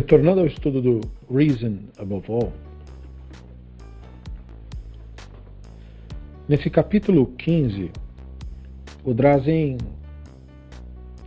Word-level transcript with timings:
Retornando 0.00 0.40
ao 0.40 0.46
estudo 0.46 0.80
do 0.80 1.00
Reason 1.30 1.76
Above 1.98 2.32
All, 2.32 2.52
nesse 6.48 6.70
capítulo 6.70 7.26
15, 7.36 7.90
o 9.04 9.12
Drazen 9.12 9.76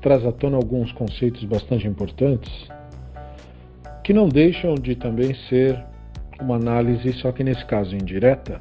traz 0.02 0.26
à 0.26 0.32
tona 0.32 0.58
alguns 0.58 0.92
conceitos 0.92 1.44
bastante 1.44 1.88
importantes 1.88 2.68
que 4.04 4.12
não 4.12 4.28
deixam 4.28 4.74
de 4.74 4.96
também 4.96 5.36
ser 5.48 5.80
uma 6.42 6.56
análise, 6.56 7.14
só 7.14 7.32
que 7.32 7.44
nesse 7.44 7.64
caso 7.66 7.96
indireta, 7.96 8.60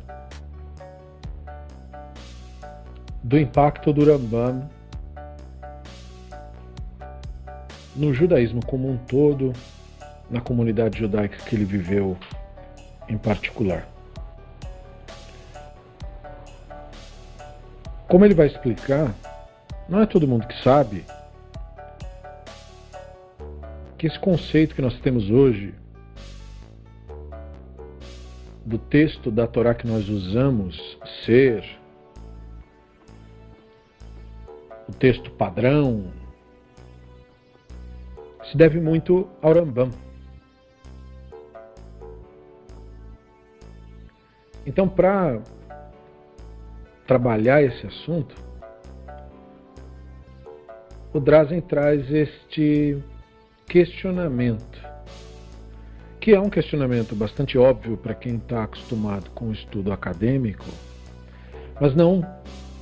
do 3.24 3.38
impacto 3.38 3.94
do 3.94 4.04
Rambam 4.04 4.68
no 7.96 8.12
judaísmo 8.12 8.60
como 8.66 8.90
um 8.90 8.98
todo, 8.98 9.54
na 10.32 10.40
comunidade 10.40 10.98
judaica 10.98 11.36
que 11.36 11.54
ele 11.54 11.64
viveu 11.64 12.16
em 13.08 13.18
particular. 13.18 13.86
Como 18.08 18.24
ele 18.24 18.34
vai 18.34 18.46
explicar, 18.46 19.14
não 19.88 20.00
é 20.00 20.06
todo 20.06 20.26
mundo 20.26 20.46
que 20.46 20.60
sabe 20.62 21.04
que 23.98 24.06
esse 24.06 24.18
conceito 24.18 24.74
que 24.74 24.82
nós 24.82 24.98
temos 25.00 25.30
hoje 25.30 25.74
do 28.64 28.78
texto 28.78 29.30
da 29.30 29.46
Torá 29.46 29.74
que 29.74 29.86
nós 29.86 30.08
usamos 30.08 30.98
ser 31.24 31.64
o 34.88 34.92
texto 34.92 35.30
padrão 35.30 36.10
se 38.50 38.56
deve 38.56 38.80
muito 38.80 39.28
ao 39.40 39.54
Rambam. 39.54 39.90
Então, 44.66 44.88
para 44.88 45.40
trabalhar 47.06 47.62
esse 47.62 47.86
assunto, 47.86 48.34
o 51.12 51.20
Drazen 51.20 51.60
traz 51.60 52.10
este 52.10 53.02
questionamento, 53.66 54.80
que 56.20 56.32
é 56.32 56.40
um 56.40 56.48
questionamento 56.48 57.14
bastante 57.14 57.58
óbvio 57.58 57.96
para 57.96 58.14
quem 58.14 58.36
está 58.36 58.64
acostumado 58.64 59.30
com 59.30 59.46
o 59.46 59.52
estudo 59.52 59.92
acadêmico, 59.92 60.64
mas 61.80 61.94
não 61.94 62.24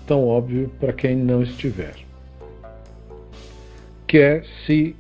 tão 0.06 0.27
óbvio 0.27 0.69
para 0.78 0.92
quem 0.92 1.17
não 1.17 1.42
estiver. 1.42 1.94
Que 4.06 4.19
é 4.19 4.42
se 4.67 4.94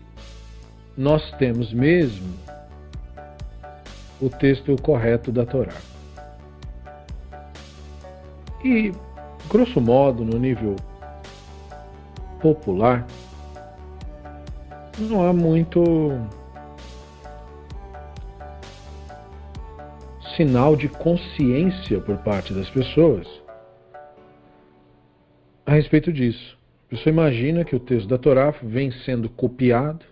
nós 0.96 1.30
temos 1.32 1.72
mesmo 1.72 2.32
o 4.20 4.28
texto 4.28 4.74
correto 4.82 5.32
da 5.32 5.44
Torá. 5.44 5.74
E, 8.64 8.92
grosso 9.48 9.80
modo, 9.80 10.24
no 10.24 10.38
nível 10.38 10.76
popular, 12.40 13.06
não 14.98 15.26
há 15.26 15.32
muito 15.32 15.82
sinal 20.36 20.76
de 20.76 20.88
consciência 20.88 22.00
por 22.00 22.18
parte 22.18 22.52
das 22.52 22.68
pessoas 22.70 23.26
a 25.70 25.72
respeito 25.72 26.12
disso. 26.12 26.58
A 26.86 26.90
pessoa 26.90 27.12
imagina 27.12 27.64
que 27.64 27.76
o 27.76 27.80
texto 27.80 28.08
da 28.08 28.18
Torá 28.18 28.50
vem 28.62 28.90
sendo 28.90 29.28
copiado 29.28 30.04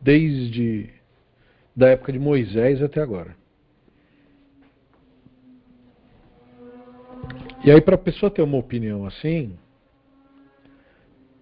desde 0.00 0.90
da 1.74 1.88
época 1.88 2.12
de 2.12 2.18
Moisés 2.18 2.80
até 2.80 3.00
agora. 3.00 3.34
E 7.64 7.70
aí, 7.70 7.80
para 7.80 7.94
a 7.94 7.98
pessoa 7.98 8.30
ter 8.30 8.42
uma 8.42 8.58
opinião 8.58 9.06
assim, 9.06 9.56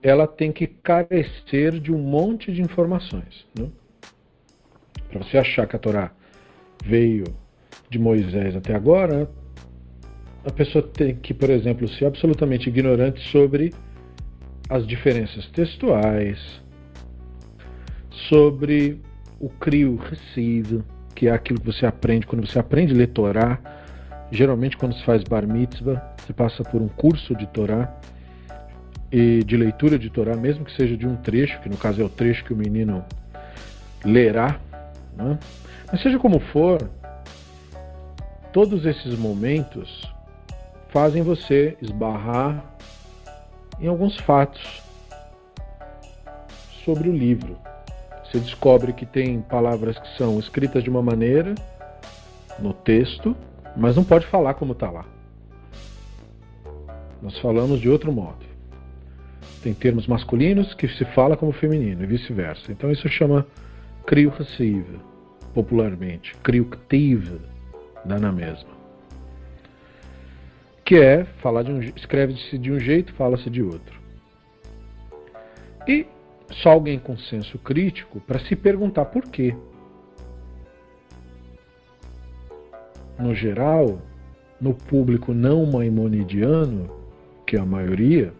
ela 0.01 0.27
tem 0.27 0.53
que 0.53 0.69
carecer 0.69 1.81
de 1.81 1.93
um 1.93 1.99
monte 1.99 2.53
de 2.53 2.63
informações. 2.63 3.45
Né? 3.59 3.69
Para 5.11 5.25
você 5.25 5.37
achar 5.37 5.67
que 5.67 5.75
a 5.75 5.79
Torá 5.81 6.13
veio 6.85 7.25
de 7.91 7.99
Moisés 7.99 8.55
até 8.55 8.73
agora, 8.73 9.29
a 10.45 10.51
pessoa 10.51 10.83
tem 10.87 11.17
que, 11.17 11.35
por 11.35 11.51
exemplo, 11.51 11.89
ser 11.89 12.07
absolutamente 12.07 12.69
ignorante 12.69 13.21
sobre 13.31 13.73
as 14.69 14.87
diferenças 14.87 15.47
textuais, 15.49 16.63
sobre 18.29 19.01
o 19.41 19.49
crio 19.49 19.97
recibo, 19.97 20.85
que 21.15 21.27
é 21.27 21.33
aquilo 21.33 21.61
que 21.61 21.67
você 21.67 21.85
aprende 21.85 22.27
quando 22.27 22.47
você 22.47 22.59
aprende 22.59 22.93
a 22.93 22.97
ler 22.97 23.09
Torá. 23.09 23.82
Geralmente, 24.33 24.79
quando 24.79 24.95
se 24.95 25.05
faz 25.05 25.23
bar 25.23 25.47
mitzvah, 25.47 26.03
você 26.17 26.33
passa 26.33 26.65
por 26.65 26.81
um 26.81 26.89
curso 26.89 27.37
de 27.37 27.47
Torá 27.49 27.95
e 29.13 29.45
de 29.45 29.59
leitura 29.59 29.99
de 29.99 30.09
Torá, 30.09 30.35
mesmo 30.35 30.65
que 30.65 30.73
seja 30.73 30.97
de 30.97 31.07
um 31.07 31.17
trecho, 31.17 31.61
que 31.61 31.69
no 31.69 31.77
caso 31.77 32.01
é 32.01 32.05
o 32.05 32.09
trecho 32.09 32.43
que 32.43 32.55
o 32.55 32.57
menino 32.57 33.05
lerá. 34.03 34.59
Né? 35.15 35.39
Mas 35.91 36.01
seja 36.01 36.19
como 36.19 36.41
for, 36.41 36.91
todos 38.55 38.87
esses 38.87 39.19
momentos 39.19 40.11
fazem 40.89 41.23
você 41.23 41.77
esbarrar 41.83 42.65
em 43.79 43.87
alguns 43.87 44.17
fatos 44.17 44.83
sobre 46.87 47.11
o 47.11 47.13
livro. 47.13 47.59
Você 48.25 48.39
descobre 48.39 48.95
que 48.95 49.05
tem 49.05 49.43
palavras 49.43 49.99
que 49.99 50.17
são 50.17 50.39
escritas 50.39 50.83
de 50.83 50.89
uma 50.89 51.03
maneira 51.03 51.55
no 52.59 52.73
texto, 52.73 53.37
mas 53.77 53.97
não 53.97 54.05
pode 54.05 54.27
falar 54.27 54.55
como 54.55 54.73
está 54.73 54.91
lá. 54.91 55.05
Nós 57.21 57.39
falamos 57.39 57.81
de 57.81 57.89
outro 57.89 58.13
modo. 58.13 58.45
Tem 59.63 59.73
termos 59.73 60.07
masculinos 60.09 60.75
que 60.75 60.89
se 60.89 61.05
fala 61.05 61.37
como 61.37 61.53
feminino 61.53 62.03
e 62.03 62.07
vice-versa. 62.07 62.73
Então 62.73 62.91
isso 62.91 63.09
chama 63.09 63.47
criocrassiva, 64.05 64.99
popularmente. 65.55 66.35
Crioctiva, 66.43 67.39
dá 68.05 68.19
na 68.19 68.33
mesma. 68.33 68.71
Que 70.85 70.97
é 70.97 71.25
falar 71.41 71.63
de 71.63 71.71
um 71.71 71.81
escreve-se 71.81 72.59
de 72.59 72.73
um 72.73 72.81
jeito, 72.81 73.15
fala-se 73.15 73.49
de 73.49 73.63
outro. 73.63 74.01
E 75.87 76.07
só 76.51 76.71
alguém 76.71 76.99
com 76.99 77.17
senso 77.17 77.59
crítico 77.59 78.21
para 78.21 78.41
se 78.41 78.57
perguntar 78.57 79.07
por 79.07 79.23
quê. 79.23 79.55
No 83.23 83.35
geral, 83.35 84.03
no 84.61 84.75
público 84.75 85.33
não 85.33 85.65
maimonidiano, 85.65 86.91
que 87.47 87.57
é 87.57 87.61
a 87.61 87.65
maioria, 87.65 88.33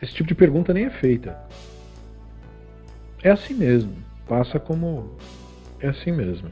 esse 0.00 0.14
tipo 0.14 0.28
de 0.28 0.34
pergunta 0.34 0.72
nem 0.72 0.86
é 0.86 0.90
feita. 0.90 1.38
É 3.22 3.30
assim 3.30 3.54
mesmo, 3.54 3.92
passa 4.26 4.58
como 4.58 5.16
é 5.80 5.88
assim 5.88 6.10
mesmo. 6.10 6.48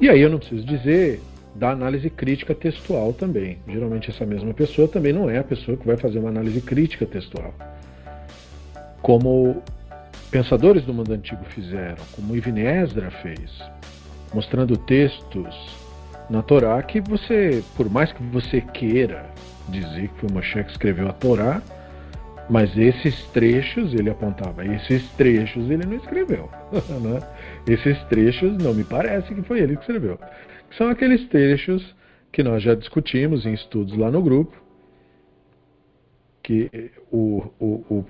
E 0.00 0.08
aí 0.08 0.20
eu 0.20 0.28
não 0.28 0.38
preciso 0.38 0.66
dizer 0.66 1.20
da 1.54 1.70
análise 1.70 2.10
crítica 2.10 2.54
textual 2.54 3.12
também. 3.12 3.58
Geralmente 3.66 4.10
essa 4.10 4.26
mesma 4.26 4.52
pessoa 4.52 4.88
também 4.88 5.12
não 5.12 5.30
é 5.30 5.38
a 5.38 5.44
pessoa 5.44 5.76
que 5.76 5.86
vai 5.86 5.96
fazer 5.96 6.18
uma 6.18 6.28
análise 6.28 6.60
crítica 6.60 7.06
textual 7.06 7.54
como 9.04 9.62
pensadores 10.30 10.82
do 10.86 10.94
mundo 10.94 11.12
antigo 11.12 11.44
fizeram, 11.44 12.02
como 12.12 12.34
Ibn 12.34 12.58
Ezra 12.58 13.10
fez, 13.10 13.62
mostrando 14.32 14.78
textos 14.78 15.54
na 16.28 16.42
Torá 16.42 16.82
que 16.82 17.00
você, 17.00 17.62
por 17.76 17.90
mais 17.90 18.12
que 18.12 18.22
você 18.22 18.60
queira 18.60 19.30
dizer 19.68 20.08
que 20.08 20.20
foi 20.20 20.30
Moshe 20.30 20.64
que 20.64 20.70
escreveu 20.70 21.08
a 21.08 21.12
Torá, 21.12 21.62
mas 22.48 22.76
esses 22.76 23.24
trechos 23.28 23.94
ele 23.94 24.10
apontava, 24.10 24.64
esses 24.66 25.08
trechos 25.12 25.70
ele 25.70 25.84
não 25.86 25.96
escreveu. 25.96 26.50
Né? 27.00 27.20
Esses 27.66 27.98
trechos 28.04 28.56
não 28.58 28.74
me 28.74 28.84
parece 28.84 29.34
que 29.34 29.42
foi 29.42 29.60
ele 29.60 29.76
que 29.76 29.82
escreveu. 29.82 30.18
São 30.76 30.88
aqueles 30.88 31.26
trechos 31.28 31.94
que 32.32 32.42
nós 32.42 32.62
já 32.62 32.74
discutimos 32.74 33.46
em 33.46 33.54
estudos 33.54 33.96
lá 33.96 34.10
no 34.10 34.20
grupo, 34.20 34.60
que 36.42 36.90
o, 37.10 37.44
o, 37.58 37.66
o, 37.88 38.04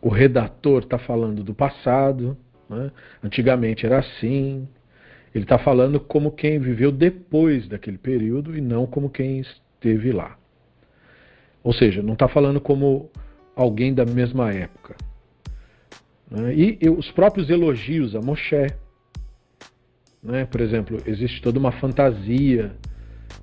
o 0.00 0.08
redator 0.08 0.82
está 0.82 0.98
falando 0.98 1.44
do 1.44 1.54
passado, 1.54 2.36
né? 2.68 2.90
antigamente 3.22 3.86
era 3.86 3.98
assim. 3.98 4.66
Ele 5.36 5.44
está 5.44 5.58
falando 5.58 6.00
como 6.00 6.32
quem 6.32 6.58
viveu 6.58 6.90
depois 6.90 7.68
daquele 7.68 7.98
período 7.98 8.56
e 8.56 8.60
não 8.62 8.86
como 8.86 9.10
quem 9.10 9.40
esteve 9.40 10.10
lá. 10.10 10.38
Ou 11.62 11.74
seja, 11.74 12.02
não 12.02 12.14
está 12.14 12.26
falando 12.26 12.58
como 12.58 13.10
alguém 13.54 13.92
da 13.92 14.06
mesma 14.06 14.50
época. 14.50 14.96
Né? 16.30 16.54
E, 16.54 16.88
os 16.88 17.10
próprios 17.10 17.50
elogios 17.50 18.16
a 18.16 18.22
Moshe. 18.22 18.66
Né? 20.22 20.46
Por 20.46 20.62
exemplo, 20.62 21.02
existe 21.06 21.42
toda 21.42 21.58
uma 21.58 21.70
fantasia 21.70 22.74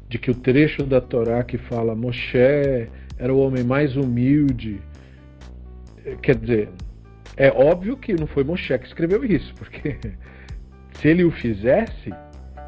de 0.10 0.18
que 0.18 0.32
o 0.32 0.36
trecho 0.36 0.82
da 0.82 1.00
Torá 1.00 1.44
que 1.44 1.60
fala 1.60 1.94
Moshe 1.94 2.90
era 3.20 3.32
o 3.32 3.38
homem 3.38 3.64
mais 3.64 3.96
humilde 3.96 4.82
quer 6.24 6.38
dizer, 6.38 6.70
É 7.38 7.52
óbvio 7.52 7.98
que 7.98 8.14
não 8.14 8.26
foi 8.26 8.44
Moshe 8.44 8.76
que 8.80 8.88
escreveu 8.88 9.24
isso, 9.24 9.54
porque 9.54 9.96
se 11.00 11.08
ele 11.08 11.24
o 11.24 11.32
fizesse, 11.32 12.14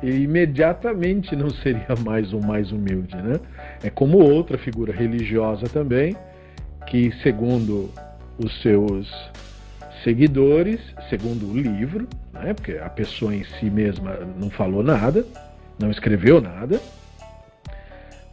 ele 0.01 0.23
imediatamente 0.23 1.35
não 1.35 1.49
seria 1.61 1.95
mais 2.03 2.33
o 2.33 2.39
mais 2.39 2.71
humilde, 2.71 3.15
né? 3.15 3.39
É 3.83 3.89
como 3.89 4.17
outra 4.17 4.57
figura 4.57 4.93
religiosa 4.93 5.67
também, 5.67 6.15
que 6.87 7.11
segundo 7.23 7.89
os 8.37 8.61
seus 8.61 9.11
seguidores, 10.03 10.79
segundo 11.09 11.49
o 11.49 11.57
livro, 11.57 12.07
né? 12.33 12.53
porque 12.53 12.73
a 12.73 12.89
pessoa 12.89 13.33
em 13.33 13.43
si 13.43 13.65
mesma 13.65 14.19
não 14.39 14.49
falou 14.49 14.83
nada, 14.83 15.25
não 15.79 15.89
escreveu 15.89 16.39
nada, 16.39 16.79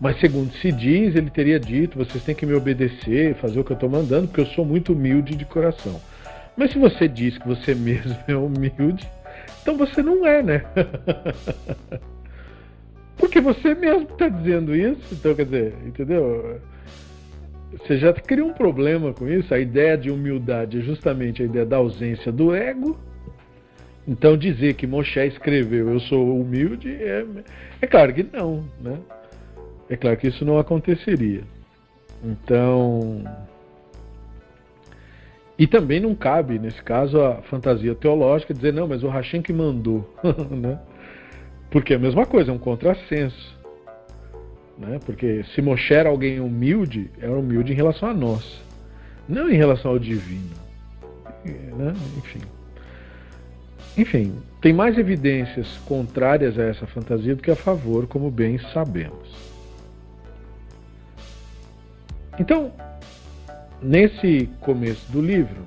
mas 0.02 0.18
segundo 0.18 0.52
se 0.54 0.72
diz, 0.72 1.14
ele 1.14 1.30
teria 1.30 1.60
dito: 1.60 1.96
vocês 1.96 2.24
têm 2.24 2.34
que 2.34 2.44
me 2.44 2.54
obedecer, 2.54 3.36
fazer 3.36 3.60
o 3.60 3.64
que 3.64 3.70
eu 3.70 3.76
estou 3.76 3.88
mandando, 3.88 4.26
porque 4.26 4.40
eu 4.40 4.46
sou 4.46 4.64
muito 4.64 4.92
humilde 4.92 5.36
de 5.36 5.44
coração. 5.44 6.00
Mas 6.56 6.72
se 6.72 6.78
você 6.78 7.06
diz 7.06 7.38
que 7.38 7.46
você 7.46 7.72
mesmo 7.76 8.16
é 8.26 8.34
humilde, 8.34 9.08
então 9.62 9.76
você 9.76 10.02
não 10.02 10.26
é, 10.26 10.42
né? 10.42 10.64
porque 13.16 13.40
você 13.40 13.74
mesmo 13.74 14.02
está 14.02 14.28
dizendo 14.28 14.74
isso, 14.74 15.14
então 15.14 15.34
quer 15.34 15.44
dizer, 15.44 15.74
entendeu? 15.86 16.60
Você 17.78 17.96
já 17.96 18.12
cria 18.12 18.44
um 18.44 18.52
problema 18.52 19.14
com 19.14 19.28
isso. 19.28 19.54
A 19.54 19.58
ideia 19.58 19.96
de 19.96 20.10
humildade 20.10 20.78
é 20.78 20.82
justamente 20.82 21.42
a 21.42 21.46
ideia 21.46 21.64
da 21.64 21.78
ausência 21.78 22.30
do 22.30 22.54
ego. 22.54 22.98
Então 24.06 24.36
dizer 24.36 24.74
que 24.74 24.86
Moshe 24.86 25.20
escreveu 25.20 25.90
eu 25.90 26.00
sou 26.00 26.40
humilde 26.40 26.92
é, 26.92 27.24
é 27.80 27.86
claro 27.86 28.12
que 28.12 28.26
não, 28.32 28.64
né? 28.80 28.98
É 29.88 29.96
claro 29.96 30.16
que 30.16 30.26
isso 30.26 30.44
não 30.44 30.58
aconteceria. 30.58 31.42
Então. 32.24 33.24
E 35.62 35.66
também 35.68 36.00
não 36.00 36.12
cabe, 36.12 36.58
nesse 36.58 36.82
caso, 36.82 37.20
a 37.20 37.36
fantasia 37.42 37.94
teológica 37.94 38.52
dizer, 38.52 38.72
não, 38.72 38.88
mas 38.88 39.04
o 39.04 39.08
Hashem 39.08 39.40
que 39.40 39.52
mandou. 39.52 40.12
né? 40.50 40.76
Porque 41.70 41.92
é 41.92 41.96
a 41.96 42.00
mesma 42.00 42.26
coisa, 42.26 42.50
é 42.50 42.52
um 42.52 42.58
contrassenso. 42.58 43.56
Né? 44.76 44.98
Porque 45.06 45.44
se 45.54 45.62
Moshe 45.62 45.94
era 45.94 46.08
alguém 46.08 46.40
humilde, 46.40 47.12
era 47.16 47.30
humilde 47.30 47.72
em 47.72 47.76
relação 47.76 48.08
a 48.08 48.12
nós, 48.12 48.60
não 49.28 49.48
em 49.48 49.54
relação 49.54 49.92
ao 49.92 50.00
divino. 50.00 50.50
Né? 51.44 51.94
Enfim. 52.16 52.40
Enfim, 53.96 54.34
tem 54.60 54.72
mais 54.72 54.98
evidências 54.98 55.78
contrárias 55.86 56.58
a 56.58 56.64
essa 56.64 56.88
fantasia 56.88 57.36
do 57.36 57.42
que 57.42 57.52
a 57.52 57.56
favor, 57.56 58.08
como 58.08 58.32
bem 58.32 58.58
sabemos. 58.74 59.30
Então, 62.36 62.72
nesse 63.82 64.48
começo 64.60 65.10
do 65.10 65.20
livro, 65.20 65.62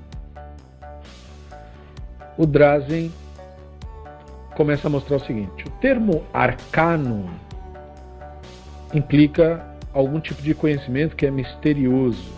o 2.36 2.46
Drazen 2.46 3.12
começa 4.56 4.88
a 4.88 4.90
mostrar 4.90 5.16
o 5.16 5.20
seguinte: 5.20 5.64
o 5.66 5.70
termo 5.80 6.24
arcano 6.32 7.28
implica 8.94 9.64
algum 9.92 10.20
tipo 10.20 10.42
de 10.42 10.54
conhecimento 10.54 11.16
que 11.16 11.26
é 11.26 11.30
misterioso, 11.30 12.32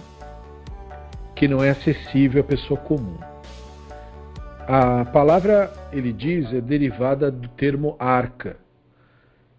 que 1.35 1.47
não 1.47 1.63
é 1.63 1.71
acessível 1.71 2.41
à 2.43 2.45
pessoa 2.45 2.79
comum. 2.81 3.19
A 4.67 5.05
palavra, 5.07 5.73
ele 5.93 6.13
diz, 6.13 6.53
é 6.53 6.61
derivada 6.61 7.31
do 7.31 7.49
termo 7.49 7.97
arca, 7.99 8.57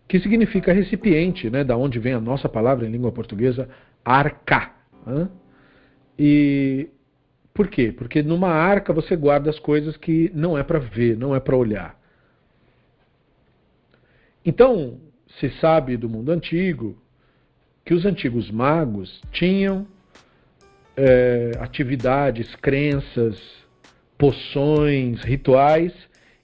que 0.08 0.20
significa 0.20 0.72
recipiente, 0.72 1.50
né, 1.50 1.64
da 1.64 1.76
onde 1.76 1.98
vem 1.98 2.14
a 2.14 2.20
nossa 2.20 2.48
palavra 2.48 2.86
em 2.86 2.92
língua 2.92 3.12
portuguesa, 3.12 3.68
arca. 4.06 4.70
Né? 5.06 5.28
E 6.20 6.90
por 7.54 7.70
quê? 7.70 7.94
Porque 7.94 8.22
numa 8.22 8.50
arca 8.50 8.92
você 8.92 9.16
guarda 9.16 9.50
as 9.50 9.58
coisas 9.58 9.96
que 9.96 10.30
não 10.36 10.58
é 10.58 10.64
para 10.64 10.80
ver, 10.80 11.18
não 11.18 11.34
é 11.34 11.40
para 11.40 11.56
olhar. 11.56 11.98
Então, 14.46 15.00
se 15.40 15.50
sabe 15.62 15.96
do 15.96 16.10
mundo 16.10 16.32
antigo 16.32 17.02
que 17.86 17.94
os 17.94 18.06
antigos 18.06 18.52
magos 18.52 19.22
tinham 19.32 19.88
é, 20.98 21.52
atividades, 21.60 22.54
crenças, 22.58 23.42
poções, 24.18 25.22
rituais, 25.24 25.94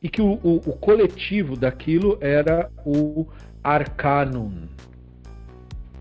e 0.02 0.08
que 0.08 0.22
o, 0.22 0.40
o, 0.42 0.56
o 0.58 0.78
coletivo 0.78 1.58
daquilo 1.58 2.18
era 2.22 2.70
o 2.86 3.28
arcanum, 3.62 4.68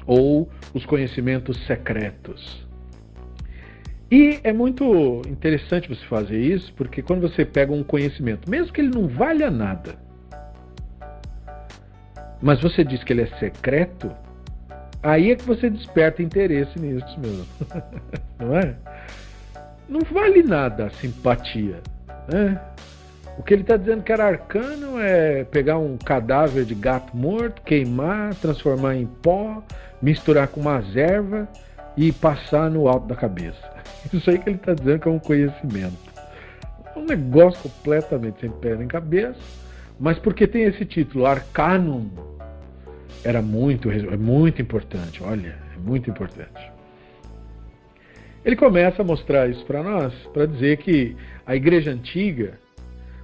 ou 0.06 0.48
os 0.72 0.86
conhecimentos 0.86 1.56
secretos. 1.66 2.64
E 4.10 4.38
é 4.44 4.52
muito 4.52 5.22
interessante 5.26 5.88
você 5.88 6.04
fazer 6.06 6.38
isso, 6.38 6.72
porque 6.74 7.02
quando 7.02 7.22
você 7.22 7.44
pega 7.44 7.72
um 7.72 7.82
conhecimento, 7.82 8.48
mesmo 8.48 8.72
que 8.72 8.80
ele 8.80 8.90
não 8.90 9.08
valha 9.08 9.50
nada, 9.50 9.94
mas 12.40 12.60
você 12.60 12.84
diz 12.84 13.02
que 13.02 13.12
ele 13.12 13.22
é 13.22 13.26
secreto, 13.38 14.10
aí 15.02 15.30
é 15.30 15.36
que 15.36 15.44
você 15.44 15.70
desperta 15.70 16.22
interesse 16.22 16.78
nisso 16.78 17.18
mesmo. 17.18 17.46
não 18.38 18.56
é? 18.56 18.74
Não 19.88 20.00
vale 20.00 20.42
nada 20.42 20.86
a 20.86 20.90
simpatia. 20.90 21.80
Né? 22.30 22.60
O 23.38 23.42
que 23.42 23.52
ele 23.52 23.62
está 23.62 23.76
dizendo 23.76 24.02
que 24.02 24.12
era 24.12 24.26
arcano 24.26 25.00
é 25.00 25.44
pegar 25.44 25.78
um 25.78 25.96
cadáver 25.96 26.64
de 26.64 26.74
gato 26.74 27.16
morto, 27.16 27.62
queimar, 27.62 28.34
transformar 28.34 28.94
em 28.94 29.06
pó, 29.06 29.62
misturar 30.00 30.48
com 30.48 30.60
uma 30.60 30.82
erva 30.94 31.48
e 31.96 32.12
passar 32.12 32.70
no 32.70 32.88
alto 32.88 33.06
da 33.06 33.14
cabeça. 33.14 33.62
Isso 34.12 34.28
aí 34.30 34.38
que 34.38 34.48
ele 34.48 34.56
está 34.56 34.74
dizendo 34.74 35.00
que 35.00 35.08
é 35.08 35.10
um 35.10 35.18
conhecimento. 35.18 35.96
É 36.94 36.98
um 36.98 37.04
negócio 37.04 37.60
completamente 37.62 38.40
sem 38.40 38.50
pé 38.50 38.76
nem 38.76 38.86
cabeça, 38.86 39.40
mas 39.98 40.18
porque 40.18 40.46
tem 40.46 40.64
esse 40.64 40.84
título, 40.84 41.26
Arcanum, 41.26 42.08
era 43.24 43.40
muito, 43.40 43.90
é 43.90 44.16
muito 44.16 44.60
importante, 44.60 45.22
olha, 45.22 45.56
é 45.74 45.78
muito 45.78 46.10
importante. 46.10 46.72
Ele 48.44 48.56
começa 48.56 49.00
a 49.00 49.04
mostrar 49.04 49.48
isso 49.48 49.64
para 49.64 49.82
nós, 49.82 50.12
para 50.32 50.44
dizer 50.46 50.76
que 50.76 51.16
a 51.46 51.56
igreja 51.56 51.90
antiga 51.90 52.58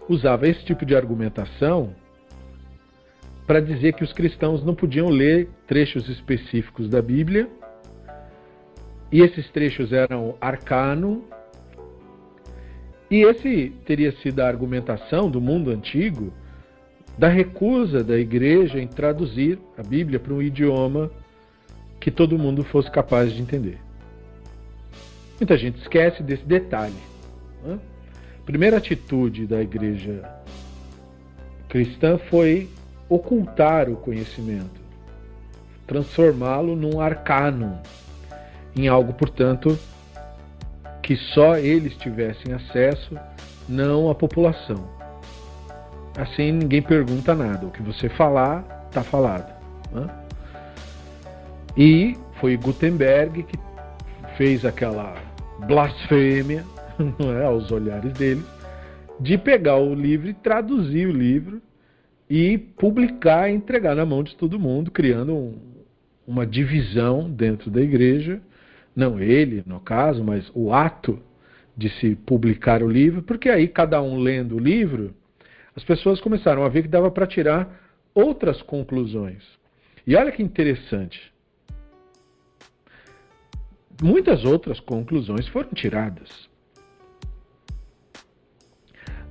usava 0.09 0.49
esse 0.49 0.65
tipo 0.65 0.87
de 0.87 0.97
argumentação 0.97 1.95
para 3.47 3.61
dizer 3.61 3.93
que 3.93 4.03
os 4.03 4.13
cristãos 4.13 4.65
não 4.65 4.75
podiam 4.75 5.09
ler 5.09 5.49
trechos 5.67 6.09
específicos 6.09 6.89
da 6.89 7.03
Bíblia, 7.03 7.49
e 9.11 9.21
esses 9.21 9.49
trechos 9.51 9.93
eram 9.93 10.37
arcano, 10.41 11.25
e 13.11 13.23
esse 13.23 13.73
teria 13.85 14.13
sido 14.13 14.41
a 14.41 14.47
argumentação 14.47 15.31
do 15.31 15.41
mundo 15.41 15.71
antigo 15.71 16.33
da 17.19 17.29
recusa 17.29 18.05
da 18.05 18.17
igreja 18.17 18.81
em 18.81 18.87
traduzir 18.87 19.59
a 19.77 19.83
Bíblia 19.83 20.19
para 20.19 20.33
um 20.33 20.41
idioma 20.41 21.11
que 21.99 22.11
todo 22.11 22.39
mundo 22.39 22.65
fosse 22.65 22.91
capaz 22.91 23.33
de 23.33 23.43
entender. 23.43 23.79
Muita 25.39 25.57
gente 25.59 25.81
esquece 25.81 26.23
desse 26.23 26.45
detalhe. 26.45 26.95
Né? 27.65 27.79
primeira 28.51 28.79
atitude 28.79 29.47
da 29.47 29.61
igreja 29.61 30.29
cristã 31.69 32.19
foi 32.19 32.69
ocultar 33.09 33.89
o 33.89 33.97
conhecimento, 33.97 34.81
transformá-lo 35.87 36.75
num 36.75 37.01
arcano, 37.01 37.81
em 38.77 38.89
algo, 38.89 39.13
portanto, 39.13 39.79
que 41.03 41.17
só 41.17 41.57
eles 41.57 41.97
tivessem 41.97 42.53
acesso, 42.53 43.17
não 43.69 44.11
a 44.11 44.15
população. 44.15 44.89
Assim 46.17 46.53
ninguém 46.53 46.83
pergunta 46.83 47.35
nada, 47.35 47.67
o 47.67 47.71
que 47.71 47.83
você 47.83 48.09
falar, 48.09 48.87
está 48.89 49.03
falado. 49.03 49.53
Né? 49.93 50.09
E 51.77 52.17
foi 52.41 52.57
Gutenberg 52.57 53.43
que 53.45 53.59
fez 54.37 54.65
aquela 54.65 55.15
blasfêmia 55.67 56.65
é, 57.41 57.45
aos 57.45 57.71
olhares 57.71 58.13
deles, 58.13 58.45
de 59.19 59.37
pegar 59.37 59.77
o 59.77 59.95
livro 59.95 60.29
e 60.29 60.35
traduzir 60.35 61.07
o 61.07 61.13
livro 61.13 61.61
e 62.29 62.57
publicar 62.57 63.51
e 63.51 63.55
entregar 63.55 63.95
na 63.95 64.07
mão 64.07 64.23
de 64.23 64.37
todo 64.37 64.59
mundo, 64.59 64.91
criando 64.91 65.35
um, 65.35 65.59
uma 66.27 66.47
divisão 66.47 67.29
dentro 67.29 67.71
da 67.71 67.81
igreja. 67.81 68.41
Não 69.01 69.19
ele, 69.19 69.65
no 69.67 69.81
caso, 69.81 70.23
mas 70.23 70.53
o 70.55 70.75
ato 70.75 71.19
de 71.75 71.89
se 71.89 72.15
publicar 72.15 72.83
o 72.83 72.87
livro, 72.87 73.23
porque 73.23 73.49
aí 73.49 73.67
cada 73.67 74.03
um 74.03 74.19
lendo 74.19 74.57
o 74.57 74.59
livro, 74.59 75.15
as 75.75 75.83
pessoas 75.83 76.21
começaram 76.21 76.63
a 76.63 76.69
ver 76.69 76.83
que 76.83 76.89
dava 76.89 77.11
para 77.11 77.27
tirar 77.27 77.81
outras 78.15 78.61
conclusões. 78.61 79.43
E 80.07 80.15
olha 80.15 80.31
que 80.31 80.43
interessante. 80.43 81.33
Muitas 84.03 84.45
outras 84.45 84.79
conclusões 84.81 85.49
foram 85.49 85.71
tiradas. 85.71 86.51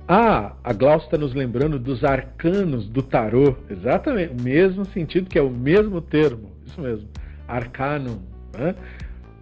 Ah, 0.08 0.56
a 0.64 0.72
Glaucia 0.72 1.06
está 1.06 1.16
nos 1.16 1.32
lembrando 1.32 1.78
dos 1.78 2.02
arcanos 2.02 2.88
do 2.88 3.04
tarô. 3.04 3.54
Exatamente, 3.70 4.32
o 4.32 4.42
mesmo 4.42 4.84
sentido, 4.86 5.30
que 5.30 5.38
é 5.38 5.42
o 5.42 5.48
mesmo 5.48 6.00
termo. 6.00 6.50
Isso 6.66 6.80
mesmo, 6.80 7.08
arcano. 7.46 8.20
Né? 8.58 8.74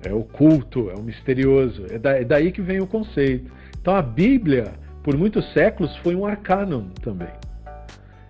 É 0.03 0.13
oculto, 0.13 0.91
é 0.91 0.95
o 0.95 1.03
misterioso. 1.03 1.87
É, 1.91 1.99
da, 1.99 2.21
é 2.21 2.25
daí 2.25 2.53
que 2.53 2.63
vem 2.63 2.81
o 2.81 2.87
conceito. 2.87 3.51
Então 3.81 3.95
a 3.95 4.03
Bíblia, 4.03 4.73
por 5.03 5.17
muitos 5.17 5.53
séculos, 5.53 5.95
foi 5.99 6.15
um 6.15 6.27
arcanum 6.27 6.89
também. 7.03 7.33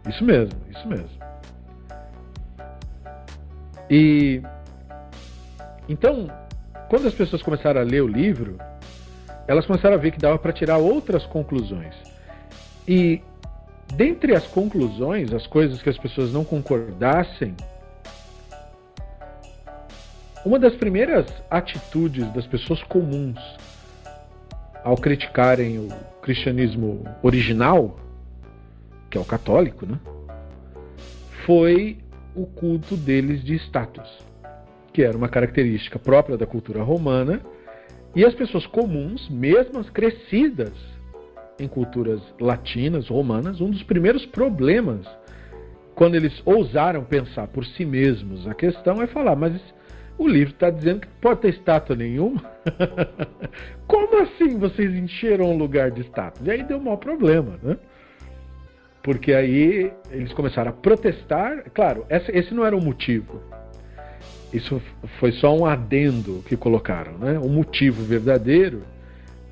Isso 0.08 0.24
mesmo, 0.24 0.58
isso 0.70 0.88
mesmo. 0.88 1.18
E 3.90 4.42
então, 5.88 6.28
quando 6.88 7.08
as 7.08 7.14
pessoas 7.14 7.42
começaram 7.42 7.80
a 7.80 7.84
ler 7.84 8.02
o 8.02 8.06
livro, 8.06 8.58
elas 9.46 9.64
começaram 9.64 9.94
a 9.94 9.98
ver 9.98 10.10
que 10.10 10.18
dava 10.18 10.38
para 10.38 10.52
tirar 10.52 10.76
outras 10.76 11.24
conclusões. 11.26 11.94
E 12.86 13.22
dentre 13.94 14.34
as 14.34 14.46
conclusões, 14.46 15.32
as 15.32 15.46
coisas 15.46 15.80
que 15.80 15.88
as 15.88 15.96
pessoas 15.96 16.32
não 16.32 16.44
concordassem, 16.44 17.54
uma 20.44 20.58
das 20.58 20.74
primeiras 20.74 21.26
atitudes 21.50 22.30
das 22.32 22.46
pessoas 22.46 22.82
comuns 22.84 23.38
ao 24.84 24.96
criticarem 24.96 25.78
o 25.78 25.88
cristianismo 26.22 27.04
original, 27.22 27.98
que 29.10 29.18
é 29.18 29.20
o 29.20 29.24
católico, 29.24 29.84
né, 29.84 29.98
foi 31.44 31.98
o 32.34 32.46
culto 32.46 32.96
deles 32.96 33.42
de 33.42 33.54
status, 33.56 34.08
que 34.92 35.02
era 35.02 35.16
uma 35.16 35.28
característica 35.28 35.98
própria 35.98 36.36
da 36.36 36.46
cultura 36.46 36.82
romana, 36.82 37.40
e 38.14 38.24
as 38.24 38.34
pessoas 38.34 38.66
comuns, 38.66 39.28
mesmo 39.28 39.78
as 39.78 39.90
crescidas 39.90 40.72
em 41.58 41.66
culturas 41.66 42.20
latinas, 42.40 43.08
romanas, 43.08 43.60
um 43.60 43.70
dos 43.70 43.82
primeiros 43.82 44.24
problemas 44.24 45.06
quando 45.94 46.14
eles 46.14 46.40
ousaram 46.44 47.02
pensar 47.02 47.48
por 47.48 47.64
si 47.64 47.84
mesmos 47.84 48.46
a 48.46 48.54
questão 48.54 49.02
é 49.02 49.08
falar, 49.08 49.34
mas 49.34 49.52
o 50.18 50.26
livro 50.26 50.52
está 50.52 50.68
dizendo 50.68 51.00
que 51.00 51.08
pode 51.20 51.40
ter 51.40 51.50
estátua 51.50 51.94
nenhuma. 51.94 52.42
Como 53.86 54.20
assim 54.20 54.58
vocês 54.58 54.92
encheram 54.92 55.52
um 55.52 55.56
lugar 55.56 55.92
de 55.92 56.00
estátua? 56.00 56.44
E 56.46 56.50
aí 56.50 56.62
deu 56.64 56.78
um 56.78 56.82
mau 56.82 56.98
problema, 56.98 57.58
né? 57.62 57.76
Porque 59.02 59.32
aí 59.32 59.92
eles 60.10 60.32
começaram 60.32 60.70
a 60.70 60.74
protestar. 60.74 61.64
Claro, 61.72 62.04
esse 62.10 62.52
não 62.52 62.66
era 62.66 62.76
o 62.76 62.82
motivo. 62.82 63.40
Isso 64.52 64.82
foi 65.20 65.32
só 65.32 65.56
um 65.56 65.64
adendo 65.64 66.42
que 66.46 66.56
colocaram, 66.56 67.16
né? 67.16 67.38
O 67.38 67.48
motivo 67.48 68.02
verdadeiro 68.02 68.82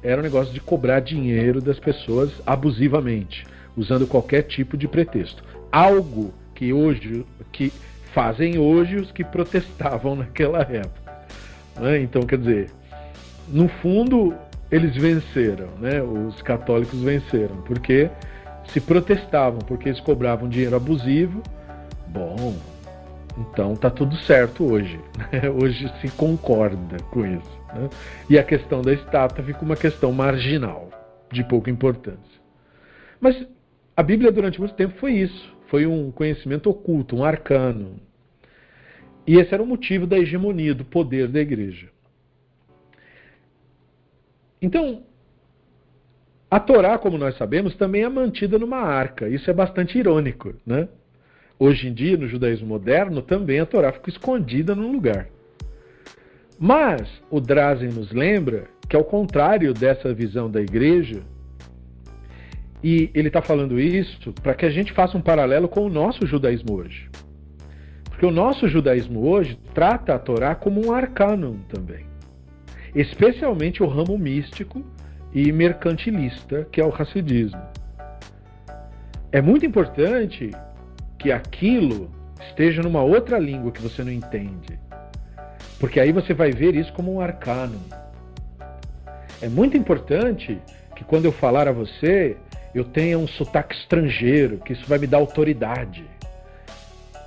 era 0.03 0.21
o 0.21 0.23
negócio 0.25 0.53
de 0.53 0.61
cobrar 0.61 1.01
dinheiro 1.01 1.61
das 1.61 1.79
pessoas 1.79 2.31
abusivamente, 2.45 3.47
usando 3.77 4.07
qualquer 4.07 4.43
tipo 4.43 4.77
de 4.77 4.89
pretexto. 4.89 5.45
Algo 5.71 6.35
que 6.55 6.73
hoje 6.73 7.25
que 7.53 7.73
fazem 8.17 8.59
hoje 8.59 8.97
os 8.97 9.13
que 9.13 9.23
protestavam 9.23 10.17
naquela 10.17 10.61
época. 10.63 11.13
Né? 11.79 12.01
Então, 12.01 12.23
quer 12.23 12.39
dizer, 12.39 12.71
no 13.47 13.69
fundo 13.69 14.35
eles 14.73 14.97
venceram, 14.97 15.69
né? 15.79 16.03
Os 16.03 16.41
católicos 16.41 16.99
venceram, 17.01 17.57
porque 17.63 18.11
se 18.69 18.81
protestavam 18.81 19.59
porque 19.61 19.91
eles 19.91 20.01
cobravam 20.01 20.49
dinheiro 20.49 20.75
abusivo, 20.75 21.41
bom, 22.09 22.57
então 23.39 23.77
tá 23.77 23.91
tudo 23.91 24.17
certo 24.17 24.65
hoje. 24.65 24.99
Né? 25.31 25.51
Hoje 25.51 25.93
se 26.01 26.09
concorda 26.11 26.97
com 27.11 27.27
isso. 27.27 27.61
Né? 27.75 27.91
E 28.31 28.39
a 28.39 28.43
questão 28.43 28.81
da 28.81 28.93
estátua 28.93 29.45
fica 29.45 29.63
uma 29.63 29.77
questão 29.77 30.11
marginal, 30.13 30.89
de 31.31 31.45
pouca 31.45 31.71
importância. 31.71 32.41
Mas 33.21 33.47
a 33.97 34.03
Bíblia 34.03 34.33
durante 34.33 34.59
muito 34.59 34.75
tempo 34.75 34.95
foi 34.99 35.13
isso. 35.13 35.55
Foi 35.69 35.87
um 35.87 36.11
conhecimento 36.11 36.71
oculto, 36.71 37.17
um 37.17 37.25
arcano. 37.25 38.06
E 39.26 39.37
esse 39.38 39.52
era 39.52 39.62
o 39.62 39.66
motivo 39.66 40.06
da 40.06 40.18
hegemonia, 40.18 40.75
do 40.75 40.85
poder 40.85 41.28
da 41.28 41.40
igreja. 41.40 41.88
Então, 44.62 45.02
a 46.50 46.61
Torá, 46.61 46.97
como 46.97 47.18
nós 47.18 47.37
sabemos, 47.37 47.75
também 47.75 48.02
é 48.02 48.09
mantida 48.09 48.59
numa 48.59 48.78
arca. 48.78 49.28
Isso 49.28 49.50
é 49.50 49.52
bastante 49.52 49.99
irônico. 49.99 50.54
Né? 50.64 50.88
Hoje 51.59 51.88
em 51.88 51.92
dia, 51.92 52.16
no 52.16 52.28
judaísmo 52.28 52.68
moderno, 52.68 53.21
também 53.21 53.59
a 53.59 53.66
Torá 53.66 53.92
fica 53.92 54.11
escondida 54.11 54.75
num 54.75 54.92
lugar. 54.92 55.28
Mas 56.59 57.02
o 57.30 57.40
Drazen 57.40 57.90
nos 57.90 58.12
lembra 58.12 58.68
que, 58.88 58.97
ao 58.97 59.04
contrário 59.04 59.75
dessa 59.75 60.14
visão 60.14 60.50
da 60.50 60.61
igreja, 60.61 61.23
e 62.83 63.11
ele 63.12 63.28
está 63.28 63.42
falando 63.42 63.80
isso 63.80 64.33
para 64.35 64.54
que 64.54 64.64
a 64.64 64.71
gente 64.71 64.92
faça 64.92 65.18
um 65.18 65.21
paralelo 65.21 65.68
com 65.68 65.85
o 65.85 65.90
nosso 65.90 66.26
judaísmo 66.26 66.76
hoje. 66.76 67.11
Porque 68.17 68.25
o 68.25 68.31
nosso 68.31 68.67
judaísmo 68.67 69.29
hoje 69.29 69.61
trata 69.75 70.15
a 70.15 70.19
Torá 70.19 70.55
como 70.55 70.87
um 70.87 70.91
arcanum 70.91 71.59
também. 71.69 72.07
Especialmente 72.95 73.83
o 73.83 73.87
ramo 73.87 74.17
místico 74.17 74.83
e 75.35 75.53
mercantilista, 75.53 76.67
que 76.73 76.81
é 76.81 76.85
o 76.85 76.89
racidismo. 76.89 77.61
É 79.31 79.43
muito 79.43 79.67
importante 79.67 80.51
que 81.19 81.31
aquilo 81.31 82.11
esteja 82.41 82.81
numa 82.81 83.03
outra 83.03 83.39
língua 83.39 83.71
que 83.71 83.83
você 83.83 84.03
não 84.03 84.11
entende. 84.11 84.81
Porque 85.79 86.01
aí 86.01 86.11
você 86.11 86.33
vai 86.33 86.53
ver 86.53 86.75
isso 86.75 86.95
como 86.95 87.13
um 87.13 87.21
arcano. 87.21 87.79
É 89.43 89.49
muito 89.51 89.77
importante 89.77 90.59
que 90.95 91.05
quando 91.05 91.27
eu 91.27 91.33
falar 91.33 91.69
a 91.69 91.73
você, 91.73 92.39
eu 92.75 92.83
tenha 92.83 93.19
um 93.19 93.29
sotaque 93.29 93.77
estrangeiro, 93.77 94.57
que 94.57 94.73
isso 94.73 94.87
vai 94.87 94.97
me 94.97 95.07
dar 95.07 95.19
autoridade. 95.19 96.16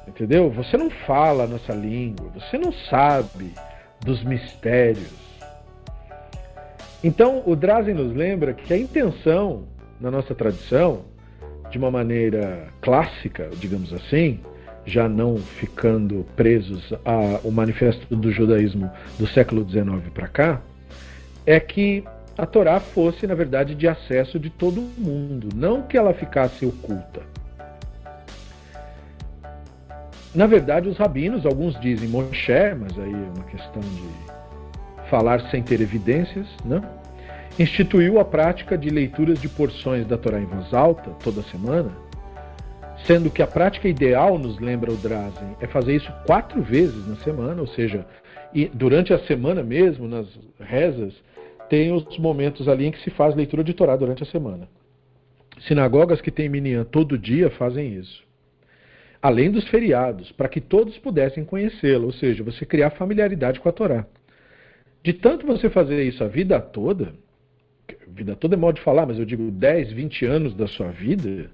Entendeu? 0.10 0.50
Você 0.50 0.76
não 0.76 0.90
fala 0.90 1.44
a 1.44 1.48
nossa 1.48 1.72
língua, 1.72 2.32
você 2.34 2.58
não 2.58 2.74
sabe 2.74 3.54
dos 4.02 4.24
mistérios. 4.24 5.14
Então, 7.04 7.44
o 7.46 7.56
Drazen 7.56 7.94
nos 7.94 8.14
lembra 8.14 8.54
que 8.54 8.74
a 8.74 8.78
intenção 8.78 9.64
na 10.02 10.10
nossa 10.10 10.34
tradição, 10.34 11.06
de 11.70 11.78
uma 11.78 11.92
maneira 11.92 12.68
clássica, 12.82 13.50
digamos 13.60 13.94
assim, 13.94 14.40
já 14.86 15.08
não 15.08 15.38
ficando 15.38 16.26
presos 16.36 16.92
ao 17.06 17.52
manifesto 17.52 18.16
do 18.16 18.32
judaísmo 18.32 18.90
do 19.20 19.28
século 19.28 19.70
XIX 19.70 20.10
para 20.14 20.28
cá, 20.28 20.62
é 21.46 21.60
que 21.60 22.04
a 22.36 22.46
Torá 22.46 22.80
fosse, 22.80 23.28
na 23.28 23.36
verdade, 23.36 23.76
de 23.76 23.88
acesso 23.88 24.40
de 24.40 24.50
todo 24.50 24.82
mundo, 24.98 25.50
não 25.56 25.84
que 25.84 25.98
ela 25.98 26.14
ficasse 26.14 26.66
oculta. 26.66 27.22
Na 30.34 30.46
verdade, 30.46 30.88
os 30.88 30.98
rabinos, 30.98 31.46
alguns 31.46 31.80
dizem 31.80 32.08
Moshe, 32.08 32.76
mas 32.80 32.98
aí 33.00 33.12
é 33.12 33.38
uma 33.38 33.46
questão 33.46 33.82
de 33.82 35.10
falar 35.10 35.42
sem 35.50 35.64
ter 35.64 35.82
evidências, 35.82 36.48
né? 36.64 36.82
instituiu 37.58 38.20
a 38.20 38.26
prática 38.26 38.78
de 38.78 38.90
leituras 38.90 39.42
de 39.42 39.50
porções 39.50 40.06
da 40.06 40.18
Torá 40.18 40.40
em 40.40 40.46
voz 40.46 40.74
alta 40.74 41.10
toda 41.24 41.42
semana 41.44 41.92
Sendo 43.06 43.30
que 43.30 43.42
a 43.42 43.48
prática 43.48 43.88
ideal, 43.88 44.38
nos 44.38 44.60
lembra 44.60 44.92
o 44.92 44.98
Drazen, 44.98 45.56
é 45.60 45.68
fazer 45.68 45.96
isso 45.96 46.12
quatro 46.26 46.62
vezes 46.62 47.08
na 47.08 47.16
semana, 47.18 47.62
ou 47.62 47.68
seja, 47.68 48.06
durante 48.74 49.14
a 49.14 49.20
semana 49.20 49.64
mesmo, 49.64 50.08
nas 50.08 50.28
rezas, 50.60 51.14
tem 51.70 51.92
os 51.92 52.18
momentos 52.18 52.68
ali 52.68 52.86
em 52.86 52.92
que 52.92 53.02
se 53.02 53.10
faz 53.10 53.36
leitura 53.36 53.64
de 53.64 53.74
Torá 53.74 53.96
durante 53.96 54.24
a 54.24 54.26
semana. 54.26 54.68
Sinagogas 55.62 56.22
que 56.22 56.32
têm 56.32 56.50
Minyan 56.50 56.84
todo 56.84 57.18
dia 57.18 57.50
fazem 57.52 57.94
isso. 57.94 58.24
Além 59.22 59.52
dos 59.52 59.68
feriados, 59.68 60.32
para 60.32 60.48
que 60.48 60.62
todos 60.62 60.98
pudessem 60.98 61.44
conhecê-lo, 61.44 62.06
ou 62.06 62.14
seja, 62.14 62.44
você 62.44 62.66
criar 62.66 62.92
familiaridade 62.92 63.60
com 63.60 63.68
a 63.68 63.72
Torá. 63.72 64.06
De 65.04 65.14
tanto 65.14 65.46
você 65.46 65.70
fazer 65.70 66.04
isso 66.04 66.24
a 66.24 66.28
vida 66.28 66.60
toda, 66.60 67.14
vida 68.08 68.36
toda 68.36 68.56
é 68.56 68.58
modo 68.58 68.76
de 68.76 68.82
falar, 68.82 69.06
mas 69.06 69.20
eu 69.20 69.26
digo 69.26 69.52
10, 69.52 69.92
20 69.92 70.26
anos 70.26 70.56
da 70.56 70.68
sua 70.68 70.88
vida, 70.88 71.50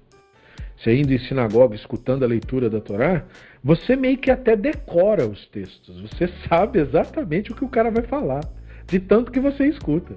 você 0.76 0.94
indo 0.94 1.12
em 1.12 1.18
sinagoga, 1.18 1.74
escutando 1.74 2.24
a 2.24 2.28
leitura 2.28 2.68
da 2.68 2.80
Torá, 2.80 3.24
você 3.62 3.96
meio 3.96 4.18
que 4.18 4.30
até 4.30 4.54
decora 4.54 5.26
os 5.26 5.46
textos. 5.48 6.00
Você 6.02 6.28
sabe 6.48 6.78
exatamente 6.80 7.50
o 7.50 7.54
que 7.54 7.64
o 7.64 7.68
cara 7.68 7.90
vai 7.90 8.02
falar, 8.02 8.44
de 8.86 9.00
tanto 9.00 9.32
que 9.32 9.40
você 9.40 9.66
escuta. 9.66 10.14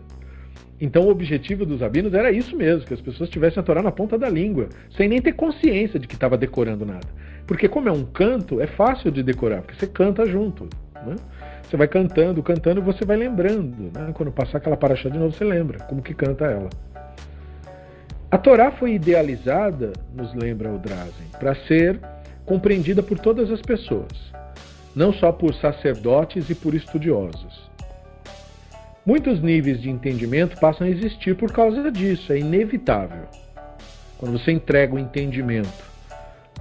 Então 0.82 1.04
o 1.04 1.10
objetivo 1.10 1.66
dos 1.66 1.82
rabinos 1.82 2.14
era 2.14 2.32
isso 2.32 2.56
mesmo, 2.56 2.86
que 2.86 2.94
as 2.94 3.02
pessoas 3.02 3.30
tivessem 3.30 3.60
a 3.60 3.64
Torá 3.64 3.82
na 3.82 3.92
ponta 3.92 4.18
da 4.18 4.30
língua, 4.30 4.70
sem 4.96 5.08
nem 5.10 5.22
ter 5.22 5.34
consciência 5.34 6.00
de 6.00 6.08
que 6.08 6.16
estava 6.16 6.38
decorando 6.38 6.86
nada. 6.86 7.08
Porque 7.50 7.68
como 7.68 7.90
é 7.90 7.92
um 7.92 8.06
canto, 8.06 8.62
é 8.62 8.68
fácil 8.68 9.10
de 9.10 9.24
decorar, 9.24 9.64
porque 9.64 9.74
você 9.74 9.88
canta 9.88 10.24
junto. 10.24 10.70
Né? 11.04 11.16
Você 11.64 11.76
vai 11.76 11.88
cantando, 11.88 12.44
cantando, 12.44 12.80
você 12.80 13.04
vai 13.04 13.18
lembrando. 13.18 13.92
Né? 13.92 14.12
Quando 14.14 14.32
passar 14.32 14.60
aquela 14.60 14.78
paraxá 14.78 15.10
de 15.10 15.18
novo, 15.18 15.36
você 15.36 15.44
lembra 15.44 15.80
como 15.86 16.00
que 16.00 16.14
canta 16.14 16.46
ela. 16.46 16.70
A 18.30 18.38
Torá 18.38 18.70
foi 18.70 18.94
idealizada, 18.94 19.94
nos 20.14 20.32
lembra 20.36 20.70
o 20.70 20.78
Drazen, 20.78 21.26
para 21.40 21.56
ser 21.66 22.00
compreendida 22.46 23.02
por 23.02 23.18
todas 23.18 23.50
as 23.50 23.62
pessoas, 23.64 24.32
não 24.96 25.12
só 25.12 25.32
por 25.32 25.56
sacerdotes 25.56 26.52
e 26.52 26.54
por 26.54 26.76
estudiosos. 26.76 27.68
Muitos 29.04 29.42
níveis 29.42 29.82
de 29.82 29.90
entendimento 29.90 30.56
passam 30.60 30.86
a 30.86 30.90
existir 30.92 31.36
por 31.36 31.52
causa 31.52 31.92
disso, 31.92 32.32
é 32.32 32.38
inevitável. 32.38 33.24
Quando 34.20 34.38
você 34.38 34.52
entrega 34.52 34.94
o 34.94 35.00
entendimento 35.00 35.89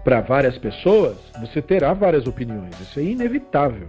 para 0.05 0.21
várias 0.21 0.57
pessoas, 0.59 1.17
você 1.41 1.61
terá 1.61 1.93
várias 1.93 2.27
opiniões, 2.27 2.79
isso 2.81 2.99
é 2.99 3.03
inevitável. 3.03 3.89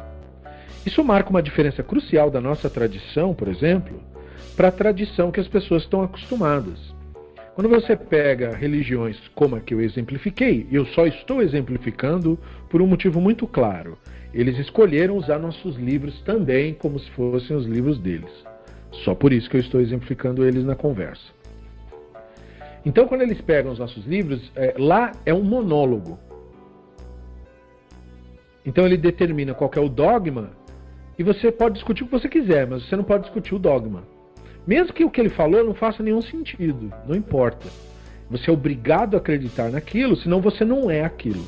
Isso 0.85 1.03
marca 1.03 1.29
uma 1.29 1.43
diferença 1.43 1.83
crucial 1.83 2.31
da 2.31 2.41
nossa 2.41 2.69
tradição, 2.69 3.33
por 3.33 3.47
exemplo, 3.47 4.01
para 4.55 4.69
a 4.69 4.71
tradição 4.71 5.31
que 5.31 5.39
as 5.39 5.47
pessoas 5.47 5.83
estão 5.83 6.01
acostumadas. 6.01 6.93
Quando 7.55 7.69
você 7.69 7.95
pega 7.95 8.55
religiões 8.55 9.17
como 9.35 9.55
a 9.55 9.59
que 9.59 9.73
eu 9.73 9.81
exemplifiquei, 9.81 10.65
eu 10.71 10.85
só 10.85 11.05
estou 11.05 11.41
exemplificando 11.41 12.39
por 12.69 12.81
um 12.81 12.87
motivo 12.87 13.19
muito 13.19 13.45
claro. 13.45 13.97
Eles 14.33 14.57
escolheram 14.57 15.17
usar 15.17 15.39
nossos 15.39 15.75
livros 15.75 16.21
também 16.21 16.73
como 16.73 16.97
se 16.99 17.09
fossem 17.11 17.57
os 17.57 17.65
livros 17.65 17.99
deles. 17.99 18.31
Só 19.03 19.13
por 19.13 19.33
isso 19.33 19.49
que 19.49 19.57
eu 19.57 19.61
estou 19.61 19.81
exemplificando 19.81 20.45
eles 20.45 20.63
na 20.63 20.75
conversa. 20.75 21.38
Então, 22.85 23.07
quando 23.07 23.21
eles 23.21 23.41
pegam 23.41 23.71
os 23.71 23.79
nossos 23.79 24.05
livros, 24.05 24.51
é, 24.55 24.75
lá 24.77 25.11
é 25.25 25.33
um 25.33 25.43
monólogo. 25.43 26.17
Então, 28.65 28.85
ele 28.85 28.97
determina 28.97 29.53
qual 29.53 29.71
é 29.75 29.79
o 29.79 29.89
dogma 29.89 30.51
e 31.17 31.23
você 31.23 31.51
pode 31.51 31.75
discutir 31.75 32.03
o 32.03 32.05
que 32.05 32.11
você 32.11 32.29
quiser, 32.29 32.65
mas 32.65 32.83
você 32.83 32.95
não 32.95 33.03
pode 33.03 33.23
discutir 33.23 33.53
o 33.53 33.59
dogma. 33.59 34.03
Mesmo 34.65 34.93
que 34.93 35.03
o 35.03 35.09
que 35.09 35.19
ele 35.19 35.29
falou 35.29 35.63
não 35.63 35.73
faça 35.73 36.01
nenhum 36.01 36.21
sentido, 36.21 36.93
não 37.05 37.15
importa. 37.15 37.67
Você 38.29 38.49
é 38.49 38.53
obrigado 38.53 39.15
a 39.15 39.17
acreditar 39.17 39.71
naquilo, 39.71 40.15
senão 40.15 40.39
você 40.39 40.63
não 40.63 40.89
é 40.89 41.03
aquilo. 41.03 41.43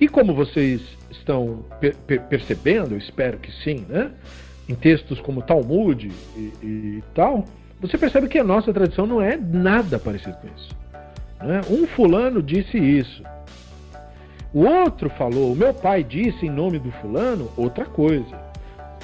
E 0.00 0.08
como 0.08 0.34
vocês 0.34 0.82
estão 1.10 1.64
per 1.78 1.94
percebendo, 2.28 2.94
eu 2.94 2.98
espero 2.98 3.38
que 3.38 3.52
sim, 3.52 3.86
né? 3.88 4.10
em 4.70 4.74
textos 4.74 5.20
como 5.20 5.42
Talmud 5.42 6.10
e, 6.36 6.40
e, 6.62 7.04
tal, 7.12 7.44
você 7.80 7.96
percebe 7.96 8.28
que 8.28 8.38
a 8.38 8.44
nossa 8.44 8.72
tradição 8.72 9.06
não 9.06 9.22
é 9.22 9.36
nada 9.36 9.98
parecido 9.98 10.36
com 10.36 10.48
isso. 10.56 10.76
Né? 11.40 11.60
Um 11.70 11.86
fulano 11.86 12.42
disse 12.42 12.78
isso. 12.78 13.22
O 14.52 14.64
outro 14.64 15.08
falou, 15.10 15.52
o 15.52 15.56
meu 15.56 15.72
pai 15.72 16.02
disse 16.04 16.46
em 16.46 16.50
nome 16.50 16.78
do 16.78 16.90
fulano 16.92 17.50
outra 17.56 17.84
coisa. 17.84 18.38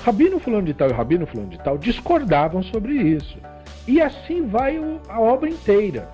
Rabino 0.02 0.38
fulano 0.38 0.66
de 0.66 0.74
tal 0.74 0.90
e 0.90 0.92
Rabino 0.92 1.26
fulano 1.26 1.48
de 1.48 1.58
tal 1.58 1.78
discordavam 1.78 2.62
sobre 2.64 2.94
isso. 2.94 3.38
E 3.86 4.00
assim 4.00 4.46
vai 4.46 4.78
a 5.08 5.20
obra 5.20 5.48
inteira. 5.48 6.08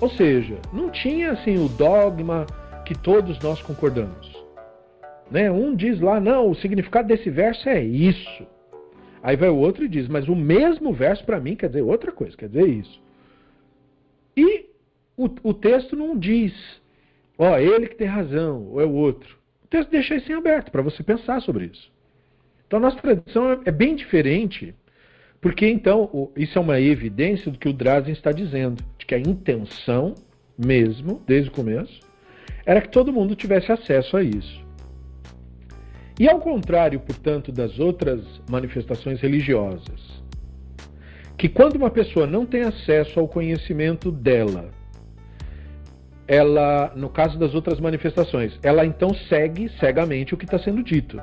Ou 0.00 0.08
seja, 0.08 0.56
não 0.72 0.90
tinha 0.90 1.32
assim 1.32 1.62
o 1.64 1.68
dogma 1.68 2.46
que 2.84 2.94
todos 2.94 3.38
nós 3.40 3.60
concordamos. 3.60 4.32
Né? 5.30 5.50
Um 5.50 5.74
diz 5.74 6.00
lá, 6.00 6.20
não, 6.20 6.50
o 6.50 6.54
significado 6.54 7.08
desse 7.08 7.30
verso 7.30 7.68
é 7.68 7.82
isso. 7.82 8.46
Aí 9.22 9.36
vai 9.36 9.48
o 9.48 9.56
outro 9.56 9.84
e 9.84 9.88
diz, 9.88 10.08
mas 10.08 10.28
o 10.28 10.34
mesmo 10.34 10.92
verso 10.92 11.24
para 11.24 11.38
mim 11.38 11.54
quer 11.54 11.68
dizer 11.68 11.82
outra 11.82 12.10
coisa, 12.10 12.36
quer 12.36 12.48
dizer 12.48 12.68
isso. 12.68 13.00
E 14.36 14.66
o, 15.16 15.28
o 15.44 15.54
texto 15.54 15.94
não 15.94 16.18
diz, 16.18 16.52
ó, 17.38 17.56
ele 17.56 17.86
que 17.86 17.94
tem 17.94 18.08
razão, 18.08 18.66
ou 18.68 18.80
é 18.80 18.84
o 18.84 18.92
outro. 18.92 19.38
O 19.64 19.68
texto 19.68 19.90
deixa 19.90 20.16
isso 20.16 20.30
em 20.32 20.34
aberto 20.34 20.72
para 20.72 20.82
você 20.82 21.02
pensar 21.04 21.40
sobre 21.40 21.66
isso. 21.66 21.92
Então 22.66 22.78
a 22.78 22.82
nossa 22.82 22.96
tradição 22.96 23.60
é 23.64 23.70
bem 23.70 23.94
diferente, 23.94 24.74
porque 25.40 25.68
então 25.68 26.32
isso 26.36 26.58
é 26.58 26.60
uma 26.60 26.80
evidência 26.80 27.50
do 27.50 27.58
que 27.58 27.68
o 27.68 27.72
Drazen 27.72 28.12
está 28.12 28.32
dizendo, 28.32 28.82
de 28.98 29.06
que 29.06 29.14
a 29.14 29.20
intenção 29.20 30.14
mesmo, 30.58 31.22
desde 31.26 31.48
o 31.48 31.52
começo, 31.52 32.00
era 32.66 32.80
que 32.80 32.88
todo 32.88 33.12
mundo 33.12 33.36
tivesse 33.36 33.70
acesso 33.70 34.16
a 34.16 34.22
isso. 34.22 34.61
E 36.18 36.28
ao 36.28 36.38
contrário, 36.40 37.00
portanto, 37.00 37.50
das 37.50 37.78
outras 37.78 38.22
manifestações 38.48 39.20
religiosas, 39.20 40.22
que 41.36 41.48
quando 41.48 41.76
uma 41.76 41.90
pessoa 41.90 42.26
não 42.26 42.46
tem 42.46 42.62
acesso 42.62 43.18
ao 43.18 43.26
conhecimento 43.26 44.10
dela, 44.12 44.70
ela, 46.28 46.92
no 46.94 47.08
caso 47.08 47.38
das 47.38 47.54
outras 47.54 47.80
manifestações, 47.80 48.58
ela 48.62 48.86
então 48.86 49.12
segue 49.28 49.70
cegamente 49.80 50.34
o 50.34 50.36
que 50.36 50.44
está 50.44 50.58
sendo 50.58 50.82
dito. 50.82 51.20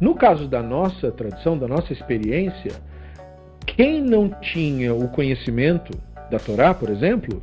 No 0.00 0.14
caso 0.14 0.46
da 0.46 0.62
nossa 0.62 1.10
tradição, 1.10 1.58
da 1.58 1.66
nossa 1.66 1.92
experiência, 1.92 2.72
quem 3.64 4.00
não 4.00 4.28
tinha 4.28 4.94
o 4.94 5.08
conhecimento 5.08 5.92
da 6.30 6.38
Torá, 6.38 6.72
por 6.74 6.90
exemplo, 6.90 7.42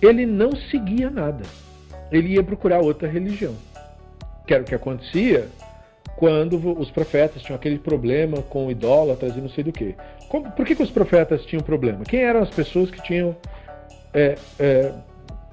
ele 0.00 0.26
não 0.26 0.52
seguia 0.70 1.10
nada. 1.10 1.44
Ele 2.10 2.34
ia 2.34 2.42
procurar 2.42 2.80
outra 2.80 3.08
religião. 3.08 3.54
Que 4.46 4.54
era 4.54 4.62
o 4.62 4.66
que 4.66 4.74
acontecia 4.74 5.48
quando 6.16 6.78
os 6.78 6.90
profetas 6.90 7.42
tinham 7.42 7.56
aquele 7.56 7.78
problema 7.78 8.42
com 8.42 8.70
idólatras 8.70 9.36
e 9.36 9.40
não 9.40 9.48
sei 9.48 9.64
do 9.64 9.72
que. 9.72 9.94
Por 10.30 10.64
que, 10.64 10.74
que 10.74 10.82
os 10.82 10.90
profetas 10.90 11.44
tinham 11.44 11.62
problema? 11.62 12.04
Quem 12.04 12.20
eram 12.20 12.40
as 12.40 12.50
pessoas 12.50 12.90
que 12.90 13.02
tinham 13.02 13.36
é, 14.14 14.36
é, 14.58 14.92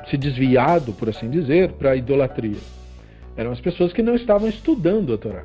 se 0.09 0.17
desviado, 0.17 0.93
por 0.93 1.09
assim 1.09 1.29
dizer, 1.29 1.73
para 1.73 1.91
a 1.91 1.95
idolatria? 1.95 2.59
Eram 3.35 3.51
as 3.51 3.59
pessoas 3.59 3.93
que 3.93 4.01
não 4.01 4.15
estavam 4.15 4.47
estudando 4.47 5.13
a 5.13 5.17
Torá. 5.17 5.43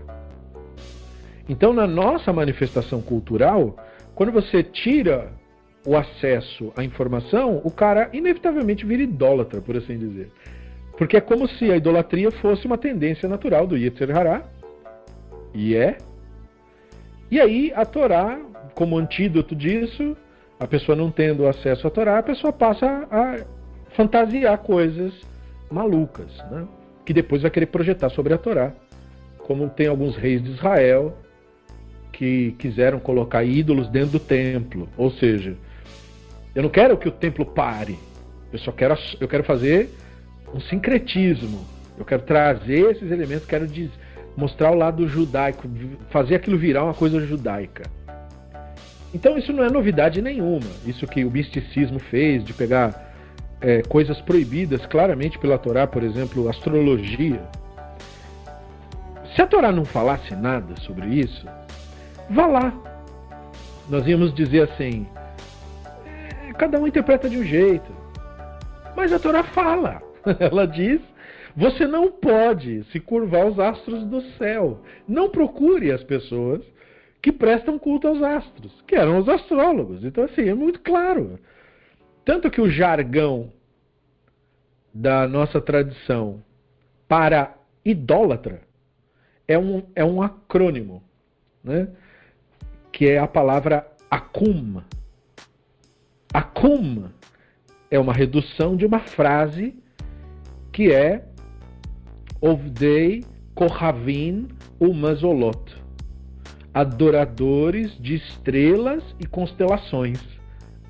Então, 1.49 1.73
na 1.73 1.87
nossa 1.87 2.33
manifestação 2.33 3.03
cultural, 3.03 3.77
quando 4.15 4.33
você 4.33 4.63
tira 4.63 5.33
o 5.87 5.97
acesso 5.97 6.73
à 6.77 6.83
informação, 6.83 7.61
o 7.63 7.71
cara 7.71 8.09
inevitavelmente 8.13 8.87
vira 8.87 9.03
idólatra, 9.03 9.61
por 9.61 9.77
assim 9.77 9.99
dizer. 9.99 10.31
Porque 10.97 11.17
é 11.17 11.21
como 11.21 11.49
se 11.49 11.71
a 11.71 11.77
idolatria 11.77 12.31
fosse 12.31 12.67
uma 12.67 12.79
tendência 12.79 13.29
natural 13.29 13.67
do 13.67 13.77
Yetzer 13.77 14.17
Hará, 14.17 14.45
e 15.53 15.77
é. 15.77 15.99
E 17.31 17.41
aí 17.41 17.73
a 17.75 17.85
Torá, 17.85 18.39
como 18.75 18.99
antídoto 18.99 19.55
disso, 19.55 20.17
a 20.59 20.67
pessoa 20.67 20.97
não 20.97 21.11
tendo 21.11 21.47
acesso 21.47 21.87
à 21.87 21.91
Torá, 21.91 22.19
a 22.19 22.23
pessoa 22.23 22.53
passa 22.53 23.07
a 23.11 23.39
fantasiar 23.91 24.59
coisas 24.59 25.13
malucas, 25.71 26.37
né? 26.51 26.67
que 27.05 27.13
depois 27.13 27.43
vai 27.43 27.51
querer 27.51 27.67
projetar 27.67 28.09
sobre 28.11 28.35
a 28.35 28.39
Torá. 28.39 28.73
Como 29.39 29.69
tem 29.69 29.89
alguns 29.89 30.17
reis 30.17 30.43
de 30.43 30.51
Israel 30.51 31.17
que 32.13 32.53
quiseram 32.53 32.99
colocar 32.99 33.45
ídolos 33.45 33.89
dentro 33.89 34.13
do 34.13 34.21
templo. 34.21 34.89
Ou 34.97 35.11
seja, 35.11 35.57
eu 36.55 36.63
não 36.63 36.71
quero 36.71 36.97
que 36.97 37.09
o 37.09 37.13
templo 37.13 37.45
pare. 37.45 37.99
Eu 38.53 38.59
só 38.59 38.73
quero, 38.73 38.97
eu 39.21 39.29
quero 39.29 39.45
fazer 39.45 39.91
um 40.55 40.61
sincretismo. 40.61 41.67
Eu 41.99 42.05
quero 42.05 42.23
trazer 42.23 42.93
esses 42.93 43.11
elementos, 43.11 43.45
quero 43.47 43.69
mostrar 44.37 44.71
o 44.71 44.75
lado 44.75 45.07
judaico, 45.09 45.69
fazer 46.11 46.37
aquilo 46.37 46.57
virar 46.57 46.85
uma 46.85 46.95
coisa 46.95 47.21
judaica. 47.21 47.83
Então 49.13 49.37
isso 49.37 49.53
não 49.53 49.65
é 49.65 49.71
novidade 49.71 50.23
nenhuma. 50.23 50.67
Isso 50.87 51.07
que 51.07 51.25
o 51.25 51.31
misticismo 51.31 51.99
fez 51.99 52.45
de 52.45 52.53
pegar 52.53 53.13
é, 53.61 53.83
coisas 53.83 54.21
proibidas 54.21 54.85
claramente 54.87 55.39
pela 55.39 55.59
Torá, 55.59 55.87
por 55.87 56.03
exemplo, 56.03 56.49
astrologia. 56.49 57.41
Se 59.35 59.43
a 59.43 59.47
Torá 59.47 59.73
não 59.73 59.85
falasse 59.85 60.35
nada 60.35 60.75
sobre 60.81 61.07
isso, 61.07 61.47
vá 62.31 62.47
lá. 62.47 62.73
Nós 63.89 64.07
íamos 64.07 64.35
dizer 64.35 64.69
assim: 64.71 65.07
é, 66.05 66.53
cada 66.55 66.79
um 66.79 66.87
interpreta 66.87 67.29
de 67.29 67.39
um 67.39 67.45
jeito. 67.45 67.93
Mas 68.97 69.13
a 69.13 69.19
Torá 69.19 69.43
fala. 69.43 70.04
Ela 70.41 70.67
diz: 70.67 71.01
você 71.57 71.87
não 71.87 72.11
pode 72.11 72.85
se 72.85 73.01
curvar 73.01 73.43
aos 73.43 73.59
astros 73.59 74.05
do 74.05 74.21
céu. 74.39 74.81
Não 75.07 75.29
procure 75.29 75.93
as 75.93 76.03
pessoas 76.03 76.63
que 77.23 77.33
prestam 77.33 77.79
culto 77.79 78.09
aos 78.09 78.23
astros, 78.23 78.83
que 78.87 78.95
eram 78.95 79.19
os 79.19 79.29
astrólogos. 79.29 80.05
Então, 80.05 80.25
assim, 80.25 80.49
é 80.49 80.55
muito 80.55 80.81
claro. 80.81 81.39
Tanto 82.25 82.51
que 82.51 82.61
o 82.61 82.69
jargão 82.71 83.51
da 84.93 85.27
nossa 85.27 85.61
tradição 85.61 86.43
para 87.09 87.55
idólatra 87.85 88.61
é 89.49 89.59
um, 89.59 89.83
é 89.95 90.05
um 90.05 90.23
acrônimo. 90.23 91.03
Né? 91.63 91.89
que 92.95 93.09
é 93.09 93.19
a 93.19 93.27
palavra 93.27 93.85
akum. 94.09 94.81
Akum 96.33 97.09
é 97.91 97.99
uma 97.99 98.13
redução 98.13 98.77
de 98.77 98.87
uma 98.87 99.01
frase 99.01 99.75
que 100.75 100.93
é 100.93 101.25
Ovdei 102.43 103.25
Kohavin 103.55 104.49
Umazolot 104.79 105.83
adoradores 106.75 107.97
de 108.01 108.17
estrelas 108.17 109.05
e 109.21 109.27
constelações. 109.27 110.21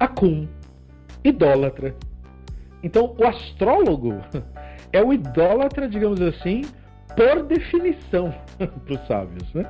Akum, 0.01 0.49
idólatra. 1.23 1.95
Então, 2.83 3.15
o 3.19 3.27
astrólogo 3.27 4.15
é 4.91 5.03
o 5.03 5.13
idólatra, 5.13 5.87
digamos 5.87 6.23
assim, 6.23 6.63
por 7.15 7.43
definição 7.43 8.35
para 8.57 8.95
os 8.95 9.07
sábios, 9.07 9.53
né? 9.53 9.69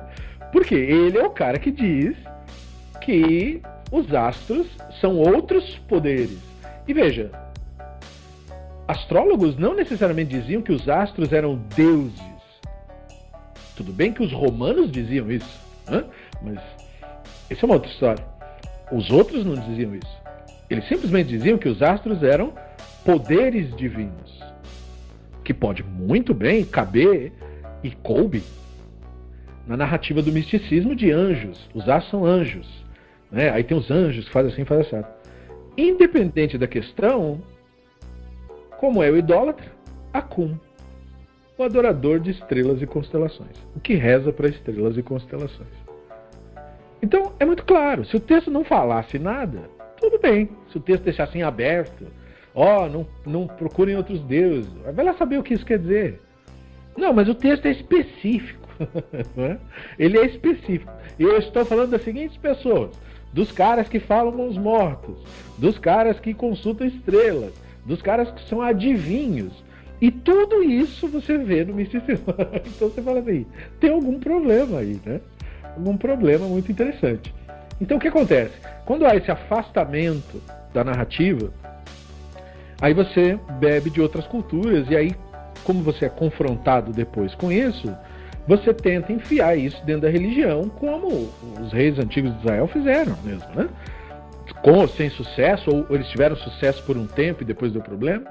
Porque 0.53 0.75
ele 0.75 1.17
é 1.17 1.25
o 1.25 1.31
cara 1.31 1.59
que 1.59 1.69
diz 1.69 2.15
que 3.01 3.61
os 3.91 4.13
astros 4.13 4.67
são 5.01 5.17
outros 5.17 5.77
poderes. 5.89 6.39
E 6.87 6.93
veja, 6.93 7.29
astrólogos 8.87 9.57
não 9.57 9.75
necessariamente 9.75 10.31
diziam 10.31 10.61
que 10.61 10.71
os 10.71 10.87
astros 10.87 11.31
eram 11.31 11.55
deuses. 11.75 12.35
Tudo 13.75 13.91
bem 13.91 14.13
que 14.13 14.23
os 14.23 14.31
romanos 14.31 14.91
diziam 14.91 15.29
isso, 15.29 15.59
né? 15.89 16.05
mas 16.41 16.59
essa 17.49 17.63
é 17.63 17.65
uma 17.65 17.75
outra 17.75 17.89
história. 17.89 18.23
Os 18.91 19.09
outros 19.09 19.43
não 19.43 19.55
diziam 19.55 19.95
isso. 19.95 20.21
Eles 20.69 20.87
simplesmente 20.87 21.29
diziam 21.29 21.57
que 21.57 21.67
os 21.67 21.81
astros 21.81 22.23
eram 22.23 22.53
poderes 23.03 23.75
divinos, 23.75 24.39
que 25.43 25.53
pode 25.53 25.83
muito 25.83 26.33
bem 26.33 26.63
caber 26.63 27.33
e 27.83 27.91
coube 27.91 28.43
na 29.67 29.75
narrativa 29.77 30.21
do 30.21 30.31
misticismo 30.31 30.95
de 30.95 31.11
anjos. 31.11 31.69
Os 31.73 31.87
as 31.89 32.07
são 32.09 32.25
anjos. 32.25 32.67
Né? 33.31 33.49
Aí 33.49 33.63
tem 33.63 33.77
os 33.77 33.91
anjos 33.91 34.25
que 34.25 34.31
fazem 34.31 34.51
assim, 34.51 34.65
fazem 34.65 34.99
assim. 34.99 35.07
Independente 35.77 36.57
da 36.57 36.67
questão, 36.67 37.41
como 38.85 39.01
é 39.01 39.09
o 39.09 39.17
idólatra? 39.17 39.65
Acum, 40.13 40.55
o 41.57 41.63
adorador 41.63 42.19
de 42.19 42.29
estrelas 42.29 42.83
e 42.83 42.85
constelações, 42.85 43.57
o 43.75 43.79
que 43.79 43.95
reza 43.95 44.31
para 44.31 44.47
estrelas 44.47 44.95
e 44.95 45.01
constelações. 45.01 45.67
Então 47.01 47.33
é 47.39 47.45
muito 47.45 47.65
claro, 47.65 48.05
se 48.05 48.15
o 48.15 48.19
texto 48.19 48.51
não 48.51 48.63
falasse 48.63 49.17
nada, 49.17 49.71
tudo 49.99 50.19
bem. 50.19 50.51
Se 50.71 50.77
o 50.77 50.79
texto 50.79 51.01
deixasse 51.01 51.35
em 51.35 51.41
aberto, 51.41 52.05
ó, 52.53 52.85
oh, 52.85 52.87
não, 52.87 53.07
não 53.25 53.47
procurem 53.47 53.95
outros 53.95 54.21
deuses, 54.21 54.71
vai 54.93 55.03
lá 55.03 55.15
saber 55.15 55.39
o 55.39 55.43
que 55.43 55.55
isso 55.55 55.65
quer 55.65 55.79
dizer. 55.79 56.21
Não, 56.95 57.11
mas 57.11 57.27
o 57.27 57.33
texto 57.33 57.65
é 57.65 57.71
específico. 57.71 58.63
Né? 59.35 59.57
Ele 59.97 60.19
é 60.19 60.25
específico. 60.25 60.91
Eu 61.17 61.37
estou 61.37 61.65
falando 61.65 61.91
das 61.91 62.03
seguintes 62.03 62.35
pessoas: 62.35 62.91
dos 63.33 63.49
caras 63.51 63.87
que 63.87 63.99
falam 63.99 64.33
com 64.33 64.47
os 64.47 64.57
mortos, 64.57 65.17
dos 65.57 65.79
caras 65.79 66.19
que 66.19 66.33
consultam 66.33 66.85
estrelas, 66.85 67.53
dos 67.85 68.01
caras 68.01 68.31
que 68.31 68.47
são 68.49 68.61
adivinhos. 68.61 69.63
E 70.01 70.11
tudo 70.11 70.61
isso 70.63 71.07
você 71.07 71.37
vê 71.37 71.63
no 71.63 71.73
misticismo. 71.73 72.25
então 72.65 72.89
você 72.89 73.01
fala 73.01 73.19
assim: 73.19 73.45
tem 73.79 73.91
algum 73.91 74.19
problema 74.19 74.79
aí, 74.79 74.99
né? 75.05 75.21
Algum 75.77 75.95
problema 75.95 76.47
muito 76.47 76.71
interessante. 76.71 77.33
Então 77.79 77.97
o 77.97 77.99
que 77.99 78.07
acontece? 78.07 78.53
Quando 78.85 79.05
há 79.05 79.15
esse 79.15 79.31
afastamento 79.31 80.41
da 80.73 80.83
narrativa, 80.83 81.51
aí 82.81 82.93
você 82.93 83.39
bebe 83.59 83.89
de 83.89 84.01
outras 84.01 84.27
culturas 84.27 84.89
e 84.89 84.95
aí, 84.95 85.15
como 85.63 85.81
você 85.81 86.05
é 86.05 86.09
confrontado 86.09 86.91
depois 86.91 87.33
com 87.35 87.51
isso, 87.51 87.93
você 88.47 88.73
tenta 88.73 89.11
enfiar 89.11 89.57
isso 89.57 89.83
dentro 89.85 90.03
da 90.03 90.09
religião, 90.09 90.69
como 90.69 91.29
os 91.59 91.73
reis 91.73 91.97
antigos 91.97 92.31
de 92.33 92.39
Israel 92.39 92.67
fizeram 92.67 93.17
mesmo, 93.23 93.47
né? 93.55 93.67
Com 94.61 94.79
ou 94.79 94.87
sem 94.87 95.09
sucesso, 95.09 95.69
ou 95.69 95.95
eles 95.95 96.07
tiveram 96.09 96.35
sucesso 96.35 96.83
por 96.83 96.97
um 96.97 97.07
tempo 97.07 97.43
e 97.43 97.45
depois 97.45 97.71
deu 97.71 97.81
problema, 97.81 98.25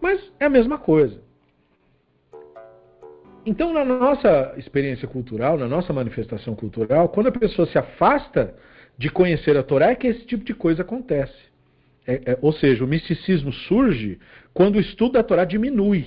mas 0.00 0.20
é 0.38 0.46
a 0.46 0.50
mesma 0.50 0.78
coisa. 0.78 1.20
Então, 3.44 3.72
na 3.72 3.84
nossa 3.84 4.54
experiência 4.56 5.08
cultural, 5.08 5.58
na 5.58 5.66
nossa 5.66 5.92
manifestação 5.92 6.54
cultural, 6.54 7.08
quando 7.08 7.26
a 7.28 7.32
pessoa 7.32 7.66
se 7.66 7.76
afasta 7.76 8.54
de 8.96 9.10
conhecer 9.10 9.56
a 9.56 9.62
Torá, 9.62 9.90
é 9.90 9.94
que 9.94 10.06
esse 10.06 10.24
tipo 10.24 10.44
de 10.44 10.54
coisa 10.54 10.82
acontece. 10.82 11.50
É, 12.06 12.32
é, 12.32 12.38
ou 12.40 12.52
seja, 12.52 12.84
o 12.84 12.88
misticismo 12.88 13.52
surge 13.52 14.18
quando 14.52 14.76
o 14.76 14.80
estudo 14.80 15.12
da 15.12 15.22
Torá 15.22 15.44
diminui 15.44 16.06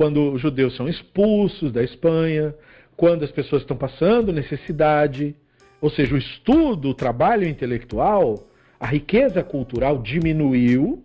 quando 0.00 0.32
os 0.32 0.40
judeus 0.40 0.74
são 0.76 0.88
expulsos 0.88 1.72
da 1.72 1.82
Espanha, 1.82 2.54
quando 2.96 3.22
as 3.22 3.30
pessoas 3.30 3.62
estão 3.62 3.76
passando 3.76 4.32
necessidade, 4.32 5.36
ou 5.80 5.90
seja, 5.90 6.14
o 6.14 6.18
estudo, 6.18 6.90
o 6.90 6.94
trabalho 6.94 7.48
intelectual, 7.48 8.46
a 8.78 8.86
riqueza 8.86 9.42
cultural 9.42 9.98
diminuiu, 9.98 11.02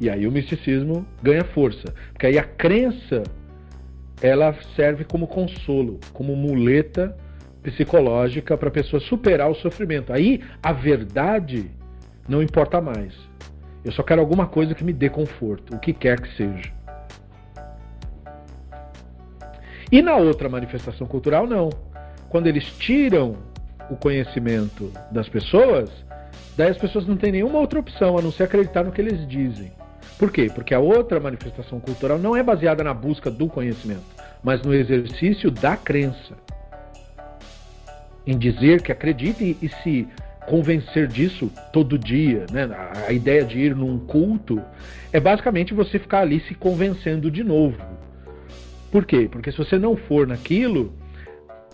e 0.00 0.10
aí 0.10 0.26
o 0.26 0.32
misticismo 0.32 1.06
ganha 1.22 1.44
força, 1.44 1.94
porque 2.12 2.26
aí 2.26 2.38
a 2.38 2.44
crença 2.44 3.22
ela 4.20 4.54
serve 4.74 5.04
como 5.04 5.26
consolo, 5.26 6.00
como 6.12 6.34
muleta 6.34 7.16
psicológica 7.62 8.56
para 8.56 8.68
a 8.68 8.72
pessoa 8.72 9.00
superar 9.00 9.50
o 9.50 9.54
sofrimento. 9.54 10.12
Aí 10.12 10.40
a 10.62 10.72
verdade 10.72 11.70
não 12.28 12.42
importa 12.42 12.80
mais. 12.80 13.14
Eu 13.84 13.92
só 13.92 14.02
quero 14.02 14.20
alguma 14.20 14.46
coisa 14.46 14.74
que 14.74 14.84
me 14.84 14.92
dê 14.92 15.08
conforto, 15.08 15.74
o 15.74 15.78
que 15.78 15.92
quer 15.92 16.20
que 16.20 16.34
seja. 16.36 16.72
E 19.90 20.02
na 20.02 20.16
outra 20.16 20.48
manifestação 20.48 21.06
cultural, 21.06 21.46
não. 21.46 21.70
Quando 22.28 22.48
eles 22.48 22.64
tiram 22.78 23.36
o 23.90 23.96
conhecimento 23.96 24.92
das 25.10 25.28
pessoas, 25.28 25.90
daí 26.56 26.70
as 26.70 26.78
pessoas 26.78 27.06
não 27.06 27.16
têm 27.16 27.32
nenhuma 27.32 27.58
outra 27.58 27.78
opção 27.78 28.18
a 28.18 28.22
não 28.22 28.32
ser 28.32 28.44
acreditar 28.44 28.84
no 28.84 28.92
que 28.92 29.00
eles 29.00 29.26
dizem. 29.28 29.72
Por 30.18 30.30
quê? 30.30 30.50
Porque 30.52 30.74
a 30.74 30.80
outra 30.80 31.20
manifestação 31.20 31.78
cultural 31.78 32.18
não 32.18 32.34
é 32.34 32.42
baseada 32.42 32.82
na 32.82 32.94
busca 32.94 33.30
do 33.30 33.48
conhecimento, 33.48 34.04
mas 34.42 34.62
no 34.62 34.74
exercício 34.74 35.50
da 35.50 35.76
crença. 35.76 36.34
Em 38.26 38.36
dizer 38.36 38.82
que 38.82 38.90
acredita 38.90 39.44
e, 39.44 39.70
se 39.82 40.08
convencer 40.46 41.06
disso 41.06 41.50
todo 41.72 41.98
dia. 41.98 42.46
Né? 42.50 42.68
A 43.06 43.12
ideia 43.12 43.44
de 43.44 43.58
ir 43.58 43.76
num 43.76 43.98
culto 43.98 44.62
é 45.12 45.20
basicamente 45.20 45.74
você 45.74 45.98
ficar 45.98 46.20
ali 46.20 46.40
se 46.40 46.54
convencendo 46.54 47.30
de 47.30 47.44
novo. 47.44 47.76
Por 48.90 49.04
quê? 49.04 49.28
Porque 49.30 49.50
se 49.50 49.58
você 49.58 49.78
não 49.78 49.96
for 49.96 50.26
naquilo, 50.26 50.92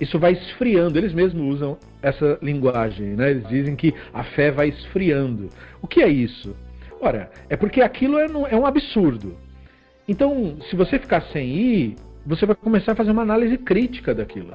isso 0.03 0.19
vai 0.19 0.33
esfriando. 0.33 0.99
Eles 0.99 1.15
mesmos 1.15 1.55
usam 1.55 1.79
essa 2.03 2.37
linguagem, 2.43 3.15
né? 3.15 3.31
Eles 3.31 3.49
dizem 3.49 3.77
que 3.77 3.95
a 4.13 4.25
fé 4.25 4.51
vai 4.51 4.69
esfriando. 4.69 5.49
O 5.81 5.87
que 5.87 6.03
é 6.03 6.09
isso? 6.09 6.57
Ora, 7.01 7.31
é 7.49 7.57
porque 7.57 7.81
aquilo 7.81 8.19
é, 8.19 8.27
é 8.51 8.57
um 8.57 8.67
absurdo. 8.67 9.37
Então, 10.09 10.57
se 10.69 10.75
você 10.75 10.99
ficar 10.99 11.23
sem 11.33 11.49
ir, 11.49 11.97
você 12.27 12.45
vai 12.45 12.57
começar 12.57 12.93
a 12.93 12.95
fazer 12.97 13.13
uma 13.13 13.23
análise 13.23 13.57
crítica 13.57 14.13
daquilo. 14.13 14.53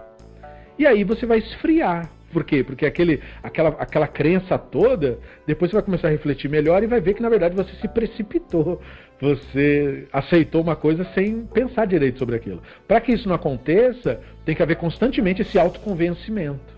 E 0.77 0.85
aí 0.85 1.05
você 1.05 1.25
vai 1.25 1.37
esfriar. 1.37 2.11
Por 2.37 2.43
quê? 2.43 2.63
Porque 2.63 2.85
aquele, 2.85 3.19
aquela, 3.41 3.69
aquela 3.79 4.07
crença 4.07 4.59
toda, 4.59 5.17
depois 5.47 5.71
você 5.71 5.77
vai 5.77 5.83
começar 5.83 6.07
a 6.07 6.11
refletir 6.11 6.47
melhor 6.47 6.83
e 6.83 6.85
vai 6.85 7.01
ver 7.01 7.15
que 7.15 7.21
na 7.23 7.29
verdade 7.29 7.55
você 7.55 7.73
se 7.81 7.87
precipitou 7.87 8.79
você 9.19 10.07
aceitou 10.13 10.61
uma 10.61 10.75
coisa 10.75 11.03
sem 11.15 11.47
pensar 11.47 11.87
direito 11.87 12.19
sobre 12.19 12.35
aquilo. 12.35 12.61
Para 12.87 13.01
que 13.01 13.11
isso 13.11 13.27
não 13.27 13.33
aconteça, 13.33 14.19
tem 14.45 14.53
que 14.53 14.61
haver 14.61 14.75
constantemente 14.75 15.41
esse 15.41 15.57
autoconvencimento. 15.57 16.77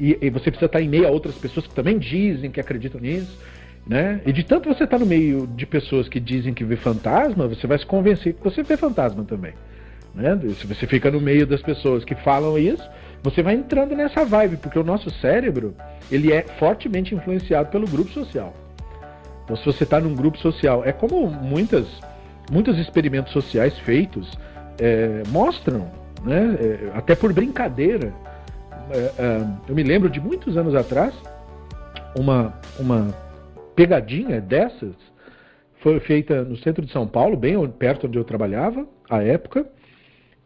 E, 0.00 0.18
e, 0.20 0.30
você 0.30 0.50
precisa 0.50 0.66
estar 0.66 0.80
em 0.80 0.88
meio 0.88 1.06
a 1.06 1.10
outras 1.10 1.36
pessoas 1.36 1.68
que 1.68 1.72
também 1.72 1.96
dizem 1.96 2.50
que 2.50 2.58
acreditam 2.58 3.00
nisso. 3.00 3.38
Né? 3.86 4.20
E 4.26 4.32
de 4.32 4.42
tanto 4.42 4.68
você 4.68 4.82
estar 4.82 4.98
no 4.98 5.06
meio 5.06 5.46
de 5.46 5.64
pessoas 5.64 6.08
que 6.08 6.18
dizem 6.18 6.52
que 6.52 6.64
vê 6.64 6.74
fantasma, 6.74 7.46
você 7.46 7.68
vai 7.68 7.78
se 7.78 7.86
convencer 7.86 8.34
que 8.34 8.42
você 8.42 8.64
vê 8.64 8.76
fantasma 8.76 9.22
também. 9.22 9.52
Né? 10.12 10.36
Se 10.56 10.66
você 10.66 10.86
fica 10.86 11.10
no 11.12 11.20
meio 11.20 11.46
das 11.46 11.62
pessoas 11.62 12.04
que 12.04 12.16
falam 12.16 12.58
isso, 12.58 12.82
você 13.22 13.42
vai 13.42 13.54
entrando 13.54 13.94
nessa 13.94 14.24
vibe, 14.24 14.56
porque 14.56 14.78
o 14.78 14.84
nosso 14.84 15.10
cérebro 15.10 15.74
ele 16.10 16.32
é 16.32 16.42
fortemente 16.58 17.14
influenciado 17.14 17.70
pelo 17.70 17.86
grupo 17.86 18.10
social. 18.10 18.54
Então, 19.44 19.56
se 19.56 19.64
você 19.64 19.84
está 19.84 20.00
num 20.00 20.14
grupo 20.14 20.38
social, 20.38 20.82
é 20.84 20.92
como 20.92 21.28
muitas, 21.28 21.86
muitos 22.50 22.78
experimentos 22.78 23.32
sociais 23.32 23.78
feitos 23.80 24.38
é, 24.78 25.22
mostram, 25.28 25.90
né, 26.24 26.56
é, 26.60 26.96
até 26.96 27.14
por 27.14 27.32
brincadeira. 27.32 28.12
É, 28.90 28.98
é, 29.18 29.46
eu 29.68 29.74
me 29.74 29.82
lembro 29.82 30.08
de 30.08 30.20
muitos 30.20 30.56
anos 30.56 30.74
atrás, 30.74 31.14
uma, 32.16 32.54
uma 32.78 33.14
pegadinha 33.74 34.40
dessas 34.40 34.94
foi 35.80 35.98
feita 36.00 36.42
no 36.44 36.56
centro 36.58 36.84
de 36.84 36.92
São 36.92 37.06
Paulo, 37.06 37.36
bem 37.36 37.56
perto 37.68 38.06
onde 38.06 38.18
eu 38.18 38.24
trabalhava, 38.24 38.86
à 39.08 39.22
época. 39.22 39.66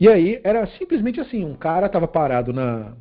E 0.05 0.09
aí 0.09 0.39
era 0.45 0.67
simplesmente 0.67 1.19
assim: 1.19 1.43
um 1.43 1.55
cara 1.55 1.87
estava 1.87 2.07
parado 2.07 2.53
na, 2.53 2.93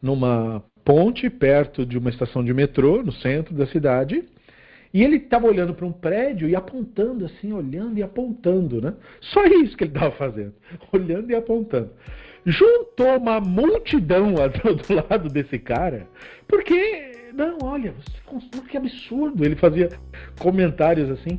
numa 0.00 0.64
ponte 0.82 1.28
perto 1.28 1.84
de 1.84 1.98
uma 1.98 2.08
estação 2.08 2.42
de 2.42 2.54
metrô, 2.54 3.02
no 3.02 3.12
centro 3.12 3.54
da 3.54 3.66
cidade, 3.66 4.24
e 4.94 5.04
ele 5.04 5.16
estava 5.16 5.46
olhando 5.46 5.74
para 5.74 5.84
um 5.84 5.92
prédio 5.92 6.48
e 6.48 6.56
apontando 6.56 7.26
assim, 7.26 7.52
olhando 7.52 7.98
e 7.98 8.02
apontando, 8.02 8.80
né? 8.80 8.94
Só 9.20 9.44
isso 9.44 9.76
que 9.76 9.84
ele 9.84 9.90
estava 9.90 10.12
fazendo, 10.12 10.54
olhando 10.90 11.30
e 11.30 11.34
apontando. 11.34 11.90
Juntou 12.46 13.18
uma 13.18 13.38
multidão 13.38 14.32
do 14.32 14.94
lado 14.94 15.28
desse 15.28 15.58
cara, 15.58 16.08
porque, 16.48 17.30
não, 17.34 17.58
olha, 17.62 17.92
que 18.66 18.78
absurdo. 18.78 19.44
Ele 19.44 19.56
fazia 19.56 19.90
comentários 20.38 21.10
assim, 21.10 21.38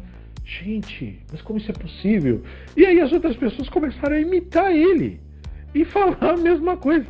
gente, 0.60 1.20
mas 1.32 1.42
como 1.42 1.60
isso 1.60 1.72
é 1.72 1.74
possível? 1.74 2.44
E 2.76 2.86
aí 2.86 3.00
as 3.00 3.12
outras 3.12 3.36
pessoas 3.38 3.70
começaram 3.70 4.16
a 4.16 4.20
imitar 4.20 4.72
ele 4.72 5.20
e 5.74 5.86
falar 5.86 6.34
a 6.34 6.38
mesma 6.38 6.76
coisa. 6.76 7.06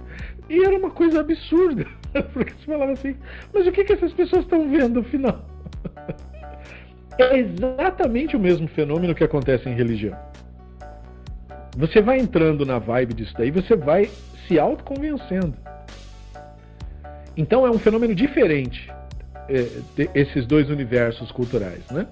E 0.50 0.64
era 0.64 0.78
uma 0.78 0.92
coisa 0.92 1.22
absurda, 1.22 1.88
porque 2.34 2.54
você 2.54 2.66
falava 2.66 2.92
assim, 2.92 3.16
mas 3.54 3.66
o 3.66 3.72
que, 3.72 3.84
que 3.84 3.94
essas 3.94 4.14
pessoas 4.14 4.44
estão 4.44 4.70
vendo 4.70 5.02
no 5.02 5.04
final? 5.04 5.46
é 7.18 7.40
exatamente 7.40 8.36
o 8.36 8.40
mesmo 8.40 8.68
fenômeno 8.68 9.16
que 9.16 9.24
acontece 9.24 9.68
em 9.68 9.74
religião. 9.74 10.18
Você 11.78 12.02
vai 12.02 12.20
entrando 12.20 12.66
na 12.66 12.80
vibe 12.80 13.14
disso 13.14 13.34
daí, 13.38 13.50
você 13.50 13.76
vai 13.76 14.10
se 14.48 14.60
autoconvencendo. 14.60 15.56
Então 17.36 17.66
é 17.66 17.72
um 17.72 17.80
fenômeno 17.80 18.14
diferente 18.14 18.92
é, 19.48 20.10
esses 20.14 20.46
dois 20.46 20.70
universos 20.70 21.32
culturais, 21.32 21.90
né? 21.90 22.08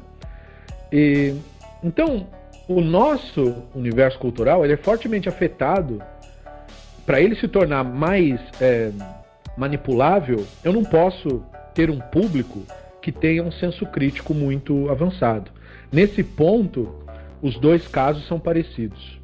E, 0.92 1.36
então 1.84 2.28
o 2.68 2.82
nosso 2.82 3.64
universo 3.74 4.20
cultural 4.20 4.64
ele 4.64 4.74
é 4.74 4.78
fortemente 4.78 5.28
afetado 5.28 6.02
para 7.06 7.20
ele 7.20 7.36
se 7.36 7.48
tornar 7.48 7.84
mais 7.84 8.40
é, 8.62 8.92
manipulável. 9.58 10.46
Eu 10.64 10.72
não 10.72 10.84
posso 10.84 11.44
ter 11.74 11.90
um 11.90 12.00
público 12.00 12.64
que 13.02 13.12
tenha 13.12 13.44
um 13.44 13.52
senso 13.52 13.86
crítico 13.86 14.34
muito 14.34 14.90
avançado. 14.90 15.52
Nesse 15.92 16.24
ponto, 16.24 16.94
os 17.42 17.58
dois 17.58 17.88
casos 17.88 18.28
são 18.28 18.40
parecidos. 18.40 19.20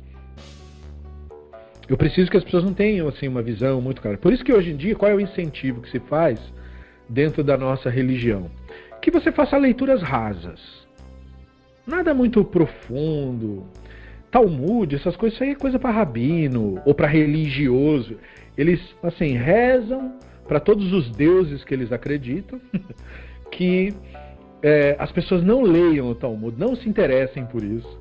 Eu 1.88 1.98
preciso 1.98 2.32
que 2.32 2.38
as 2.38 2.44
pessoas 2.44 2.64
não 2.64 2.74
tenham 2.74 3.08
assim 3.08 3.28
uma 3.28 3.44
visão 3.44 3.80
muito 3.80 4.02
clara. 4.02 4.18
Por 4.18 4.34
isso 4.34 4.44
que 4.44 4.54
hoje 4.54 4.72
em 4.72 4.76
dia, 4.76 4.96
qual 4.96 5.12
é 5.12 5.16
o 5.16 5.22
incentivo 5.22 5.82
que 5.82 5.92
se 5.92 6.00
faz 6.00 6.40
dentro 7.08 7.44
da 7.44 7.56
nossa 7.56 7.90
religião? 7.90 8.50
Que 9.02 9.12
você 9.12 9.32
faça 9.32 9.56
leituras 9.58 10.02
rasas. 10.02 10.85
Nada 11.86 12.14
muito 12.14 12.44
profundo. 12.44 13.66
Talmud, 14.32 14.96
essas 14.96 15.16
coisas, 15.16 15.36
isso 15.36 15.44
aí 15.44 15.52
é 15.52 15.56
coisa 15.56 15.80
para 15.80 15.92
rabino 15.92 16.82
ou 16.86 16.94
para 16.94 17.08
religioso. 17.08 18.18
Eles, 18.58 18.82
assim, 19.04 19.34
rezam 19.34 20.14
para 20.48 20.60
todos 20.60 20.92
os 20.92 21.10
deuses 21.12 21.64
que 21.64 21.74
eles 21.74 21.92
acreditam 21.92 22.60
que 23.52 23.94
é, 24.62 24.96
as 25.00 25.12
pessoas 25.12 25.44
não 25.44 25.62
leiam 25.62 26.10
o 26.10 26.16
Talmud, 26.16 26.58
não 26.60 26.76
se 26.76 26.90
interessem 26.90 27.46
por 27.46 27.64
isso. 27.64 28.00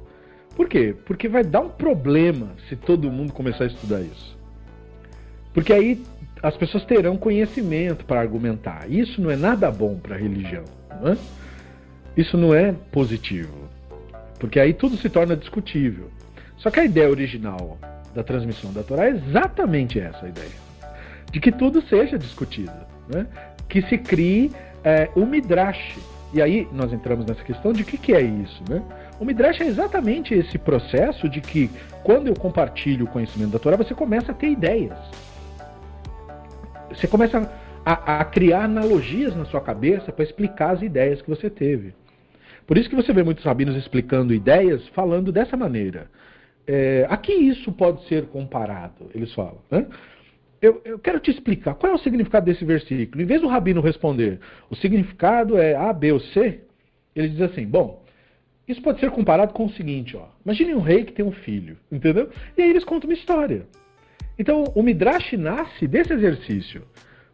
Por 0.57 0.69
quê? 0.69 0.95
Porque 1.05 1.29
vai 1.29 1.43
dar 1.43 1.61
um 1.61 1.69
problema 1.69 2.53
se 2.69 2.77
todo 2.77 3.11
mundo 3.11 3.33
começar 3.33 3.65
a 3.65 3.67
estudar 3.67 4.01
isso. 4.01 4.37
Porque 5.53 5.73
aí 5.73 6.03
as 6.43 6.57
pessoas 6.57 6.85
terão 6.85 7.17
conhecimento 7.17 8.05
para 8.05 8.21
argumentar. 8.21 8.91
Isso 8.91 9.21
não 9.21 9.31
é 9.31 9.37
nada 9.37 9.71
bom 9.71 9.97
para 9.99 10.15
a 10.15 10.19
religião. 10.19 10.65
Não 11.01 11.13
é? 11.13 11.19
Isso 12.17 12.37
não 12.37 12.55
é 12.55 12.73
positivo. 12.93 13.64
Porque 14.45 14.61
aí 14.61 14.75
tudo 14.75 14.99
se 14.99 15.09
torna 15.09 15.35
discutível. 15.35 16.11
Só 16.59 16.71
que 16.71 16.79
a 16.79 16.85
ideia 16.85 17.09
original 17.09 17.79
da 18.15 18.23
transmissão 18.23 18.75
da 18.75 18.83
Torá 18.83 19.07
é 19.07 19.09
exatamente 19.09 19.99
essa 19.99 20.29
ideia. 20.29 20.51
De 21.33 21.41
que 21.41 21.51
tudo 21.51 21.81
seja 21.81 22.19
discutido. 22.19 22.75
Né? 23.09 23.27
Que 23.71 23.81
se 23.89 23.97
crie 23.97 24.53
é, 24.85 25.09
o 25.17 25.25
Midrash. 25.25 25.99
E 26.35 26.43
aí 26.43 26.69
nós 26.73 26.93
entramos 26.93 27.25
nessa 27.25 27.43
questão 27.43 27.73
de 27.73 27.85
o 27.85 27.87
que, 27.87 27.97
que 27.97 28.13
é 28.13 28.21
isso. 28.21 28.63
Né? 28.69 28.83
O 29.19 29.25
Midrash 29.25 29.63
é 29.63 29.67
exatamente 29.67 30.35
esse 30.35 30.59
processo 30.59 31.27
de 31.27 31.41
que 31.41 31.71
quando 32.03 32.27
eu 32.27 32.35
compartilho 32.35 33.07
o 33.07 33.09
conhecimento 33.09 33.53
da 33.53 33.59
Torá, 33.59 33.79
você 33.79 33.95
começa 33.95 34.33
a 34.33 34.35
ter 34.35 34.51
ideias. 34.51 34.99
Você 36.91 37.07
começa 37.07 37.51
a, 37.83 38.21
a 38.21 38.25
criar 38.27 38.65
analogias 38.65 39.35
na 39.35 39.47
sua 39.47 39.63
cabeça 39.63 40.13
para 40.13 40.23
explicar 40.23 40.73
as 40.73 40.83
ideias 40.83 41.23
que 41.23 41.31
você 41.31 41.49
teve. 41.49 41.95
Por 42.67 42.79
isso 42.79 42.89
que 42.89 42.97
você 42.97 43.13
vê 43.13 43.23
muitos 43.23 43.45
rabinos 43.45 43.77
explicando 43.77 44.35
ideias 44.35 44.87
falando 44.89 45.31
dessa 45.31 45.57
maneira. 45.57 46.11
É, 46.67 47.07
a 47.11 47.17
que 47.17 47.33
isso 47.33 47.71
pode 47.73 48.07
ser 48.09 48.27
comparado? 48.27 49.11
Eles 49.15 49.33
falam. 49.35 49.59
Né? 49.71 49.87
Eu, 50.63 50.81
eu, 50.85 50.99
quero 50.99 51.21
te 51.21 51.31
explicar 51.31 51.75
qual 51.75 51.93
é 51.93 51.95
o 51.95 51.99
significado 51.99 52.47
desse 52.47 52.65
versículo. 52.65 53.23
Em 53.23 53.27
vez 53.27 53.43
do 53.43 53.49
rabino 53.49 53.83
responder, 53.83 54.41
o 54.71 54.77
significado 54.77 55.59
é 55.59 55.75
A, 55.75 55.93
B 55.93 56.13
ou 56.13 56.21
C, 56.21 56.61
ele 57.15 57.29
diz 57.29 57.43
assim: 57.43 57.67
bom, 57.67 58.03
isso 58.67 58.81
pode 58.81 58.99
ser 58.99 59.11
comparado 59.11 59.53
com 59.53 59.67
o 59.67 59.73
seguinte: 59.73 60.17
ó, 60.17 60.27
imagine 60.43 60.75
um 60.75 60.81
rei 60.81 61.05
que 61.05 61.13
tem 61.13 61.25
um 61.25 61.33
filho, 61.33 61.77
entendeu? 61.93 62.31
E 62.57 62.63
aí 62.63 62.71
eles 62.71 62.85
contam 62.85 63.11
uma 63.11 63.15
história. 63.15 63.67
Então 64.39 64.65
o 64.75 64.83
Midrash 64.83 65.35
nasce 65.35 65.87
desse 65.87 66.15
exercício. 66.15 66.83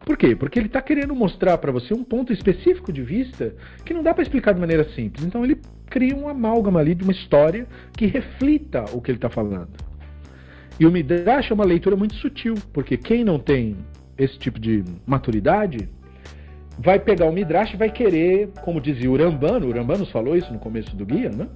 Por 0.05 0.17
quê? 0.17 0.35
Porque 0.35 0.57
ele 0.57 0.67
está 0.67 0.81
querendo 0.81 1.15
mostrar 1.15 1.57
para 1.57 1.71
você 1.71 1.93
um 1.93 2.03
ponto 2.03 2.33
específico 2.33 2.91
de 2.91 3.03
vista 3.03 3.53
que 3.85 3.93
não 3.93 4.01
dá 4.01 4.13
para 4.13 4.23
explicar 4.23 4.53
de 4.53 4.59
maneira 4.59 4.83
simples. 4.95 5.23
Então 5.23 5.43
ele 5.43 5.59
cria 5.89 6.15
um 6.15 6.27
amálgama 6.27 6.79
ali 6.79 6.95
de 6.95 7.03
uma 7.03 7.11
história 7.11 7.67
que 7.95 8.05
reflita 8.07 8.85
o 8.93 9.01
que 9.01 9.11
ele 9.11 9.17
está 9.17 9.29
falando. 9.29 9.69
E 10.79 10.85
o 10.85 10.91
Midrash 10.91 11.51
é 11.51 11.53
uma 11.53 11.65
leitura 11.65 11.95
muito 11.95 12.15
sutil, 12.15 12.55
porque 12.73 12.97
quem 12.97 13.23
não 13.23 13.37
tem 13.37 13.77
esse 14.17 14.37
tipo 14.39 14.59
de 14.59 14.83
maturidade 15.05 15.87
vai 16.79 16.97
pegar 16.99 17.25
o 17.25 17.31
Midrash 17.31 17.73
e 17.73 17.77
vai 17.77 17.91
querer, 17.91 18.49
como 18.63 18.81
dizia 18.81 19.11
o 19.11 19.15
Rambano, 19.15 19.67
o 19.67 19.71
Rambano 19.71 20.05
falou 20.07 20.35
isso 20.35 20.51
no 20.51 20.57
começo 20.57 20.95
do 20.95 21.05
guia, 21.05 21.29
né? 21.29 21.47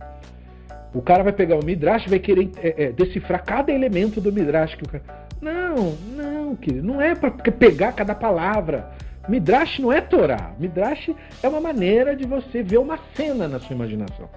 O 0.93 1.01
cara 1.01 1.23
vai 1.23 1.33
pegar 1.33 1.55
o 1.55 1.65
Midrash 1.65 2.05
e 2.05 2.09
vai 2.09 2.19
querer 2.19 2.51
é, 2.57 2.85
é, 2.85 2.91
decifrar 2.91 3.43
cada 3.43 3.71
elemento 3.71 4.21
do 4.21 4.31
Midrash 4.31 4.75
que 4.75 4.83
o 4.83 4.87
cara 4.87 5.24
não, 5.45 5.95
não, 6.15 6.55
querido, 6.55 6.87
não 6.87 6.99
é 6.99 7.13
para 7.13 7.29
pegar 7.29 7.91
cada 7.91 8.15
palavra. 8.15 8.91
Midrash 9.29 9.79
não 9.79 9.93
é 9.93 10.01
Torá. 10.01 10.53
Midrash 10.57 11.11
é 11.43 11.47
uma 11.47 11.61
maneira 11.61 12.15
de 12.15 12.25
você 12.25 12.63
ver 12.63 12.79
uma 12.79 12.97
cena 13.15 13.47
na 13.47 13.59
sua 13.59 13.75
imaginação. 13.75 14.27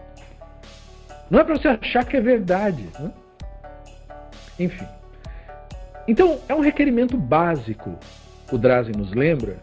Não 1.30 1.40
é 1.40 1.44
para 1.44 1.56
você 1.56 1.68
achar 1.68 2.04
que 2.04 2.16
é 2.16 2.20
verdade. 2.20 2.86
Né? 2.98 3.10
Enfim. 4.58 4.86
Então, 6.06 6.38
é 6.48 6.54
um 6.54 6.60
requerimento 6.60 7.16
básico, 7.16 7.98
o 8.50 8.58
Drazen 8.58 8.94
nos 8.96 9.12
lembra, 9.12 9.56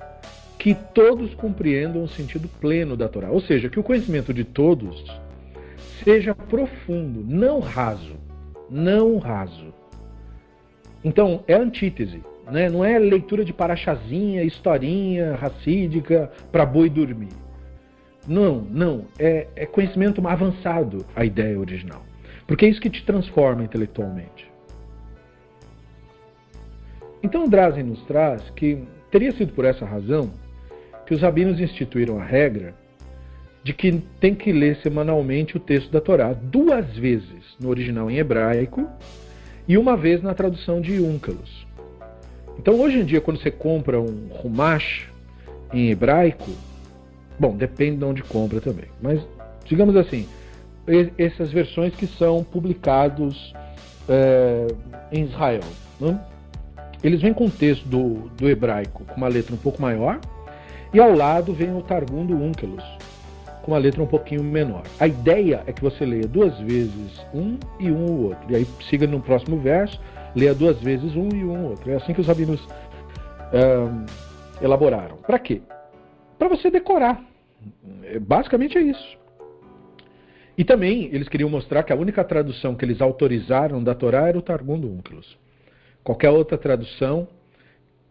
que 0.57 0.75
todos 0.93 1.33
compreendam 1.35 2.03
o 2.03 2.07
sentido 2.07 2.47
pleno 2.59 2.97
da 2.97 3.07
Torá. 3.07 3.29
Ou 3.29 3.41
seja, 3.41 3.69
que 3.69 3.79
o 3.79 3.83
conhecimento 3.83 4.33
de 4.33 4.43
todos 4.43 5.05
seja 6.03 6.33
profundo, 6.33 7.23
não 7.23 7.59
raso. 7.59 8.15
Não 8.69 9.17
raso. 9.17 9.73
Então, 11.05 11.43
é 11.47 11.53
antítese. 11.53 12.23
Né? 12.51 12.67
Não 12.67 12.83
é 12.83 12.97
leitura 12.97 13.45
de 13.45 13.53
parachazinha, 13.53 14.41
historinha 14.41 15.35
racídica 15.35 16.31
para 16.51 16.65
boi 16.65 16.89
dormir. 16.89 17.29
Não, 18.27 18.61
não. 18.61 19.05
É, 19.19 19.47
é 19.55 19.65
conhecimento 19.67 20.27
avançado 20.27 21.05
a 21.15 21.23
ideia 21.23 21.59
original. 21.59 22.03
Porque 22.47 22.65
é 22.65 22.69
isso 22.69 22.81
que 22.81 22.89
te 22.89 23.05
transforma 23.05 23.63
intelectualmente. 23.63 24.51
Então 27.21 27.47
Drazen 27.47 27.83
nos 27.83 28.01
traz 28.03 28.49
que 28.51 28.83
teria 29.11 29.31
sido 29.31 29.53
por 29.53 29.63
essa 29.63 29.85
razão 29.85 30.31
que 31.05 31.13
os 31.13 31.21
rabinos 31.21 31.59
instituíram 31.59 32.19
a 32.19 32.23
regra 32.23 32.73
de 33.63 33.73
que 33.73 33.91
tem 34.19 34.33
que 34.33 34.51
ler 34.51 34.75
semanalmente 34.77 35.57
o 35.57 35.59
texto 35.59 35.91
da 35.91 36.01
Torá 36.01 36.33
duas 36.33 36.95
vezes 36.97 37.55
no 37.59 37.69
original 37.69 38.09
em 38.11 38.17
hebraico 38.17 38.87
e 39.67 39.77
uma 39.77 39.97
vez 39.97 40.21
na 40.21 40.33
tradução 40.33 40.81
de 40.81 40.99
Úncalos. 40.99 41.65
Então, 42.57 42.79
hoje 42.79 42.99
em 42.99 43.05
dia, 43.05 43.19
quando 43.19 43.39
você 43.39 43.51
compra 43.51 43.99
um 43.99 44.27
Rumash 44.29 45.09
em 45.73 45.89
hebraico, 45.89 46.49
bom, 47.39 47.55
depende 47.55 47.97
de 47.97 48.05
onde 48.05 48.23
compra 48.23 48.61
também, 48.61 48.85
mas 49.01 49.21
digamos 49.65 49.95
assim, 49.95 50.27
essas 51.17 51.51
versões 51.51 51.93
que 51.95 52.07
são 52.07 52.43
publicados 52.43 53.53
é, 54.07 54.67
em 55.11 55.23
Israel, 55.23 55.63
né? 55.99 56.19
eles 57.03 57.21
vêm 57.21 57.33
com 57.33 57.45
o 57.45 57.51
texto 57.51 57.85
do, 57.85 58.29
do 58.37 58.49
hebraico 58.49 59.03
com 59.05 59.15
uma 59.15 59.27
letra 59.27 59.53
um 59.53 59.57
pouco 59.57 59.81
maior 59.81 60.19
e 60.93 60.99
ao 60.99 61.13
lado 61.13 61.53
vem 61.53 61.75
o 61.75 61.81
Targum 61.81 62.25
do 62.25 62.35
Úncalos, 62.35 62.83
com 63.65 63.71
uma 63.71 63.79
letra 63.79 64.01
um 64.01 64.07
pouquinho 64.07 64.43
menor. 64.43 64.83
A 64.99 65.07
ideia 65.07 65.63
é 65.65 65.73
que 65.73 65.81
você 65.81 66.05
leia 66.05 66.27
duas 66.27 66.55
vezes 66.59 67.25
um 67.33 67.57
e 67.79 67.91
um 67.91 68.05
o 68.05 68.23
outro. 68.27 68.51
E 68.51 68.55
aí 68.55 68.65
siga 68.87 69.07
no 69.07 69.19
próximo 69.19 69.57
verso, 69.57 69.99
leia 70.35 70.53
duas 70.53 70.79
vezes 70.79 71.15
um 71.15 71.29
e 71.29 71.43
um 71.43 71.65
o 71.65 71.69
outro. 71.71 71.91
É 71.91 71.95
assim 71.95 72.13
que 72.13 72.21
os 72.21 72.27
rabinos 72.27 72.65
elaboraram. 74.61 75.17
Para 75.17 75.39
quê? 75.39 75.63
Para 76.37 76.47
você 76.47 76.69
decorar. 76.69 77.19
É, 78.03 78.19
basicamente 78.19 78.77
é 78.77 78.81
isso. 78.81 79.17
E 80.55 80.63
também 80.63 81.09
eles 81.11 81.27
queriam 81.27 81.49
mostrar 81.49 81.81
que 81.81 81.91
a 81.91 81.95
única 81.95 82.23
tradução 82.23 82.75
que 82.75 82.85
eles 82.85 83.01
autorizaram 83.01 83.83
da 83.83 83.95
Torá 83.95 84.27
era 84.27 84.37
o 84.37 84.43
Targum 84.43 84.79
do 84.79 84.87
Únculos. 84.87 85.37
Qualquer 86.03 86.29
outra 86.29 86.55
tradução, 86.55 87.27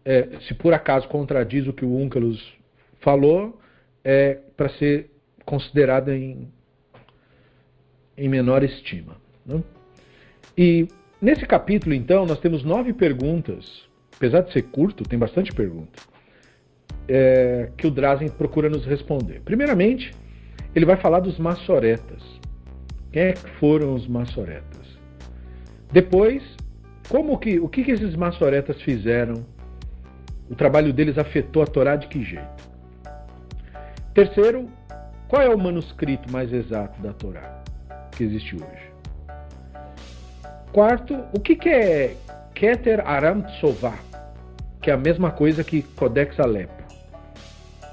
é, 0.03 0.37
se 0.41 0.53
por 0.53 0.73
acaso 0.73 1.07
contradiz 1.07 1.65
o 1.65 1.71
que 1.71 1.85
o 1.85 1.95
Únculos 1.95 2.43
falou, 2.99 3.57
é 4.03 4.37
para 4.57 4.69
ser 4.69 5.14
considerada 5.45 6.15
em, 6.15 6.51
em 8.17 8.27
menor 8.27 8.63
estima. 8.63 9.15
Né? 9.45 9.63
E 10.57 10.87
nesse 11.21 11.45
capítulo, 11.45 11.93
então, 11.93 12.25
nós 12.25 12.39
temos 12.39 12.63
nove 12.63 12.93
perguntas, 12.93 13.83
apesar 14.15 14.41
de 14.41 14.51
ser 14.51 14.63
curto, 14.63 15.03
tem 15.03 15.19
bastante 15.19 15.53
pergunta, 15.53 16.01
é, 17.07 17.69
que 17.77 17.85
o 17.85 17.91
Drazen 17.91 18.29
procura 18.29 18.69
nos 18.69 18.85
responder. 18.85 19.41
Primeiramente, 19.41 20.13
ele 20.73 20.85
vai 20.85 20.97
falar 20.97 21.19
dos 21.19 21.37
maçoretas. 21.37 22.21
Quem 23.11 23.23
é 23.23 23.33
que 23.33 23.49
foram 23.51 23.93
os 23.93 24.07
maçoretas? 24.07 24.85
Depois, 25.91 26.43
como 27.07 27.37
que, 27.37 27.59
o 27.59 27.69
que, 27.69 27.83
que 27.83 27.91
esses 27.91 28.15
maçoretas 28.15 28.81
fizeram? 28.81 29.45
O 30.49 30.55
trabalho 30.55 30.91
deles 30.91 31.17
afetou 31.17 31.63
a 31.63 31.65
Torá 31.65 31.95
de 31.95 32.07
que 32.07 32.23
jeito? 32.23 32.75
Terceiro, 34.13 34.69
qual 35.27 35.41
é 35.41 35.49
o 35.49 35.57
manuscrito 35.57 36.31
mais 36.31 36.53
exato 36.53 37.01
da 37.01 37.13
Torá 37.13 37.63
que 38.11 38.23
existe 38.23 38.55
hoje? 38.55 38.91
Quarto, 40.71 41.23
o 41.33 41.39
que, 41.39 41.55
que 41.55 41.69
é 41.69 42.15
Keter 42.53 43.05
Aram 43.07 43.41
Tsová, 43.41 43.97
que 44.81 44.91
é 44.91 44.93
a 44.93 44.97
mesma 44.97 45.31
coisa 45.31 45.63
que 45.63 45.81
Codex 45.81 46.39
Alepo? 46.39 46.83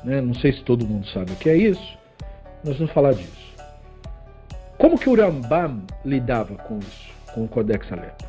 Né? 0.05 0.21
Não 0.21 0.35
sei 0.35 0.53
se 0.53 0.63
todo 0.63 0.87
mundo 0.87 1.07
sabe 1.09 1.33
o 1.33 1.37
que 1.37 1.49
é 1.49 1.57
isso, 1.57 1.99
nós 2.65 2.77
vamos 2.77 2.93
falar 2.93 3.15
disso. 3.15 3.55
Como 4.77 4.99
que 4.99 5.09
o 5.09 5.15
Rambam 5.15 5.83
lidava 6.05 6.57
com 6.57 6.79
isso, 6.81 7.11
com 7.33 7.45
o 7.45 7.49
Codex 7.49 7.91
Alepo? 7.93 8.25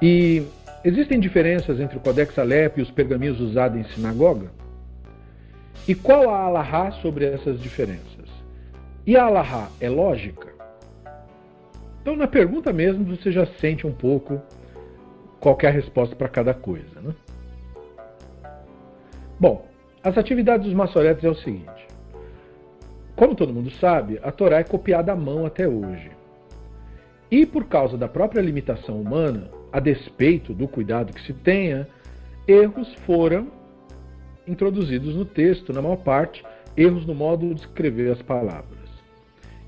E 0.00 0.46
existem 0.84 1.18
diferenças 1.18 1.80
entre 1.80 1.96
o 1.96 2.00
Codex 2.00 2.38
Alepo 2.38 2.80
e 2.80 2.82
os 2.82 2.90
pergaminhos 2.90 3.40
usados 3.40 3.78
em 3.78 3.84
sinagoga? 3.94 4.50
E 5.86 5.94
qual 5.94 6.30
a 6.30 6.42
alahá 6.42 6.92
sobre 6.92 7.24
essas 7.24 7.60
diferenças? 7.60 8.28
E 9.06 9.16
a 9.16 9.24
alahá 9.24 9.68
é 9.80 9.88
lógica? 9.88 10.52
Então, 12.00 12.16
na 12.16 12.26
pergunta 12.26 12.72
mesmo, 12.72 13.04
você 13.04 13.30
já 13.30 13.46
sente 13.46 13.86
um 13.86 13.92
pouco 13.92 14.40
qual 15.40 15.58
é 15.62 15.66
a 15.66 15.70
resposta 15.70 16.14
para 16.14 16.28
cada 16.28 16.54
coisa. 16.54 17.00
Né? 17.00 17.14
Bom, 19.38 19.66
as 20.02 20.16
atividades 20.16 20.66
dos 20.66 20.74
maçoretas 20.74 21.24
é 21.24 21.28
o 21.28 21.34
seguinte. 21.34 21.86
Como 23.14 23.34
todo 23.34 23.52
mundo 23.52 23.70
sabe, 23.70 24.20
a 24.22 24.32
Torá 24.32 24.58
é 24.58 24.64
copiada 24.64 25.12
à 25.12 25.16
mão 25.16 25.46
até 25.46 25.66
hoje. 25.66 26.10
E 27.30 27.46
por 27.46 27.64
causa 27.64 27.96
da 27.96 28.08
própria 28.08 28.40
limitação 28.40 29.00
humana, 29.00 29.50
a 29.72 29.80
despeito 29.80 30.52
do 30.52 30.68
cuidado 30.68 31.12
que 31.12 31.22
se 31.22 31.32
tenha, 31.32 31.88
erros 32.46 32.92
foram 33.06 33.48
introduzidos 34.52 35.14
no 35.14 35.24
texto, 35.24 35.72
na 35.72 35.82
maior 35.82 35.96
parte, 35.96 36.44
erros 36.76 37.06
no 37.06 37.14
modo 37.14 37.54
de 37.54 37.60
escrever 37.60 38.12
as 38.12 38.22
palavras. 38.22 38.82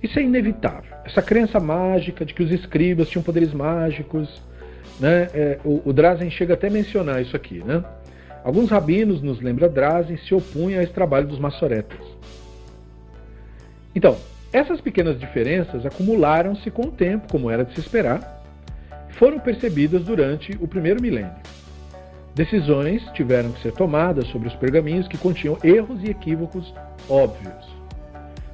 Isso 0.03 0.19
é 0.19 0.23
inevitável. 0.23 0.95
Essa 1.05 1.23
crença 1.23 1.59
mágica 1.59 2.25
de 2.25 2.35
que 2.35 2.43
os 2.43 2.53
escribas 2.53 3.09
tinham 3.09 3.23
poderes 3.23 3.53
mágicos, 3.53 4.43
né? 5.01 5.29
É, 5.35 5.59
o, 5.65 5.81
o 5.85 5.93
Drazen 5.93 6.31
chega 6.31 6.55
até 6.55 6.69
a 6.69 6.71
mencionar 6.71 7.23
isso 7.23 7.35
aqui. 7.35 7.63
Né? 7.65 7.83
Alguns 8.45 8.71
rabinos, 8.71 9.23
nos 9.23 9.41
lembra 9.41 9.69
Drazen, 9.69 10.19
se 10.19 10.35
opunham 10.35 10.81
a 10.81 10.83
esse 10.83 10.93
trabalho 10.93 11.27
dos 11.27 11.39
maçoretas. 11.39 11.99
Então, 13.95 14.17
essas 14.53 14.81
pequenas 14.81 15.19
diferenças 15.19 15.87
acumularam-se 15.87 16.71
com 16.71 16.83
o 16.83 16.93
tempo, 16.93 17.27
como 17.31 17.51
era 17.51 17.65
de 17.65 17.75
se 17.75 17.81
esperar, 17.81 18.45
e 19.09 19.13
foram 19.15 19.39
percebidas 19.39 20.05
durante 20.05 20.53
o 20.61 20.69
primeiro 20.69 21.01
milênio. 21.01 21.33
Decisões 22.35 23.01
tiveram 23.13 23.53
que 23.53 23.63
ser 23.63 23.73
tomadas 23.73 24.27
sobre 24.29 24.49
os 24.49 24.55
pergaminhos 24.57 25.07
que 25.07 25.17
continham 25.17 25.57
erros 25.63 26.03
e 26.03 26.11
equívocos 26.11 26.75
óbvios. 27.09 27.73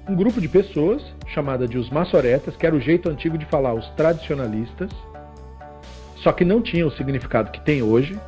Um 0.06 0.14
grupo 0.14 0.38
de 0.38 0.48
pessoas, 0.48 1.02
chamada 1.28 1.66
de 1.66 1.78
os 1.78 1.88
maçoretas, 1.88 2.54
que 2.56 2.66
era 2.66 2.76
o 2.76 2.80
jeito 2.80 3.08
antigo 3.08 3.38
de 3.38 3.46
falar 3.46 3.72
os 3.72 3.88
tradicionalistas, 3.90 4.90
só 6.16 6.30
que 6.30 6.44
não 6.44 6.60
tinha 6.60 6.86
o 6.86 6.90
significado 6.90 7.50
que 7.50 7.60
tem 7.62 7.82
hoje, 7.82 8.20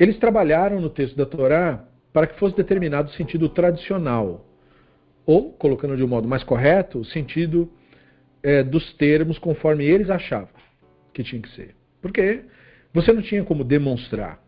eles 0.00 0.18
trabalharam 0.18 0.80
no 0.80 0.90
texto 0.90 1.16
da 1.16 1.24
Torá 1.24 1.84
para 2.12 2.26
que 2.26 2.38
fosse 2.40 2.56
determinado 2.56 3.08
o 3.08 3.12
sentido 3.12 3.48
tradicional, 3.48 4.44
ou, 5.24 5.52
colocando 5.52 5.96
de 5.96 6.02
um 6.02 6.08
modo 6.08 6.26
mais 6.26 6.42
correto, 6.42 6.98
o 6.98 7.04
sentido 7.04 7.70
é, 8.42 8.64
dos 8.64 8.92
termos 8.94 9.38
conforme 9.38 9.84
eles 9.84 10.10
achavam 10.10 10.48
que 11.12 11.22
tinha 11.22 11.40
que 11.40 11.54
ser. 11.54 11.76
Porque 12.00 12.42
você 12.92 13.12
não 13.12 13.22
tinha 13.22 13.44
como 13.44 13.64
demonstrar 13.64 14.42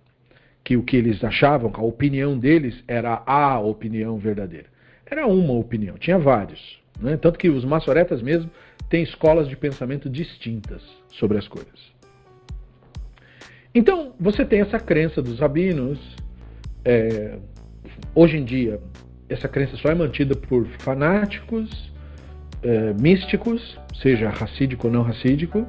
que 0.63 0.77
o 0.77 0.83
que 0.83 0.97
eles 0.97 1.23
achavam, 1.23 1.71
a 1.75 1.83
opinião 1.83 2.39
deles, 2.39 2.83
era 2.89 3.23
a 3.27 3.61
opinião 3.61 4.17
verdadeira. 4.19 4.67
Era 5.05 5.27
uma 5.27 5.53
opinião, 5.53 5.99
tinha 5.99 6.19
vários. 6.19 6.81
Né? 6.99 7.17
Tanto 7.17 7.39
que 7.39 7.49
os 7.49 7.65
maçoretas 7.65 8.23
mesmo 8.23 8.51
têm 8.89 9.03
escolas 9.03 9.49
de 9.49 9.57
pensamento 9.57 10.09
distintas 10.09 10.83
sobre 11.09 11.37
as 11.37 11.47
coisas. 11.47 11.95
Então, 13.75 14.15
você 14.19 14.45
tem 14.45 14.61
essa 14.61 14.79
crença 14.79 15.21
dos 15.21 15.41
rabinos. 15.41 15.99
É, 16.85 17.39
hoje 18.15 18.39
em 18.39 18.45
dia, 18.45 18.81
essa 19.29 19.49
crença 19.49 19.77
só 19.77 19.91
é 19.91 19.95
mantida 19.95 20.35
por 20.35 20.67
fanáticos, 20.79 21.93
é, 22.63 22.93
místicos, 22.95 23.79
seja 24.01 24.31
racídico 24.31 24.87
ou 24.87 24.93
não 24.93 25.03
racídico. 25.03 25.67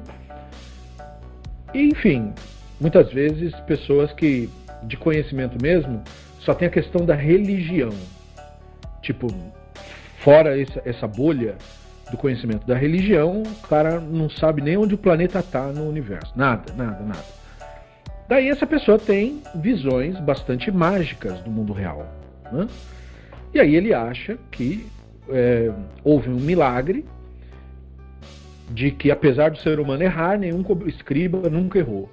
E, 1.74 1.82
enfim, 1.82 2.32
muitas 2.80 3.12
vezes 3.12 3.54
pessoas 3.60 4.12
que, 4.12 4.48
de 4.82 4.96
conhecimento 4.96 5.60
mesmo, 5.60 6.02
só 6.40 6.54
tem 6.54 6.68
a 6.68 6.70
questão 6.70 7.04
da 7.04 7.14
religião. 7.14 7.92
Tipo, 9.02 9.28
fora 10.18 10.60
essa, 10.60 10.82
essa 10.84 11.06
bolha 11.06 11.56
do 12.10 12.16
conhecimento 12.16 12.66
da 12.66 12.76
religião, 12.76 13.42
o 13.42 13.66
cara 13.68 14.00
não 14.00 14.30
sabe 14.30 14.62
nem 14.62 14.76
onde 14.76 14.94
o 14.94 14.98
planeta 14.98 15.40
está 15.40 15.66
no 15.72 15.88
universo. 15.88 16.32
Nada, 16.36 16.72
nada, 16.74 17.02
nada. 17.04 17.36
Daí 18.28 18.48
essa 18.48 18.66
pessoa 18.66 18.98
tem 18.98 19.42
visões 19.54 20.18
bastante 20.20 20.70
mágicas 20.70 21.40
do 21.40 21.50
mundo 21.50 21.72
real. 21.72 22.06
Né? 22.52 22.66
E 23.54 23.60
aí 23.60 23.74
ele 23.74 23.94
acha 23.94 24.36
que 24.50 24.86
é, 25.28 25.72
houve 26.04 26.28
um 26.28 26.36
milagre 26.36 27.04
de 28.70 28.90
que, 28.90 29.10
apesar 29.10 29.50
do 29.50 29.58
ser 29.58 29.78
humano 29.78 30.02
errar, 30.02 30.38
nenhum 30.38 30.64
escriba 30.86 31.48
nunca 31.48 31.78
errou. 31.78 32.10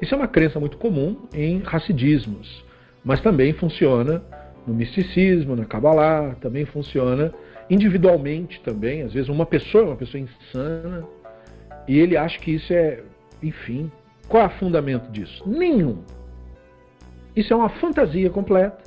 Isso 0.00 0.14
é 0.14 0.16
uma 0.16 0.28
crença 0.28 0.60
muito 0.60 0.76
comum 0.76 1.16
em 1.32 1.58
racidismos, 1.60 2.64
mas 3.04 3.20
também 3.20 3.52
funciona 3.52 4.22
no 4.66 4.74
misticismo, 4.74 5.54
na 5.54 5.64
Kabbalah, 5.64 6.34
também 6.40 6.64
funciona 6.64 7.32
individualmente 7.70 8.60
também. 8.60 9.02
Às 9.02 9.12
vezes 9.12 9.28
uma 9.28 9.46
pessoa 9.46 9.84
é 9.84 9.86
uma 9.88 9.96
pessoa 9.96 10.20
insana 10.20 11.04
e 11.86 11.98
ele 11.98 12.16
acha 12.16 12.38
que 12.38 12.52
isso 12.52 12.72
é, 12.72 13.00
enfim, 13.42 13.90
qual 14.28 14.42
é 14.42 14.46
o 14.46 14.50
fundamento 14.50 15.10
disso? 15.10 15.42
Nenhum. 15.46 15.98
Isso 17.34 17.52
é 17.52 17.56
uma 17.56 17.68
fantasia 17.68 18.28
completa 18.30 18.82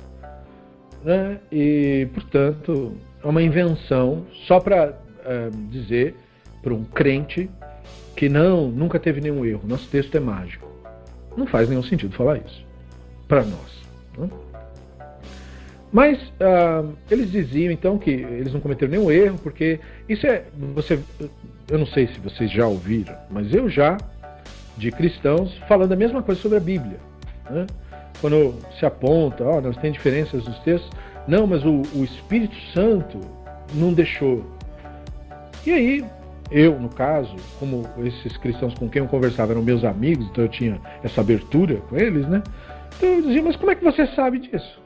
né? 1.04 1.38
e, 1.50 2.08
portanto, 2.12 2.94
é 3.22 3.26
uma 3.26 3.42
invenção 3.42 4.26
só 4.46 4.60
para 4.60 4.98
é, 5.24 5.48
dizer 5.70 6.14
para 6.62 6.74
um 6.74 6.84
crente 6.84 7.48
que 8.14 8.28
não, 8.28 8.68
nunca 8.68 8.98
teve 8.98 9.20
nenhum 9.20 9.44
erro, 9.46 9.62
nosso 9.66 9.88
texto 9.88 10.14
é 10.14 10.20
mágico. 10.20 10.69
Não 11.36 11.46
faz 11.46 11.68
nenhum 11.68 11.82
sentido 11.82 12.14
falar 12.14 12.38
isso 12.38 12.64
para 13.28 13.44
nós. 13.44 13.80
Né? 14.18 14.28
Mas 15.92 16.18
uh, 16.20 16.92
eles 17.10 17.30
diziam 17.30 17.72
então 17.72 17.98
que 17.98 18.10
eles 18.10 18.52
não 18.52 18.60
cometeram 18.60 18.92
nenhum 18.92 19.10
erro, 19.10 19.38
porque 19.42 19.80
isso 20.08 20.26
é. 20.26 20.44
Você, 20.74 21.00
eu 21.68 21.78
não 21.78 21.86
sei 21.86 22.06
se 22.06 22.20
vocês 22.20 22.50
já 22.50 22.66
ouviram, 22.66 23.14
mas 23.28 23.52
eu 23.52 23.68
já, 23.68 23.96
de 24.76 24.90
cristãos, 24.92 25.56
falando 25.68 25.92
a 25.92 25.96
mesma 25.96 26.22
coisa 26.22 26.40
sobre 26.40 26.58
a 26.58 26.60
Bíblia. 26.60 26.98
Né? 27.48 27.66
Quando 28.20 28.54
se 28.78 28.86
aponta, 28.86 29.42
ó, 29.42 29.58
oh, 29.58 29.60
nós 29.60 29.76
tem 29.78 29.90
diferenças 29.90 30.44
nos 30.44 30.58
textos, 30.60 30.90
não, 31.26 31.46
mas 31.46 31.64
o, 31.64 31.82
o 31.94 32.04
Espírito 32.04 32.54
Santo 32.72 33.18
não 33.74 33.92
deixou. 33.92 34.44
E 35.66 35.72
aí, 35.72 36.04
eu, 36.50 36.78
no 36.78 36.88
caso, 36.88 37.34
como 37.58 37.82
esses 38.04 38.36
cristãos 38.36 38.74
com 38.74 38.88
quem 38.88 39.00
eu 39.00 39.08
conversava 39.08 39.52
eram 39.52 39.62
meus 39.62 39.84
amigos, 39.84 40.26
então 40.26 40.44
eu 40.44 40.48
tinha 40.48 40.80
essa 41.02 41.20
abertura 41.20 41.76
com 41.88 41.96
eles, 41.96 42.26
né? 42.28 42.42
Então 42.96 43.08
eu 43.08 43.22
dizia, 43.22 43.42
mas 43.42 43.56
como 43.56 43.70
é 43.70 43.74
que 43.74 43.84
você 43.84 44.06
sabe 44.08 44.40
disso? 44.40 44.80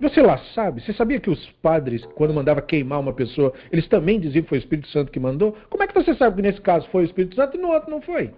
Você 0.00 0.22
lá 0.22 0.38
sabe? 0.54 0.80
Você 0.80 0.92
sabia 0.92 1.18
que 1.18 1.30
os 1.30 1.50
padres, 1.62 2.04
quando 2.14 2.32
mandava 2.32 2.62
queimar 2.62 3.00
uma 3.00 3.12
pessoa, 3.12 3.52
eles 3.70 3.88
também 3.88 4.20
diziam 4.20 4.42
que 4.42 4.48
foi 4.48 4.58
o 4.58 4.60
Espírito 4.60 4.88
Santo 4.88 5.10
que 5.10 5.18
mandou? 5.18 5.56
Como 5.68 5.82
é 5.82 5.86
que 5.86 5.94
você 5.94 6.14
sabe 6.14 6.36
que 6.36 6.42
nesse 6.42 6.60
caso 6.60 6.88
foi 6.90 7.02
o 7.02 7.04
Espírito 7.04 7.34
Santo 7.34 7.56
e 7.56 7.60
no 7.60 7.68
outro 7.68 7.90
não 7.90 8.00
foi? 8.00 8.32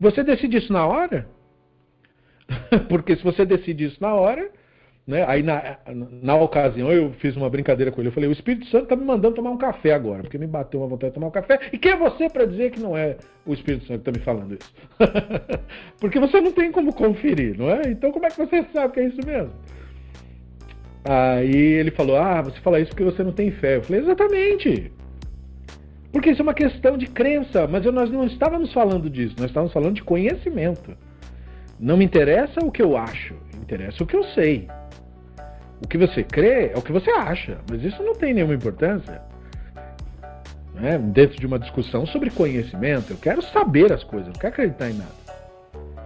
Você 0.00 0.24
decide 0.24 0.56
isso 0.56 0.72
na 0.72 0.86
hora? 0.86 1.28
Porque 2.88 3.16
se 3.16 3.22
você 3.22 3.44
decide 3.44 3.84
isso 3.84 3.98
na 4.00 4.14
hora, 4.14 4.50
né, 5.10 5.24
aí 5.26 5.42
na, 5.42 5.76
na 6.22 6.36
ocasião 6.36 6.92
eu 6.92 7.10
fiz 7.14 7.36
uma 7.36 7.50
brincadeira 7.50 7.90
com 7.90 8.00
ele. 8.00 8.08
Eu 8.08 8.12
falei: 8.12 8.28
o 8.28 8.32
Espírito 8.32 8.66
Santo 8.66 8.84
está 8.84 8.94
me 8.94 9.04
mandando 9.04 9.34
tomar 9.34 9.50
um 9.50 9.58
café 9.58 9.92
agora, 9.92 10.22
porque 10.22 10.38
me 10.38 10.46
bateu 10.46 10.80
uma 10.80 10.86
vontade 10.86 11.10
de 11.10 11.14
tomar 11.14 11.26
um 11.26 11.32
café. 11.32 11.58
E 11.72 11.78
quem 11.78 11.92
é 11.92 11.96
você 11.96 12.30
para 12.30 12.44
dizer 12.44 12.70
que 12.70 12.78
não 12.78 12.96
é 12.96 13.16
o 13.44 13.52
Espírito 13.52 13.86
Santo 13.86 14.02
que 14.04 14.08
está 14.08 14.12
me 14.12 14.24
falando 14.24 14.54
isso? 14.54 14.72
porque 15.98 16.20
você 16.20 16.40
não 16.40 16.52
tem 16.52 16.70
como 16.70 16.94
conferir, 16.94 17.58
não 17.58 17.68
é? 17.68 17.82
Então 17.88 18.12
como 18.12 18.24
é 18.24 18.28
que 18.28 18.38
você 18.38 18.64
sabe 18.72 18.94
que 18.94 19.00
é 19.00 19.06
isso 19.06 19.26
mesmo? 19.26 19.50
Aí 21.04 21.56
ele 21.56 21.90
falou: 21.90 22.16
Ah, 22.16 22.40
você 22.40 22.60
fala 22.60 22.78
isso 22.78 22.90
porque 22.90 23.02
você 23.02 23.24
não 23.24 23.32
tem 23.32 23.50
fé. 23.50 23.78
Eu 23.78 23.82
falei: 23.82 24.02
Exatamente. 24.02 24.92
Porque 26.12 26.30
isso 26.30 26.40
é 26.40 26.44
uma 26.44 26.54
questão 26.54 26.96
de 26.96 27.06
crença, 27.06 27.66
mas 27.66 27.84
eu, 27.84 27.90
nós 27.90 28.10
não 28.10 28.26
estávamos 28.26 28.72
falando 28.72 29.10
disso, 29.10 29.34
nós 29.38 29.46
estávamos 29.46 29.72
falando 29.72 29.94
de 29.94 30.04
conhecimento. 30.04 30.96
Não 31.78 31.96
me 31.96 32.04
interessa 32.04 32.60
o 32.64 32.70
que 32.70 32.82
eu 32.82 32.96
acho, 32.96 33.34
interessa 33.60 34.02
o 34.02 34.06
que 34.06 34.16
eu 34.16 34.22
sei. 34.24 34.68
O 35.82 35.88
que 35.88 35.96
você 35.96 36.22
crê 36.22 36.66
é 36.66 36.74
o 36.76 36.82
que 36.82 36.92
você 36.92 37.10
acha, 37.10 37.58
mas 37.68 37.82
isso 37.82 38.02
não 38.02 38.14
tem 38.14 38.34
nenhuma 38.34 38.54
importância. 38.54 39.22
Né? 40.74 40.98
Dentro 40.98 41.38
de 41.38 41.46
uma 41.46 41.58
discussão 41.58 42.06
sobre 42.06 42.30
conhecimento, 42.30 43.12
eu 43.12 43.16
quero 43.16 43.42
saber 43.42 43.92
as 43.92 44.04
coisas, 44.04 44.28
não 44.28 44.34
quero 44.34 44.52
acreditar 44.52 44.90
em 44.90 44.94
nada. 44.94 45.20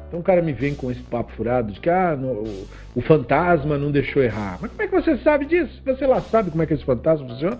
Então 0.09 0.21
o 0.21 0.23
cara 0.23 0.41
me 0.41 0.53
vem 0.53 0.75
com 0.75 0.91
esse 0.91 1.03
papo 1.03 1.33
furado 1.33 1.73
de 1.73 1.81
que 1.81 1.91
ah, 1.91 2.15
no, 2.15 2.45
o, 2.45 2.69
o, 2.95 3.01
fantasma 3.01 3.77
não 3.77 3.91
deixou 3.91 4.23
errar. 4.23 4.59
Mas 4.61 4.71
como 4.71 4.83
é 4.83 4.87
que 4.87 4.95
você 4.95 5.17
sabe 5.19 5.45
disso? 5.45 5.83
Você 5.85 6.07
lá 6.07 6.21
sabe 6.21 6.51
como 6.53 6.63
é 6.63 6.67
que 6.67 6.75
esse 6.75 6.85
fantasma 6.85 7.27
funciona? 7.27 7.59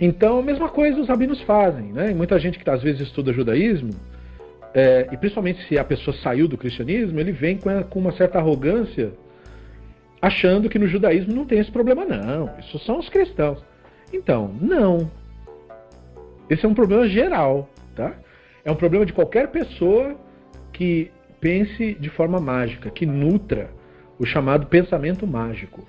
Então 0.00 0.38
a 0.38 0.42
mesma 0.42 0.68
coisa 0.70 0.98
os 0.98 1.08
rabinos 1.08 1.42
fazem. 1.42 1.92
Né? 1.92 2.14
Muita 2.14 2.38
gente 2.38 2.58
que 2.58 2.70
às 2.70 2.82
vezes 2.82 3.02
estuda 3.02 3.34
judaísmo, 3.34 3.90
é, 4.72 5.08
e 5.10 5.16
principalmente 5.16 5.66
se 5.66 5.78
a 5.78 5.84
pessoa 5.84 6.16
saiu 6.22 6.46
do 6.46 6.56
cristianismo, 6.56 7.18
ele 7.18 7.32
vem 7.32 7.58
com, 7.58 7.82
com 7.84 7.98
uma 7.98 8.12
certa 8.12 8.38
arrogância, 8.38 9.12
achando 10.20 10.68
que 10.68 10.78
no 10.78 10.86
judaísmo 10.86 11.34
não 11.34 11.44
tem 11.44 11.58
esse 11.58 11.70
problema, 11.70 12.04
não. 12.04 12.50
Isso 12.58 12.78
são 12.80 12.98
os 12.98 13.08
cristãos. 13.08 13.62
Então, 14.12 14.54
não. 14.60 15.10
Esse 16.48 16.64
é 16.64 16.68
um 16.68 16.74
problema 16.74 17.08
geral, 17.08 17.68
tá? 17.94 18.14
É 18.64 18.70
um 18.70 18.76
problema 18.76 19.04
de 19.04 19.12
qualquer 19.12 19.48
pessoa 19.48 20.16
que 20.72 21.10
pense 21.40 21.94
de 21.94 22.08
forma 22.08 22.40
mágica, 22.40 22.90
que 22.90 23.06
nutra 23.06 23.70
o 24.18 24.26
chamado 24.26 24.66
pensamento 24.66 25.26
mágico. 25.26 25.86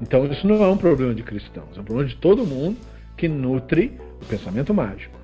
Então 0.00 0.26
isso 0.26 0.46
não 0.46 0.62
é 0.62 0.68
um 0.68 0.76
problema 0.76 1.14
de 1.14 1.22
cristãos, 1.22 1.76
é 1.76 1.80
um 1.80 1.84
problema 1.84 2.08
de 2.08 2.16
todo 2.16 2.44
mundo 2.44 2.76
que 3.16 3.28
nutre 3.28 3.98
o 4.20 4.26
pensamento 4.26 4.74
mágico. 4.74 5.16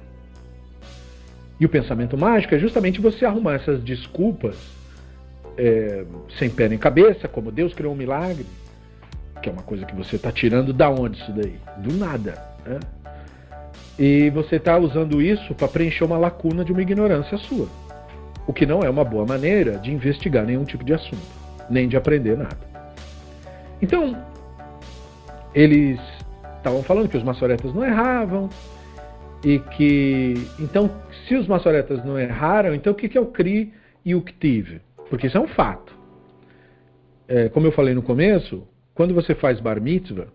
E 1.59 1.67
o 1.67 1.69
pensamento 1.69 2.17
mágico 2.17 2.55
é 2.55 2.59
justamente 2.59 3.01
você 3.01 3.27
arrumar 3.27 3.55
essas 3.55 3.83
desculpas 3.83 4.57
é, 5.61 6.05
sem 6.39 6.49
pé 6.49 6.69
nem 6.69 6.79
cabeça, 6.79 7.29
como 7.29 7.53
Deus 7.53 7.75
criou 7.75 7.93
um 7.93 7.97
milagre, 7.97 8.47
que 9.43 9.49
é 9.49 9.53
uma 9.53 9.63
coisa 9.63 9.85
que 9.85 9.95
você 9.95 10.17
está 10.17 10.33
tirando 10.33 10.73
da 10.73 10.89
onde 10.89 11.21
isso 11.21 11.33
daí? 11.33 11.57
Do 11.79 11.95
nada. 11.95 12.43
Né? 12.65 12.81
E 13.99 14.31
você 14.31 14.57
está 14.57 14.79
usando 14.79 15.21
isso 15.21 15.55
para 15.55 15.69
preencher 15.69 16.05
uma 16.05 16.17
lacuna 16.17 16.65
de 16.65 16.73
uma 16.73 16.81
ignorância 16.81 17.37
sua. 17.37 17.69
O 18.47 18.53
que 18.53 18.65
não 18.65 18.83
é 18.83 18.89
uma 18.89 19.05
boa 19.05 19.27
maneira 19.27 19.73
de 19.79 19.93
investigar 19.93 20.47
nenhum 20.47 20.65
tipo 20.65 20.83
de 20.83 20.95
assunto, 20.95 21.21
nem 21.69 21.87
de 21.87 21.97
aprender 21.97 22.39
nada. 22.39 22.71
Então, 23.83 24.17
eles 25.55 26.01
estavam 26.57 26.83
falando 26.83 27.09
que 27.09 27.17
os 27.17 27.23
maçoretas 27.23 27.75
não 27.75 27.85
erravam, 27.85 28.49
e 29.45 29.59
que. 29.59 30.35
Então, 30.59 30.91
se 31.27 31.35
os 31.35 31.47
maçoretas 31.47 32.05
não 32.05 32.19
erraram, 32.19 32.75
então 32.75 32.93
o 32.93 32.97
que 32.97 33.17
é 33.17 33.21
o 33.21 33.27
CRI 33.27 33.73
e 34.05 34.15
o 34.15 34.23
CTIV? 34.23 34.81
Porque 35.11 35.27
isso 35.27 35.37
é 35.37 35.41
um 35.41 35.49
fato. 35.49 35.95
É, 37.29 37.51
como 37.51 37.67
eu 37.67 37.73
falei 37.73 37.93
no 37.93 38.03
começo, 38.03 38.67
quando 38.95 39.13
você 39.13 39.35
faz 39.35 39.61
bar 39.61 39.81
mitzvah, 39.81 40.29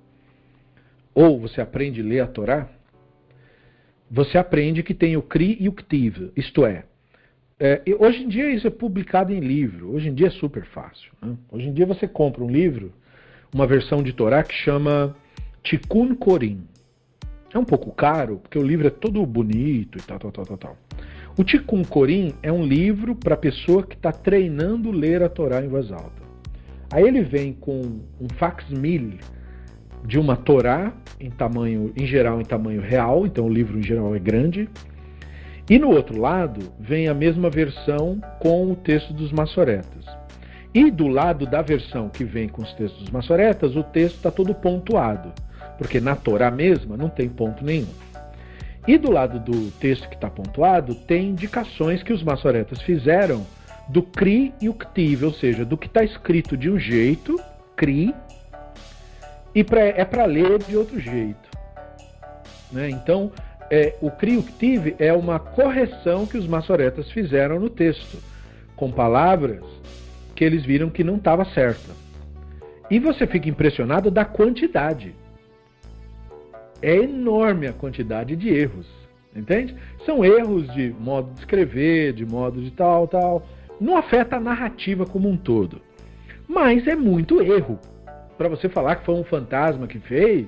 ou 1.14 1.40
você 1.40 1.62
aprende 1.62 2.02
a 2.02 2.04
ler 2.04 2.20
a 2.20 2.28
Torá, 2.28 2.70
você 4.12 4.38
aprende 4.38 4.84
que 4.84 4.94
tem 4.94 5.18
o 5.18 5.22
CRI 5.22 5.58
e 5.60 5.68
o 5.68 5.72
CTIV, 5.72 6.32
isto 6.36 6.66
é, 6.66 6.84
é, 7.58 7.82
hoje 7.98 8.24
em 8.24 8.28
dia 8.28 8.52
isso 8.52 8.68
é 8.68 8.70
publicado 8.70 9.34
em 9.34 9.40
livro, 9.40 9.94
hoje 9.94 10.10
em 10.10 10.14
dia 10.14 10.28
é 10.28 10.30
super 10.30 10.66
fácil. 10.66 11.12
Né? 11.22 11.36
Hoje 11.50 11.68
em 11.68 11.74
dia 11.74 11.86
você 11.86 12.06
compra 12.06 12.44
um 12.44 12.50
livro, 12.50 12.92
uma 13.54 13.66
versão 13.66 14.04
de 14.04 14.12
Torá 14.12 14.44
que 14.44 14.54
chama 14.54 15.16
Tikkun 15.64 16.16
Korim. 16.16 16.68
É 17.54 17.58
um 17.58 17.64
pouco 17.64 17.94
caro, 17.94 18.40
porque 18.40 18.60
o 18.60 18.64
livro 18.64 18.86
é 18.88 18.90
todo 18.90 19.26
bonito 19.26 19.98
e 19.98 20.02
tal, 20.02 20.20
tal, 20.20 20.32
tal, 20.34 20.46
tal, 20.46 20.58
tal. 20.58 20.78
O 21.38 21.44
Tikkun 21.44 21.84
Korim 21.84 22.34
é 22.42 22.50
um 22.52 22.64
livro 22.64 23.14
para 23.14 23.36
pessoa 23.36 23.84
que 23.84 23.96
está 23.96 24.12
treinando 24.12 24.90
ler 24.90 25.22
a 25.22 25.28
Torá 25.28 25.64
em 25.64 25.68
voz 25.68 25.92
alta. 25.92 26.24
Aí 26.92 27.04
ele 27.04 27.22
vem 27.24 27.52
com 27.52 27.82
um 28.22 28.28
facsimile 28.38 29.20
de 30.06 30.18
uma 30.18 30.38
Torá 30.38 30.94
em 31.20 31.30
tamanho, 31.30 31.92
em 31.98 32.06
geral, 32.06 32.40
em 32.40 32.46
tamanho 32.46 32.82
real, 32.82 33.26
então 33.26 33.48
o 33.48 33.50
livro 33.50 33.78
em 33.78 33.84
geral 33.84 34.16
é 34.16 34.20
grande. 34.20 34.70
E 35.70 35.78
no 35.78 35.90
outro 35.90 36.22
lado 36.22 36.72
vem 36.80 37.10
a 37.10 37.14
mesma 37.14 37.50
versão 37.50 38.22
com 38.40 38.72
o 38.72 38.76
texto 38.76 39.14
dos 39.14 39.34
maçoretas. 39.34 40.06
E 40.74 40.90
do 40.90 41.08
lado 41.08 41.46
da 41.46 41.62
versão 41.62 42.08
que 42.08 42.24
vem 42.24 42.48
com 42.48 42.62
os 42.62 42.74
textos 42.74 43.02
dos 43.02 43.12
maçoretas, 43.12 43.76
o 43.76 43.84
texto 43.84 44.16
está 44.16 44.32
todo 44.32 44.54
pontuado 44.56 45.34
porque 45.78 46.00
na 46.00 46.16
Torá 46.16 46.50
mesma 46.50 46.98
não 46.98 47.10
tem 47.10 47.30
ponto 47.30 47.64
nenhum. 47.64 47.88
E 48.88 48.98
do 48.98 49.12
lado 49.12 49.40
do 49.40 49.72
texto 49.72 50.08
que 50.08 50.16
está 50.16 50.30
pontuado, 50.30 50.94
tem 50.94 51.30
indicações 51.30 52.04
que 52.04 52.14
os 52.14 52.22
maçoretas 52.22 52.82
fizeram 52.82 53.46
do 53.90 54.04
CRI 54.04 54.54
e 54.62 54.70
o 54.70 54.74
CTIV, 54.74 55.26
ou 55.26 55.34
seja, 55.34 55.66
do 55.66 55.78
que 55.78 55.88
está 55.88 56.04
escrito 56.04 56.56
de 56.56 56.70
um 56.70 56.78
jeito, 56.78 57.40
CRI, 57.76 58.14
e 59.54 59.64
pra, 59.64 59.82
é 59.82 60.06
para 60.06 60.26
ler 60.26 60.60
de 60.60 60.78
outro 60.78 61.00
jeito. 61.00 61.50
Né? 62.72 62.90
Então, 62.90 63.32
é, 63.72 63.96
o 64.02 64.12
CRI 64.12 64.34
e 64.34 64.38
o 64.38 64.44
CTIV 64.44 64.96
é 65.00 65.14
uma 65.14 65.40
correção 65.40 66.28
que 66.28 66.38
os 66.38 66.48
maçoretas 66.48 67.12
fizeram 67.12 67.60
no 67.60 67.70
texto, 67.70 68.20
com 68.76 68.92
palavras 68.92 69.64
que 70.36 70.44
eles 70.44 70.64
viram 70.64 70.90
que 70.90 71.04
não 71.04 71.16
estava 71.16 71.46
certa. 71.46 71.94
E 72.92 73.00
você 73.00 73.26
fica 73.26 73.50
impressionado 73.50 74.12
da 74.12 74.26
quantidade 74.26 75.16
é 76.82 76.96
enorme 76.96 77.68
a 77.68 77.74
quantidade 77.74 78.36
de 78.36 78.50
erros, 78.50 78.88
entende? 79.36 79.76
São 80.06 80.24
erros 80.24 80.72
de 80.74 80.94
modo 81.00 81.34
de 81.34 81.40
escrever, 81.40 82.14
de 82.14 82.26
modo 82.26 82.62
de 82.62 82.72
tal, 82.72 83.08
tal. 83.08 83.48
Não 83.80 83.98
afeta 83.98 84.38
a 84.38 84.40
narrativa 84.40 85.06
como 85.06 85.30
um 85.30 85.38
todo. 85.38 85.82
Mas 86.48 86.88
é 86.88 86.96
muito 86.96 87.42
erro. 87.42 87.80
Para 88.38 88.50
você 88.50 88.70
falar 88.70 88.98
que 88.98 89.06
foi 89.06 89.16
um 89.16 89.24
fantasma 89.24 89.88
que 89.88 90.00
fez, 90.00 90.48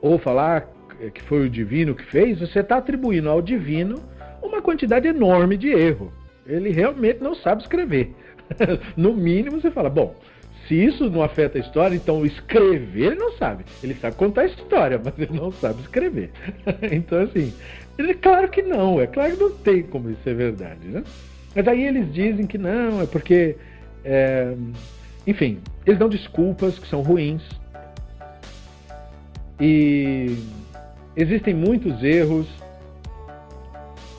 ou 0.00 0.18
falar 0.18 0.68
que 1.14 1.22
foi 1.22 1.46
o 1.46 1.50
divino 1.50 1.94
que 1.94 2.04
fez, 2.04 2.38
você 2.40 2.60
está 2.60 2.76
atribuindo 2.76 3.28
ao 3.28 3.40
divino 3.40 3.96
uma 4.42 4.60
quantidade 4.60 5.08
enorme 5.08 5.56
de 5.56 5.68
erro. 5.68 6.12
Ele 6.46 6.70
realmente 6.70 7.22
não 7.22 7.34
sabe 7.34 7.62
escrever. 7.62 8.14
no 8.96 9.14
mínimo, 9.14 9.60
você 9.60 9.70
fala, 9.70 9.88
bom, 9.88 10.14
se 10.70 10.76
isso 10.76 11.10
não 11.10 11.20
afeta 11.20 11.58
a 11.58 11.60
história, 11.60 11.96
então 11.96 12.24
escrever 12.24 13.06
ele 13.06 13.16
não 13.16 13.32
sabe. 13.32 13.64
Ele 13.82 13.92
sabe 13.96 14.14
contar 14.14 14.42
a 14.42 14.46
história, 14.46 15.00
mas 15.04 15.18
ele 15.18 15.36
não 15.36 15.50
sabe 15.50 15.80
escrever. 15.80 16.30
então, 16.92 17.22
assim, 17.22 17.52
é 17.98 18.14
claro 18.14 18.48
que 18.48 18.62
não, 18.62 19.00
é 19.00 19.06
claro 19.08 19.36
que 19.36 19.42
não 19.42 19.50
tem 19.50 19.82
como 19.82 20.08
isso 20.10 20.22
ser 20.22 20.36
verdade, 20.36 20.86
né? 20.86 21.02
Mas 21.56 21.66
aí 21.66 21.84
eles 21.84 22.12
dizem 22.12 22.46
que 22.46 22.56
não, 22.56 23.02
é 23.02 23.06
porque. 23.06 23.56
É... 24.04 24.54
Enfim, 25.26 25.58
eles 25.84 25.98
dão 25.98 26.08
desculpas 26.08 26.78
que 26.78 26.86
são 26.86 27.02
ruins. 27.02 27.42
E 29.60 30.36
existem 31.16 31.52
muitos 31.52 32.00
erros 32.04 32.46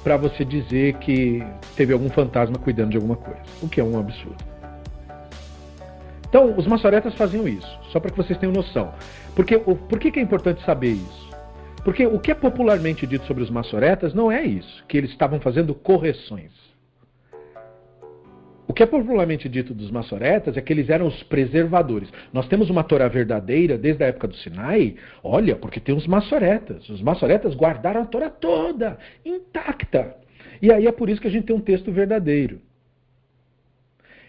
para 0.04 0.18
você 0.18 0.44
dizer 0.44 0.96
que 0.96 1.42
teve 1.78 1.94
algum 1.94 2.10
fantasma 2.10 2.58
cuidando 2.58 2.90
de 2.90 2.98
alguma 2.98 3.16
coisa, 3.16 3.40
o 3.62 3.70
que 3.70 3.80
é 3.80 3.84
um 3.84 3.98
absurdo. 3.98 4.51
Então, 6.32 6.56
os 6.56 6.66
maçoretas 6.66 7.14
faziam 7.16 7.46
isso, 7.46 7.68
só 7.92 8.00
para 8.00 8.10
que 8.10 8.16
vocês 8.16 8.40
tenham 8.40 8.54
noção. 8.54 8.94
Porque, 9.36 9.58
o, 9.58 9.76
por 9.76 10.00
que, 10.00 10.10
que 10.10 10.18
é 10.18 10.24
importante 10.24 10.64
saber 10.64 10.94
isso? 10.94 11.30
Porque 11.84 12.08
o 12.08 12.18
que 12.20 12.32
é 12.32 12.34
popularmente 12.34 13.06
dito 13.06 13.26
sobre 13.26 13.44
os 13.44 13.50
maçoretas 13.50 14.14
não 14.14 14.32
é 14.32 14.42
isso, 14.42 14.82
que 14.88 14.98
eles 14.98 15.12
estavam 15.12 15.42
fazendo 15.42 15.76
correções. 15.76 16.54
O 18.66 18.74
que 18.74 18.82
é 18.82 18.86
popularmente 18.86 19.50
dito 19.50 19.74
dos 19.74 19.92
maçoretas 19.92 20.56
é 20.56 20.62
que 20.62 20.72
eles 20.72 20.90
eram 20.90 21.08
os 21.08 21.22
preservadores. 21.24 22.10
Nós 22.32 22.48
temos 22.48 22.70
uma 22.70 22.86
Torá 22.86 23.10
verdadeira 23.10 23.78
desde 23.78 24.02
a 24.02 24.08
época 24.08 24.30
do 24.30 24.36
Sinai, 24.38 24.96
olha, 25.22 25.58
porque 25.58 25.82
tem 25.82 25.94
os 25.94 26.08
maçoretas. 26.08 26.88
Os 26.88 27.02
maçoretas 27.02 27.54
guardaram 27.56 28.04
a 28.04 28.06
Torá 28.06 28.30
toda, 28.30 28.98
intacta. 29.26 30.16
E 30.62 30.72
aí 30.72 30.88
é 30.88 30.92
por 30.94 31.10
isso 31.10 31.20
que 31.20 31.28
a 31.28 31.32
gente 31.32 31.48
tem 31.48 31.56
um 31.58 31.60
texto 31.60 31.92
verdadeiro. 31.92 32.62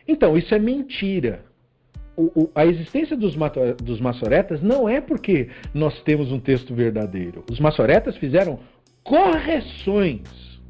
Então, 0.09 0.37
isso 0.37 0.53
é 0.53 0.59
mentira 0.59 1.52
o, 2.17 2.43
o, 2.43 2.51
a 2.55 2.67
existência 2.67 3.17
dos, 3.17 3.35
dos 3.83 4.01
maçoretas 4.01 4.63
não 4.63 4.89
é 4.89 5.01
porque 5.01 5.49
nós 5.73 6.01
temos 6.03 6.31
um 6.31 6.39
texto 6.39 6.75
verdadeiro. 6.75 7.45
Os 7.51 7.59
maçoretas 7.59 8.17
fizeram 8.17 8.59
correções 9.03 10.61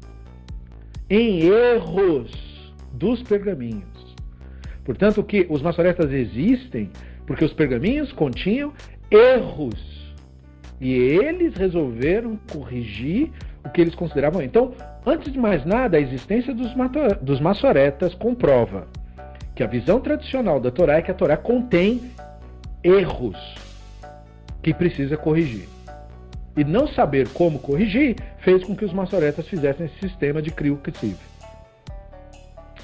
em 1.09 1.41
erros 1.41 2.31
dos 2.93 3.21
pergaminhos. 3.21 3.83
Portanto, 4.85 5.23
que 5.23 5.45
os 5.49 5.61
maçoretas 5.61 6.11
existem 6.11 6.89
porque 7.25 7.45
os 7.45 7.53
pergaminhos 7.53 8.11
continham 8.11 8.73
erros. 9.09 10.03
E 10.81 10.93
eles 10.93 11.55
resolveram 11.55 12.37
corrigir 12.51 13.31
o 13.63 13.69
que 13.69 13.79
eles 13.79 13.95
consideravam. 13.95 14.41
Então, 14.41 14.73
antes 15.05 15.31
de 15.31 15.39
mais 15.39 15.65
nada, 15.65 15.97
a 15.97 16.01
existência 16.01 16.53
dos, 16.53 16.71
dos 17.21 17.39
maçoretas 17.39 18.13
comprova 18.13 18.87
que 19.55 19.63
a 19.63 19.67
visão 19.67 19.99
tradicional 19.99 20.59
da 20.59 20.71
Torá 20.71 20.97
é 20.97 21.01
que 21.01 21.11
a 21.11 21.13
Torá 21.13 21.37
contém 21.37 22.11
erros 22.83 23.37
que 24.61 24.73
precisa 24.73 25.17
corrigir. 25.17 25.67
E 26.55 26.63
não 26.63 26.87
saber 26.87 27.27
como 27.29 27.59
corrigir 27.59 28.15
fez 28.39 28.63
com 28.63 28.75
que 28.75 28.85
os 28.85 28.93
maçoretas 28.93 29.47
fizessem 29.47 29.87
esse 29.87 29.99
sistema 29.99 30.41
de 30.41 30.51
que 30.51 31.15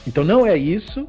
Então 0.07 0.23
não 0.23 0.45
é 0.45 0.57
isso 0.57 1.07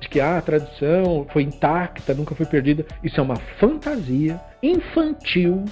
de 0.00 0.08
que 0.08 0.20
ah, 0.20 0.38
a 0.38 0.42
tradição 0.42 1.26
foi 1.32 1.42
intacta, 1.42 2.12
nunca 2.12 2.34
foi 2.34 2.44
perdida. 2.44 2.84
Isso 3.04 3.20
é 3.20 3.22
uma 3.22 3.36
fantasia 3.36 4.40
infantil. 4.60 5.64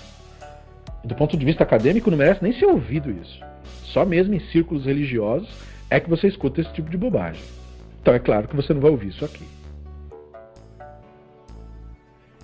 Do 1.03 1.15
ponto 1.17 1.37
de 1.37 1.45
vista 1.45 1.65
acadêmico, 1.65 2.11
não 2.11 2.19
merece 2.19 2.43
nem 2.43 2.53
ser 2.53 2.67
ouvido 2.67 3.11
isso. 3.11 3.41
Só 3.85 4.05
mesmo 4.05 4.35
em 4.35 4.41
círculos 4.53 4.85
religiosos 4.85 5.49
é 5.89 5.99
que 5.99 6.09
você 6.09 6.29
escuta 6.29 6.61
esse 6.61 6.73
tipo 6.73 6.89
de 6.89 6.97
bobagem. 6.97 7.43
Então 8.01 8.15
é 8.15 8.19
claro 8.19 8.49
que 8.49 8.57
você 8.57 8.73
não 8.73 8.81
vai 8.81 8.91
ouvir 8.91 9.09
isso 9.09 9.25
aqui. 9.25 9.45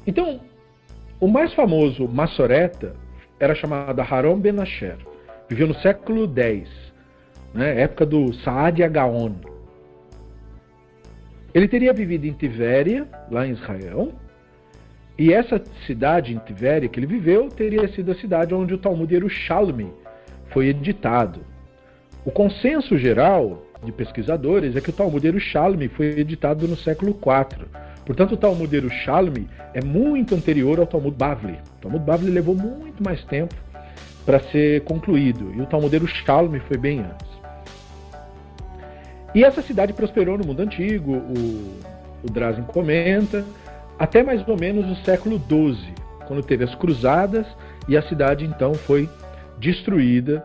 Então, 0.07 0.41
o 1.19 1.27
mais 1.27 1.53
famoso 1.55 2.07
maçoreta 2.07 2.95
era 3.41 3.55
chamado 3.55 4.01
Haron 4.01 4.39
Ben 4.39 4.61
Asher. 4.61 4.97
Viveu 5.49 5.69
no 5.69 5.75
século 5.77 6.31
X, 6.35 6.69
né, 7.55 7.81
época 7.81 8.05
do 8.05 8.33
Saad 8.35 8.83
Agaon. 8.83 9.35
Ele 11.55 11.67
teria 11.67 11.93
vivido 11.93 12.27
em 12.27 12.33
Tivéria, 12.33 13.09
lá 13.31 13.47
em 13.47 13.53
Israel, 13.53 14.13
e 15.19 15.33
essa 15.33 15.63
cidade 15.87 16.35
em 16.35 16.39
Tivéria 16.39 16.89
que 16.89 17.01
ele 17.01 17.07
viveu 17.07 17.49
teria 17.49 17.89
sido 17.89 18.13
a 18.13 18.15
cidade 18.15 18.55
onde 18.55 18.75
o 18.75 18.79
Talmud 18.79 19.13
Yerushalmi 19.13 19.91
foi 20.51 20.69
editado. 20.69 21.41
O 22.25 22.31
consenso 22.31 22.99
geral 22.99 23.63
de 23.85 23.93
pesquisadores 23.93 24.77
é 24.77 24.81
que 24.81 24.91
o 24.91 24.93
Talmud 24.93 25.25
Yerushalmi 25.25 25.89
foi 25.89 26.07
editado 26.19 26.67
no 26.67 26.77
século 26.77 27.11
IV. 27.11 27.67
Portanto, 28.05 28.33
o 28.33 28.37
Talmud 28.37 28.75
Yerushalmi 28.75 29.49
é 29.75 29.83
muito 29.85 30.35
anterior 30.35 30.79
ao 30.79 30.87
Talmud 30.87 31.17
Bavli. 31.17 31.59
O 31.79 31.81
Talmud 31.83 32.05
Bavli 32.05 32.31
levou 32.31 32.55
muito 32.55 33.03
mais 33.03 33.25
tempo 33.25 33.55
para 34.25 34.41
ser 34.41 34.83
concluído. 34.83 35.53
E 35.55 35.61
o 35.61 35.67
Talmudeiro 35.67 36.07
Shalom 36.07 36.59
foi 36.67 36.77
bem 36.77 37.01
antes. 37.01 37.37
E 39.35 39.45
essa 39.45 39.63
cidade 39.63 39.93
prosperou 39.93 40.37
no 40.37 40.45
mundo 40.45 40.61
antigo, 40.61 41.13
o, 41.13 41.81
o 42.25 42.31
Drazen 42.31 42.65
comenta, 42.65 43.45
até 43.99 44.23
mais 44.23 44.47
ou 44.49 44.59
menos 44.59 44.91
o 44.91 45.05
século 45.05 45.39
XII, 45.39 45.95
quando 46.27 46.43
teve 46.43 46.65
as 46.65 46.75
cruzadas 46.75 47.47
e 47.87 47.97
a 47.97 48.03
cidade 48.03 48.45
então 48.45 48.75
foi 48.75 49.09
destruída 49.59 50.45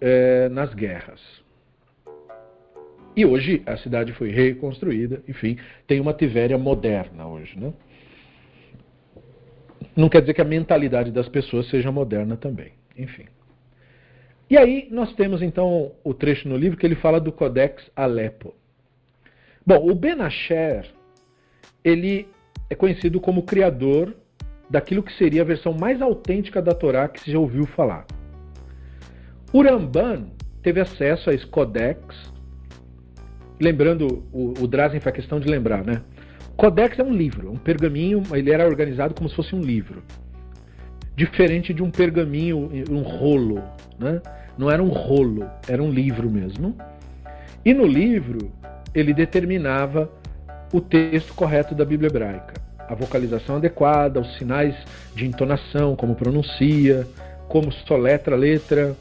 é, 0.00 0.48
nas 0.48 0.72
guerras. 0.72 1.20
E 3.16 3.24
hoje 3.24 3.62
a 3.64 3.78
cidade 3.78 4.12
foi 4.12 4.30
reconstruída, 4.30 5.22
enfim, 5.26 5.58
tem 5.86 6.00
uma 6.00 6.12
Tivéria 6.12 6.58
moderna 6.58 7.26
hoje. 7.26 7.58
Né? 7.58 7.72
Não 9.96 10.10
quer 10.10 10.20
dizer 10.20 10.34
que 10.34 10.42
a 10.42 10.44
mentalidade 10.44 11.10
das 11.10 11.26
pessoas 11.26 11.66
seja 11.70 11.90
moderna 11.90 12.36
também. 12.36 12.72
Enfim. 12.96 13.24
E 14.50 14.56
aí 14.58 14.86
nós 14.90 15.14
temos 15.14 15.40
então 15.40 15.92
o 16.04 16.12
trecho 16.12 16.46
no 16.46 16.56
livro 16.56 16.78
que 16.78 16.86
ele 16.86 16.94
fala 16.94 17.18
do 17.18 17.32
Codex 17.32 17.90
Alepo. 17.96 18.54
Bom, 19.64 19.90
o 19.90 19.94
Ben 19.94 20.20
Asher, 20.20 20.86
ele 21.82 22.28
é 22.68 22.74
conhecido 22.74 23.18
como 23.18 23.42
criador 23.42 24.14
daquilo 24.68 25.02
que 25.02 25.12
seria 25.14 25.42
a 25.42 25.44
versão 25.44 25.72
mais 25.72 26.02
autêntica 26.02 26.60
da 26.60 26.74
Torá 26.74 27.08
que 27.08 27.20
se 27.20 27.32
já 27.32 27.38
ouviu 27.38 27.66
falar. 27.66 28.06
O 29.52 29.62
Ramban 29.62 30.28
teve 30.62 30.80
acesso 30.80 31.30
a 31.30 31.34
esse 31.34 31.46
codex, 31.46 31.98
lembrando, 33.60 34.24
o, 34.32 34.54
o 34.60 34.66
Drazen 34.66 35.00
faz 35.00 35.14
questão 35.14 35.40
de 35.40 35.48
lembrar, 35.48 35.84
né? 35.84 36.02
Codex 36.56 36.98
é 36.98 37.02
um 37.02 37.12
livro, 37.12 37.52
um 37.52 37.56
pergaminho, 37.56 38.22
ele 38.32 38.50
era 38.50 38.66
organizado 38.66 39.14
como 39.14 39.28
se 39.28 39.36
fosse 39.36 39.54
um 39.54 39.60
livro. 39.60 40.02
Diferente 41.14 41.74
de 41.74 41.82
um 41.82 41.90
pergaminho, 41.90 42.70
um 42.90 43.02
rolo, 43.02 43.62
né? 43.98 44.20
Não 44.56 44.70
era 44.70 44.82
um 44.82 44.88
rolo, 44.88 45.48
era 45.68 45.82
um 45.82 45.90
livro 45.90 46.30
mesmo. 46.30 46.74
E 47.64 47.74
no 47.74 47.86
livro, 47.86 48.50
ele 48.94 49.12
determinava 49.12 50.10
o 50.72 50.80
texto 50.80 51.34
correto 51.34 51.74
da 51.74 51.84
Bíblia 51.84 52.08
hebraica, 52.08 52.54
a 52.88 52.94
vocalização 52.94 53.56
adequada, 53.56 54.20
os 54.20 54.36
sinais 54.36 54.74
de 55.14 55.26
entonação, 55.26 55.94
como 55.94 56.14
pronuncia, 56.14 57.06
como 57.48 57.70
soletra 57.70 58.34
a 58.34 58.38
letra. 58.38 58.96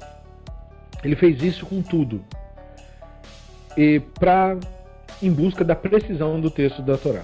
Ele 1.03 1.15
fez 1.15 1.41
isso 1.41 1.65
com 1.65 1.81
tudo. 1.81 2.21
E 3.77 3.99
para 4.19 4.57
em 5.21 5.31
busca 5.31 5.63
da 5.63 5.75
precisão 5.75 6.39
do 6.39 6.49
texto 6.49 6.81
da 6.81 6.97
Torá. 6.97 7.23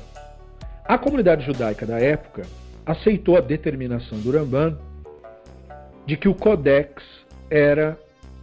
A 0.86 0.98
comunidade 0.98 1.46
judaica 1.46 1.86
da 1.86 2.00
época 2.00 2.44
aceitou 2.86 3.38
a 3.38 3.42
determinação 3.42 4.20
do 4.20 4.32
Ramban 4.32 4.78
de 6.06 6.18
que 6.18 6.28
o 6.28 6.36
Codex 6.36 7.04
era 7.50 7.98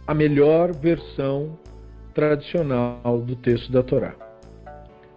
a 0.07 0.13
melhor 0.13 0.71
versão 0.73 1.57
tradicional 2.13 3.21
do 3.25 3.35
texto 3.35 3.71
da 3.71 3.83
Torá. 3.83 4.15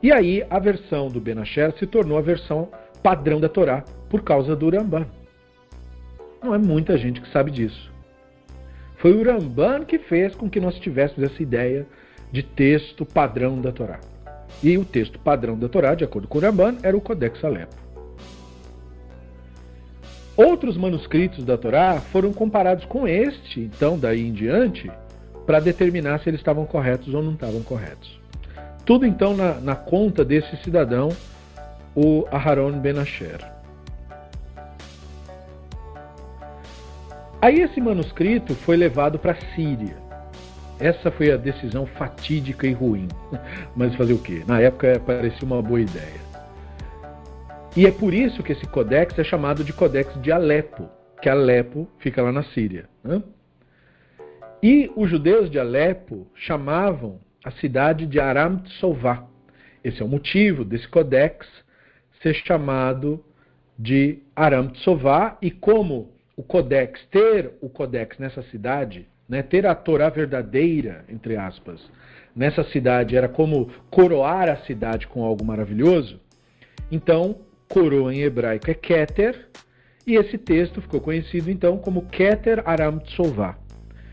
E 0.03 0.11
aí 0.13 0.45
a 0.51 0.59
versão 0.59 1.09
do 1.09 1.21
Benasher 1.21 1.73
se 1.79 1.87
tornou 1.87 2.19
a 2.19 2.23
versão 2.23 2.69
padrão 3.03 3.41
da 3.41 3.49
Torá 3.49 3.85
por 4.11 4.23
causa 4.23 4.57
do 4.57 4.69
Ramban. 4.69 5.07
Não 6.43 6.55
é 6.55 6.59
muita 6.59 6.99
gente 6.99 7.21
que 7.21 7.31
sabe 7.31 7.51
disso. 7.51 7.91
Foi 8.99 9.13
o 9.13 9.25
Ramban 9.25 9.85
que 9.85 9.99
fez 9.99 10.35
com 10.35 10.51
que 10.51 10.61
nós 10.61 10.79
tivéssemos 10.79 11.31
essa 11.31 11.43
ideia 11.43 11.87
de 12.33 12.43
texto 12.43 13.05
padrão 13.05 13.61
da 13.61 13.71
Torá. 13.71 14.01
E 14.63 14.77
o 14.79 14.85
texto 14.85 15.19
padrão 15.19 15.57
da 15.59 15.69
Torá, 15.69 15.95
de 15.95 16.03
acordo 16.03 16.27
com 16.27 16.39
o 16.39 16.41
Ramban, 16.41 16.77
era 16.83 16.97
o 16.97 17.01
Codex 17.01 17.45
Alepo. 17.45 17.77
Outros 20.37 20.79
manuscritos 20.79 21.45
da 21.45 21.59
Torá 21.59 22.01
foram 22.01 22.33
comparados 22.33 22.87
com 22.87 23.07
este, 23.07 23.61
então, 23.61 23.99
daí 23.99 24.27
em 24.27 24.33
diante, 24.33 24.91
para 25.47 25.61
determinar 25.61 26.21
se 26.21 26.31
eles 26.31 26.41
estavam 26.41 26.65
corretos 26.65 27.13
ou 27.13 27.23
não 27.23 27.35
estavam 27.35 27.63
corretos. 27.63 28.19
Tudo 28.87 29.07
então 29.07 29.37
na, 29.37 29.55
na 29.61 29.77
conta 29.77 30.25
desse 30.25 30.57
cidadão, 30.65 31.11
o 31.95 32.27
Aharon 32.31 32.79
Ben 32.79 32.99
Asher. 32.99 33.41
Aí 37.41 37.61
esse 37.61 37.81
manuscrito 37.81 38.55
foi 38.55 38.77
levado 38.77 39.19
para 39.19 39.33
a 39.33 39.55
Síria. 39.55 40.02
Essa 40.81 41.11
foi 41.11 41.31
a 41.31 41.37
decisão 41.37 41.87
fatídica 41.87 42.67
e 42.67 42.73
ruim. 42.73 43.09
Mas 43.77 43.95
fazer 43.95 44.13
o 44.13 44.19
quê? 44.19 44.43
Na 44.47 44.61
época 44.61 45.01
parecia 45.05 45.47
uma 45.47 45.63
boa 45.63 45.81
ideia. 45.81 46.21
E 47.77 47.87
é 47.87 47.91
por 47.91 48.13
isso 48.13 48.43
que 48.43 48.53
esse 48.53 48.67
codex 48.67 49.19
é 49.19 49.25
chamado 49.25 49.65
de 49.65 49.73
Codex 49.73 50.21
de 50.21 50.31
Alepo, 50.31 50.89
que 51.23 51.29
Alepo 51.29 51.89
fica 51.99 52.21
lá 52.23 52.31
na 52.31 52.43
Síria. 52.43 52.87
Né? 53.03 53.23
E 54.63 54.91
os 54.95 55.09
judeus 55.09 55.51
de 55.51 55.59
Alepo 55.59 56.27
chamavam 56.35 57.19
a 57.45 57.51
cidade 57.51 58.07
de 58.07 58.21
Aram 58.21 58.59
Tsová. 58.59 59.25
Esse 59.83 60.03
é 60.03 60.05
o 60.05 60.09
motivo 60.09 60.65
desse 60.65 60.87
codex 60.87 61.49
ser 62.23 62.35
chamado 62.35 63.25
de 63.79 64.19
Aram 64.37 64.69
Tsová 64.69 65.37
e 65.43 65.51
como 65.51 66.13
o 66.37 66.43
codex 66.43 67.05
ter 67.11 67.53
o 67.61 67.69
codex 67.69 68.19
nessa 68.19 68.43
cidade, 68.45 69.09
né, 69.33 69.43
ter 69.43 69.65
a 69.67 69.75
Torá 69.75 70.11
verdadeira, 70.11 71.07
entre 71.09 71.39
aspas, 71.39 71.81
nessa 72.37 72.63
cidade 72.65 73.17
era 73.17 73.31
como 73.31 73.71
coroar 73.91 74.51
a 74.51 74.57
cidade 74.57 75.07
com 75.07 75.25
algo 75.25 75.43
maravilhoso. 75.43 76.21
Então, 76.91 77.39
coroa 77.67 78.15
em 78.15 78.21
hebraico 78.21 78.71
é 78.71 78.75
Keter, 78.75 79.49
e 80.07 80.17
esse 80.17 80.37
texto 80.37 80.83
ficou 80.83 81.01
conhecido 81.01 81.51
então 81.51 81.79
como 81.79 82.03
Keter 82.03 82.63
Aram 82.67 82.99
Tsová. 82.99 83.57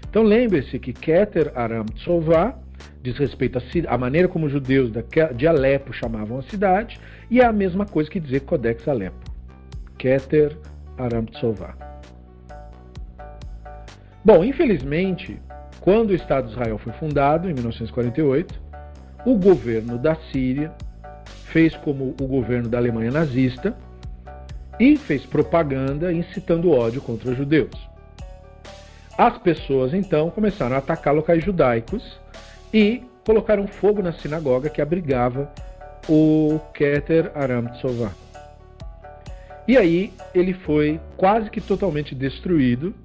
Então 0.09 0.24
lembre-se 0.24 0.80
que 0.80 0.93
Keter 0.93 1.51
Aram 1.53 1.84
Tsová 1.84 2.57
diz 3.03 3.17
respeito 3.17 3.59
à 3.89 3.97
maneira 3.97 4.30
como 4.30 4.45
os 4.45 4.51
judeus 4.53 4.89
de 5.36 5.47
Alepo 5.47 5.91
chamavam 5.91 6.39
a 6.39 6.43
cidade, 6.43 6.97
e 7.30 7.41
é 7.41 7.45
a 7.45 7.51
mesma 7.51 7.86
coisa 7.86 8.09
que 8.09 8.22
dizer 8.22 8.39
Codex 8.41 8.88
Alepo. 8.88 9.20
Keter 9.97 10.57
Aram 10.97 11.26
Tsová. 11.26 11.98
Bom, 14.24 14.43
infelizmente, 14.43 15.39
quando 15.80 16.09
o 16.09 16.15
Estado 16.15 16.47
de 16.47 16.51
Israel 16.51 16.78
foi 16.78 16.91
fundado, 16.93 17.49
em 17.49 17.53
1948, 17.53 18.61
o 19.26 19.36
governo 19.38 19.97
da 19.97 20.15
Síria 20.32 20.72
fez 21.45 21.76
como 21.78 22.15
o 22.20 22.28
governo 22.28 22.67
da 22.70 22.78
Alemanha 22.78 23.11
nazista 23.11 23.76
e 24.80 24.97
fez 24.97 25.26
propaganda 25.26 26.11
incitando 26.11 26.72
ódio 26.72 27.01
contra 27.01 27.32
os 27.32 27.38
judeus. 27.38 27.72
As 29.17 29.38
pessoas 29.38 29.93
então 29.93 30.30
começaram 30.30 30.76
a 30.76 30.80
atacar 30.80 31.13
locais 31.13 31.43
judaicos 31.43 32.20
e 32.74 33.03
colocaram 33.26 33.67
fogo 33.67 34.01
na 34.01 34.13
sinagoga 34.13 34.70
que 34.70 34.82
abrigava 34.82 35.51
o 36.07 36.59
Keter 36.74 37.32
Aram 37.36 37.65
Tsová. 37.67 38.11
E 39.67 39.78
aí 39.78 40.13
ele 40.34 40.53
foi 40.53 40.99
quase 41.17 41.49
que 41.49 41.61
totalmente 41.61 42.15
destruído 42.15 42.95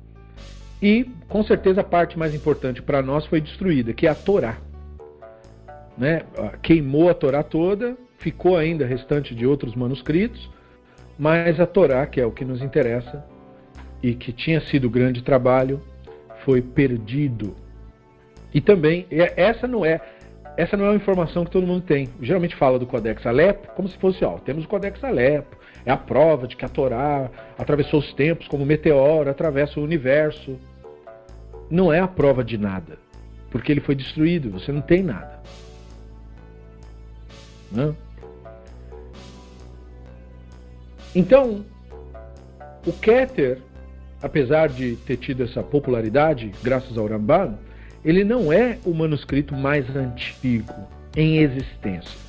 e 0.80 1.10
com 1.28 1.42
certeza 1.42 1.80
a 1.80 1.84
parte 1.84 2.18
mais 2.18 2.34
importante 2.34 2.82
para 2.82 3.02
nós 3.02 3.26
foi 3.26 3.40
destruída, 3.40 3.92
que 3.92 4.06
é 4.06 4.10
a 4.10 4.14
Torá. 4.14 4.58
Né? 5.96 6.22
Queimou 6.62 7.08
a 7.08 7.14
Torá 7.14 7.42
toda, 7.42 7.96
ficou 8.18 8.56
ainda 8.56 8.84
restante 8.84 9.34
de 9.34 9.46
outros 9.46 9.74
manuscritos, 9.74 10.50
mas 11.18 11.60
a 11.60 11.66
Torá, 11.66 12.06
que 12.06 12.20
é 12.20 12.26
o 12.26 12.32
que 12.32 12.44
nos 12.44 12.62
interessa 12.62 13.24
e 14.02 14.14
que 14.14 14.32
tinha 14.32 14.60
sido 14.60 14.90
grande 14.90 15.22
trabalho, 15.22 15.80
foi 16.44 16.60
perdido 16.60 17.54
e 18.54 18.60
também, 18.60 19.04
essa 19.10 19.66
não 19.66 19.84
é 19.84 20.00
essa 20.56 20.76
não 20.76 20.84
é 20.84 20.90
uma 20.90 20.96
informação 20.96 21.44
que 21.44 21.50
todo 21.50 21.66
mundo 21.66 21.82
tem. 21.82 22.08
Geralmente 22.22 22.54
fala 22.54 22.78
do 22.78 22.86
Codex 22.86 23.26
Alepo 23.26 23.74
como 23.74 23.88
se 23.88 23.98
fosse, 23.98 24.24
ó, 24.24 24.38
temos 24.38 24.64
o 24.64 24.68
Codex 24.68 25.02
Alepo, 25.02 25.56
é 25.86 25.90
a 25.90 25.96
prova 25.96 26.46
de 26.46 26.56
que 26.56 26.64
a 26.64 26.68
Torá 26.68 27.30
atravessou 27.58 28.00
os 28.00 28.12
tempos 28.14 28.48
como 28.48 28.62
um 28.62 28.66
meteoro, 28.66 29.28
atravessa 29.28 29.78
o 29.78 29.82
universo. 29.82 30.58
Não 31.70 31.92
é 31.92 32.00
a 32.00 32.08
prova 32.08 32.42
de 32.42 32.56
nada, 32.56 32.98
porque 33.50 33.70
ele 33.70 33.80
foi 33.80 33.94
destruído, 33.94 34.50
você 34.50 34.72
não 34.72 34.80
tem 34.80 35.02
nada. 35.02 35.40
Não? 37.70 37.96
Então, 41.14 41.64
o 42.86 42.92
Keter, 42.92 43.58
apesar 44.22 44.68
de 44.68 44.96
ter 44.96 45.16
tido 45.16 45.44
essa 45.44 45.62
popularidade 45.62 46.52
graças 46.62 46.96
ao 46.98 47.06
Ramban, 47.06 47.56
ele 48.04 48.24
não 48.24 48.52
é 48.52 48.78
o 48.84 48.92
manuscrito 48.92 49.54
mais 49.54 49.94
antigo 49.94 50.74
em 51.16 51.38
existência. 51.38 52.23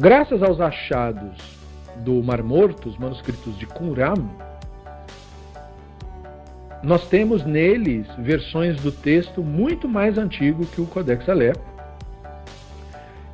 Graças 0.00 0.44
aos 0.44 0.60
achados 0.60 1.36
do 2.04 2.22
Mar 2.22 2.40
Morto, 2.40 2.88
os 2.88 2.96
manuscritos 2.96 3.58
de 3.58 3.66
Qumran, 3.66 4.14
nós 6.84 7.08
temos 7.08 7.44
neles 7.44 8.06
versões 8.16 8.80
do 8.80 8.92
texto 8.92 9.42
muito 9.42 9.88
mais 9.88 10.16
antigo 10.16 10.64
que 10.66 10.80
o 10.80 10.86
Codex 10.86 11.28
Alepo. 11.28 11.66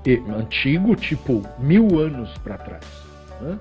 E, 0.06 0.14
antigo, 0.34 0.96
tipo 0.96 1.42
mil 1.58 1.98
anos 1.98 2.32
para 2.38 2.56
trás. 2.56 3.04
Né? 3.42 3.58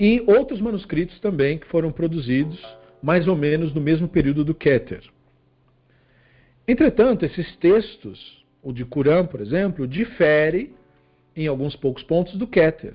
E 0.00 0.24
outros 0.26 0.62
manuscritos 0.62 1.20
também 1.20 1.58
que 1.58 1.66
foram 1.66 1.92
produzidos 1.92 2.58
mais 3.02 3.28
ou 3.28 3.36
menos 3.36 3.74
no 3.74 3.82
mesmo 3.82 4.08
período 4.08 4.46
do 4.46 4.54
Keter. 4.54 5.02
Entretanto, 6.66 7.26
esses 7.26 7.54
textos, 7.56 8.46
o 8.62 8.72
de 8.72 8.86
Qur'an, 8.86 9.26
por 9.26 9.42
exemplo, 9.42 9.86
difere 9.86 10.79
em 11.36 11.46
alguns 11.46 11.76
poucos 11.76 12.02
pontos 12.02 12.36
do 12.36 12.46
Keter. 12.46 12.94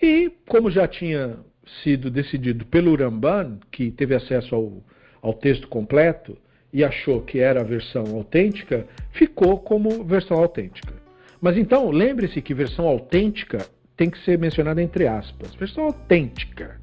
E, 0.00 0.32
como 0.48 0.70
já 0.70 0.88
tinha 0.88 1.36
sido 1.82 2.10
decidido 2.10 2.66
pelo 2.66 2.96
Ramban, 2.96 3.58
que 3.70 3.90
teve 3.90 4.14
acesso 4.14 4.54
ao, 4.54 4.82
ao 5.20 5.34
texto 5.34 5.68
completo 5.68 6.36
e 6.72 6.82
achou 6.82 7.20
que 7.20 7.38
era 7.38 7.60
a 7.60 7.64
versão 7.64 8.04
autêntica, 8.16 8.86
ficou 9.12 9.58
como 9.60 10.02
versão 10.04 10.38
autêntica. 10.38 10.94
Mas 11.40 11.56
então, 11.56 11.90
lembre-se 11.90 12.40
que 12.40 12.54
versão 12.54 12.86
autêntica 12.86 13.66
tem 13.96 14.08
que 14.08 14.18
ser 14.24 14.38
mencionada 14.38 14.82
entre 14.82 15.06
aspas. 15.06 15.54
Versão 15.54 15.84
autêntica. 15.84 16.78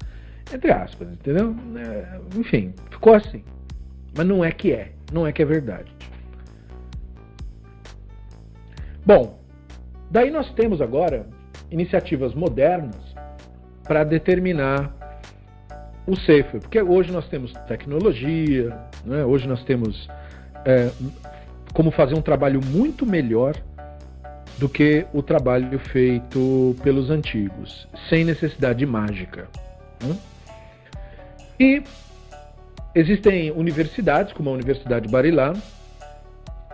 Entre 0.52 0.70
aspas, 0.70 1.12
entendeu? 1.12 1.54
É, 1.76 2.38
enfim, 2.38 2.72
ficou 2.90 3.14
assim. 3.14 3.44
Mas 4.16 4.26
não 4.26 4.44
é 4.44 4.50
que 4.50 4.72
é. 4.72 4.92
Não 5.12 5.26
é 5.26 5.32
que 5.32 5.42
é 5.42 5.44
verdade. 5.44 5.92
Bom, 9.04 9.39
daí 10.10 10.30
nós 10.30 10.50
temos 10.52 10.80
agora 10.80 11.26
iniciativas 11.70 12.34
modernas 12.34 12.96
para 13.84 14.04
determinar 14.04 14.94
o 16.06 16.16
Sefer, 16.16 16.60
porque 16.60 16.80
hoje 16.82 17.12
nós 17.12 17.28
temos 17.28 17.52
tecnologia, 17.68 18.76
né? 19.04 19.24
hoje 19.24 19.46
nós 19.46 19.62
temos 19.64 20.08
é, 20.64 20.90
como 21.72 21.90
fazer 21.90 22.14
um 22.14 22.22
trabalho 22.22 22.60
muito 22.64 23.06
melhor 23.06 23.54
do 24.58 24.68
que 24.68 25.06
o 25.12 25.22
trabalho 25.22 25.78
feito 25.78 26.76
pelos 26.82 27.10
antigos, 27.10 27.88
sem 28.08 28.24
necessidade 28.24 28.80
de 28.80 28.86
mágica. 28.86 29.48
Né? 30.02 30.16
E 31.58 31.82
existem 32.94 33.50
universidades, 33.52 34.32
como 34.32 34.50
a 34.50 34.52
Universidade 34.52 35.06
de 35.06 35.12
Barilam, 35.12 35.54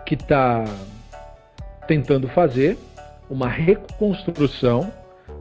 que 0.05 0.15
está 0.15 0.63
tentando 1.87 2.27
fazer 2.29 2.77
uma 3.29 3.47
reconstrução 3.47 4.91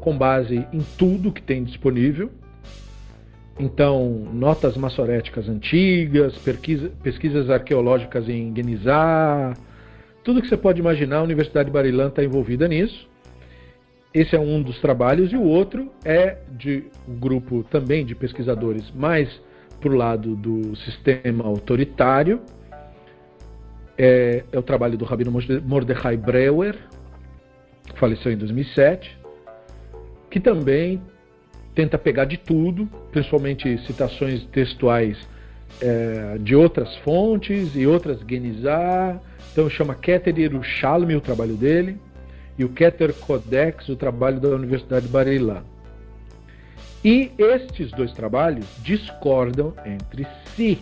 com 0.01 0.17
base 0.17 0.67
em 0.73 0.81
tudo 0.99 1.33
que 1.33 1.43
tem 1.43 1.65
disponível. 1.65 2.31
Então, 3.59 4.27
notas 4.33 4.77
maçoréticas 4.77 5.49
antigas, 5.49 6.37
pesquisa, 6.39 6.91
pesquisas 7.03 7.49
arqueológicas 7.49 8.29
em 8.29 8.55
Genizá, 8.55 9.55
tudo 10.27 10.43
que 10.43 10.49
você 10.49 10.57
pode 10.57 10.81
imaginar, 10.81 11.19
a 11.19 11.23
Universidade 11.23 11.67
de 11.67 11.73
Barilam 11.73 12.09
está 12.09 12.23
envolvida 12.25 12.67
nisso. 12.67 13.09
Esse 14.13 14.35
é 14.35 14.41
um 14.41 14.61
dos 14.61 14.81
trabalhos, 14.81 15.33
e 15.33 15.37
o 15.37 15.43
outro 15.43 15.89
é 16.05 16.39
de 16.51 16.85
um 17.09 17.15
grupo 17.15 17.63
também 17.71 18.05
de 18.05 18.15
pesquisadores 18.15 18.91
mais 18.91 19.41
para 19.81 19.89
o 19.89 19.95
lado 19.95 20.35
do 20.35 20.75
sistema 20.77 21.45
autoritário. 21.45 22.41
É, 23.97 24.43
é, 24.51 24.59
o 24.59 24.63
trabalho 24.63 24.99
do 24.99 25.05
Rabino 25.05 25.33
Mordechai 25.65 26.17
Breuer, 26.17 26.77
que 27.93 27.99
faleceu 27.99 28.33
em 28.33 28.37
2007, 28.37 29.19
que 30.31 30.41
também 30.41 31.01
tenta 31.75 31.99
pegar 31.99 32.25
de 32.25 32.37
tudo, 32.37 32.89
principalmente 33.11 33.79
citações 33.87 34.45
textuais 34.47 35.19
é, 35.81 36.39
de 36.41 36.57
outras 36.57 36.97
fontes 36.97 37.75
e 37.77 37.87
outras 37.87 38.21
genizar. 38.27 39.21
Então 39.53 39.69
chama 39.69 39.95
Keter 39.95 40.39
Yerushalmi 40.39 41.15
o 41.15 41.21
trabalho 41.21 41.55
dele 41.55 41.99
e 42.59 42.65
o 42.65 42.69
Keter 42.71 43.13
Codex 43.15 43.89
o 43.89 43.97
trabalho 43.97 44.41
da 44.41 44.49
Universidade 44.49 45.07
de 45.07 45.13
Barilá. 45.13 45.63
E 47.05 47.31
estes 47.39 47.91
dois 47.93 48.13
trabalhos 48.13 48.67
discordam 48.83 49.73
entre 49.85 50.27
si. 50.55 50.79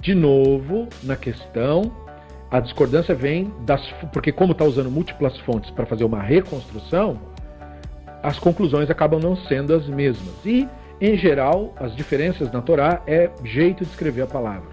De 0.00 0.14
novo, 0.14 0.88
na 1.02 1.16
questão, 1.16 1.92
a 2.52 2.60
discordância 2.60 3.14
vem 3.14 3.52
das. 3.66 3.84
Porque, 4.12 4.30
como 4.30 4.52
está 4.52 4.64
usando 4.64 4.90
múltiplas 4.90 5.36
fontes 5.40 5.70
para 5.70 5.86
fazer 5.86 6.04
uma 6.04 6.22
reconstrução, 6.22 7.18
as 8.22 8.38
conclusões 8.38 8.88
acabam 8.88 9.18
não 9.18 9.34
sendo 9.34 9.74
as 9.74 9.88
mesmas. 9.88 10.34
E, 10.44 10.68
em 11.00 11.16
geral, 11.16 11.74
as 11.80 11.96
diferenças 11.96 12.52
na 12.52 12.62
Torá 12.62 13.02
é 13.06 13.28
jeito 13.42 13.84
de 13.84 13.90
escrever 13.90 14.22
a 14.22 14.26
palavra. 14.26 14.70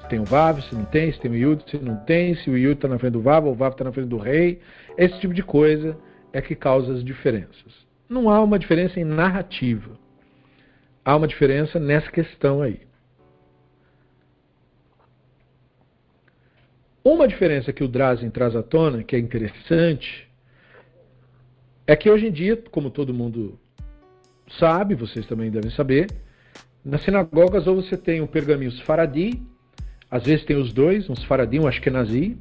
Se 0.00 0.08
tem 0.08 0.18
o 0.18 0.24
Vav, 0.24 0.62
se 0.62 0.74
não 0.74 0.86
tem, 0.86 1.12
se 1.12 1.20
tem 1.20 1.30
o 1.30 1.36
Yud, 1.36 1.62
se 1.68 1.76
não 1.76 1.96
tem, 1.96 2.34
se 2.36 2.48
o 2.48 2.56
Yud 2.56 2.76
está 2.76 2.88
na 2.88 2.98
frente 2.98 3.12
do 3.12 3.20
Vav, 3.20 3.44
ou 3.44 3.52
o 3.52 3.56
Vav 3.56 3.72
está 3.72 3.84
na 3.84 3.92
frente 3.92 4.08
do 4.08 4.16
rei. 4.16 4.60
Esse 4.96 5.20
tipo 5.20 5.34
de 5.34 5.42
coisa 5.42 5.98
é 6.32 6.40
que 6.40 6.54
causa 6.54 6.94
as 6.94 7.04
diferenças 7.04 7.90
não 8.10 8.28
há 8.28 8.42
uma 8.42 8.58
diferença 8.58 8.98
em 8.98 9.04
narrativa. 9.04 9.92
Há 11.04 11.14
uma 11.14 11.28
diferença 11.28 11.78
nessa 11.78 12.10
questão 12.10 12.60
aí. 12.60 12.80
Uma 17.02 17.26
diferença 17.26 17.72
que 17.72 17.82
o 17.82 17.88
Drazen 17.88 18.28
traz 18.28 18.54
à 18.54 18.62
tona, 18.62 19.02
que 19.02 19.16
é 19.16 19.18
interessante, 19.18 20.28
é 21.86 21.96
que 21.96 22.10
hoje 22.10 22.26
em 22.26 22.30
dia, 22.30 22.62
como 22.70 22.90
todo 22.90 23.14
mundo 23.14 23.58
sabe, 24.58 24.94
vocês 24.94 25.26
também 25.26 25.50
devem 25.50 25.70
saber, 25.70 26.08
nas 26.84 27.00
sinagogas 27.02 27.66
ou 27.66 27.76
você 27.76 27.96
tem 27.96 28.20
o 28.20 28.26
pergaminho 28.26 28.70
Faradi, 28.84 29.42
às 30.10 30.24
vezes 30.24 30.44
tem 30.44 30.56
os 30.56 30.74
dois, 30.74 31.08
um 31.08 31.16
Faradi 31.16 31.56
e 31.56 31.60
um 31.60 31.66
Ashkenazi, 31.66 32.36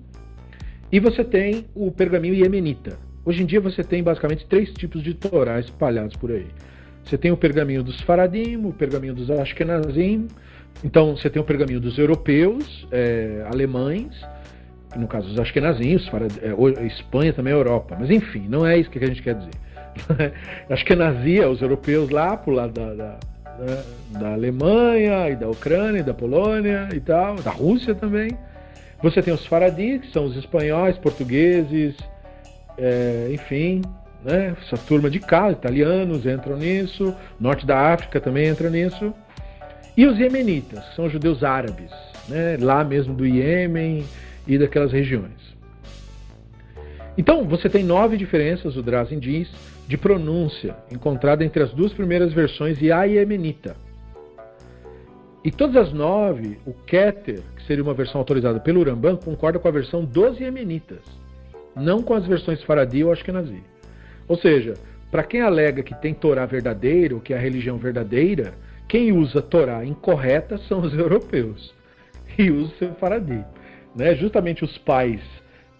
e 0.91 0.99
você 0.99 1.23
tem 1.23 1.65
o 1.73 1.89
pergaminho 1.89 2.33
Yemenita. 2.33 2.97
Hoje 3.23 3.43
em 3.43 3.45
dia 3.45 3.61
você 3.61 3.81
tem 3.81 4.03
basicamente 4.03 4.45
três 4.45 4.73
tipos 4.73 5.01
de 5.01 5.13
Torá 5.13 5.59
espalhados 5.59 6.17
por 6.17 6.31
aí. 6.31 6.47
Você 7.05 7.17
tem 7.17 7.31
o 7.31 7.37
pergaminho 7.37 7.81
dos 7.81 8.01
Faradim, 8.01 8.57
o 8.57 8.73
pergaminho 8.73 9.13
dos 9.13 9.31
Ashkenazim, 9.31 10.27
então 10.83 11.15
você 11.15 11.29
tem 11.29 11.41
o 11.41 11.45
pergaminho 11.45 11.79
dos 11.79 11.97
europeus, 11.97 12.87
é, 12.91 13.45
alemães, 13.49 14.19
no 14.95 15.07
caso 15.07 15.29
os 15.29 15.39
Ashkenazim, 15.39 15.95
os 15.95 16.07
Faradim, 16.07 16.39
é, 16.41 16.85
Espanha 16.85 17.33
também 17.33 17.53
é 17.53 17.55
Europa, 17.55 17.95
mas 17.99 18.09
enfim, 18.09 18.45
não 18.47 18.65
é 18.65 18.77
isso 18.77 18.89
que 18.89 19.03
a 19.03 19.07
gente 19.07 19.21
quer 19.21 19.35
dizer. 19.35 19.51
Ashkenazia, 20.69 21.49
os 21.49 21.61
europeus 21.61 22.09
lá 22.09 22.35
pro 22.37 22.53
lado 22.53 22.73
da, 22.73 22.93
da, 22.93 23.19
da, 23.57 24.19
da 24.19 24.33
Alemanha 24.33 25.29
e 25.29 25.35
da 25.35 25.47
Ucrânia 25.47 25.99
e 25.99 26.03
da 26.03 26.13
Polônia 26.13 26.89
e 26.93 26.99
tal, 26.99 27.35
da 27.35 27.51
Rússia 27.51 27.93
também. 27.93 28.37
Você 29.01 29.21
tem 29.21 29.33
os 29.33 29.45
Faradim, 29.45 29.99
que 29.99 30.11
são 30.11 30.25
os 30.25 30.35
espanhóis, 30.35 30.97
portugueses, 30.97 31.95
é, 32.77 33.29
enfim, 33.31 33.81
né, 34.23 34.55
essa 34.61 34.77
turma 34.77 35.09
de 35.09 35.19
cá, 35.19 35.51
italianos 35.51 36.25
entram 36.25 36.57
nisso, 36.57 37.15
norte 37.39 37.65
da 37.65 37.93
África 37.93 38.19
também 38.19 38.47
entra 38.47 38.69
nisso, 38.69 39.13
e 39.95 40.05
os 40.05 40.17
iemenitas, 40.19 40.83
que 40.89 40.95
são 40.95 41.09
judeus 41.09 41.43
árabes, 41.43 41.91
né, 42.27 42.57
lá 42.59 42.83
mesmo 42.83 43.13
do 43.13 43.25
Iêmen 43.25 44.03
e 44.49 44.57
daquelas 44.57 44.91
regiões. 44.91 45.57
Então, 47.17 47.45
você 47.45 47.69
tem 47.69 47.83
nove 47.83 48.17
diferenças, 48.17 48.75
o 48.75 48.83
Drazen 48.83 49.19
diz, 49.19 49.49
de 49.87 49.97
pronúncia, 49.97 50.75
encontrada 50.91 51.45
entre 51.45 51.63
as 51.63 51.71
duas 51.71 51.93
primeiras 51.93 52.33
versões 52.33 52.81
e 52.81 52.91
a 52.91 53.03
iemenita. 53.03 53.77
E 55.45 55.51
todas 55.51 55.77
as 55.77 55.93
nove, 55.93 56.59
o 56.65 56.73
Keter, 56.73 57.39
que 57.55 57.63
seria 57.63 57.83
uma 57.83 57.93
versão 57.93 58.19
autorizada 58.19 58.59
pelo 58.59 58.81
Uramban, 58.81 59.15
concorda 59.15 59.57
com 59.57 59.67
a 59.69 59.71
versão 59.71 60.03
dos 60.03 60.37
iemenitas 60.39 60.99
não 61.79 62.01
com 62.01 62.13
as 62.13 62.25
versões 62.25 62.63
Faradi 62.63 63.03
ou 63.03 63.11
Ashkenazi. 63.11 63.63
Ou 64.27 64.37
seja, 64.37 64.75
para 65.09 65.23
quem 65.23 65.41
alega 65.41 65.81
que 65.81 65.95
tem 65.95 66.13
Torá 66.13 66.45
verdadeira 66.45 67.15
ou 67.15 67.21
que 67.21 67.33
é 67.33 67.37
a 67.37 67.39
religião 67.39 67.77
verdadeira, 67.77 68.53
quem 68.87 69.11
usa 69.11 69.41
Torá 69.41 69.83
incorreta 69.85 70.57
são 70.57 70.81
os 70.81 70.93
europeus 70.97 71.73
e 72.37 72.51
usa 72.51 72.93
Faradi. 72.99 73.43
Né? 73.95 74.15
Justamente 74.15 74.63
os 74.63 74.77
pais, 74.77 75.21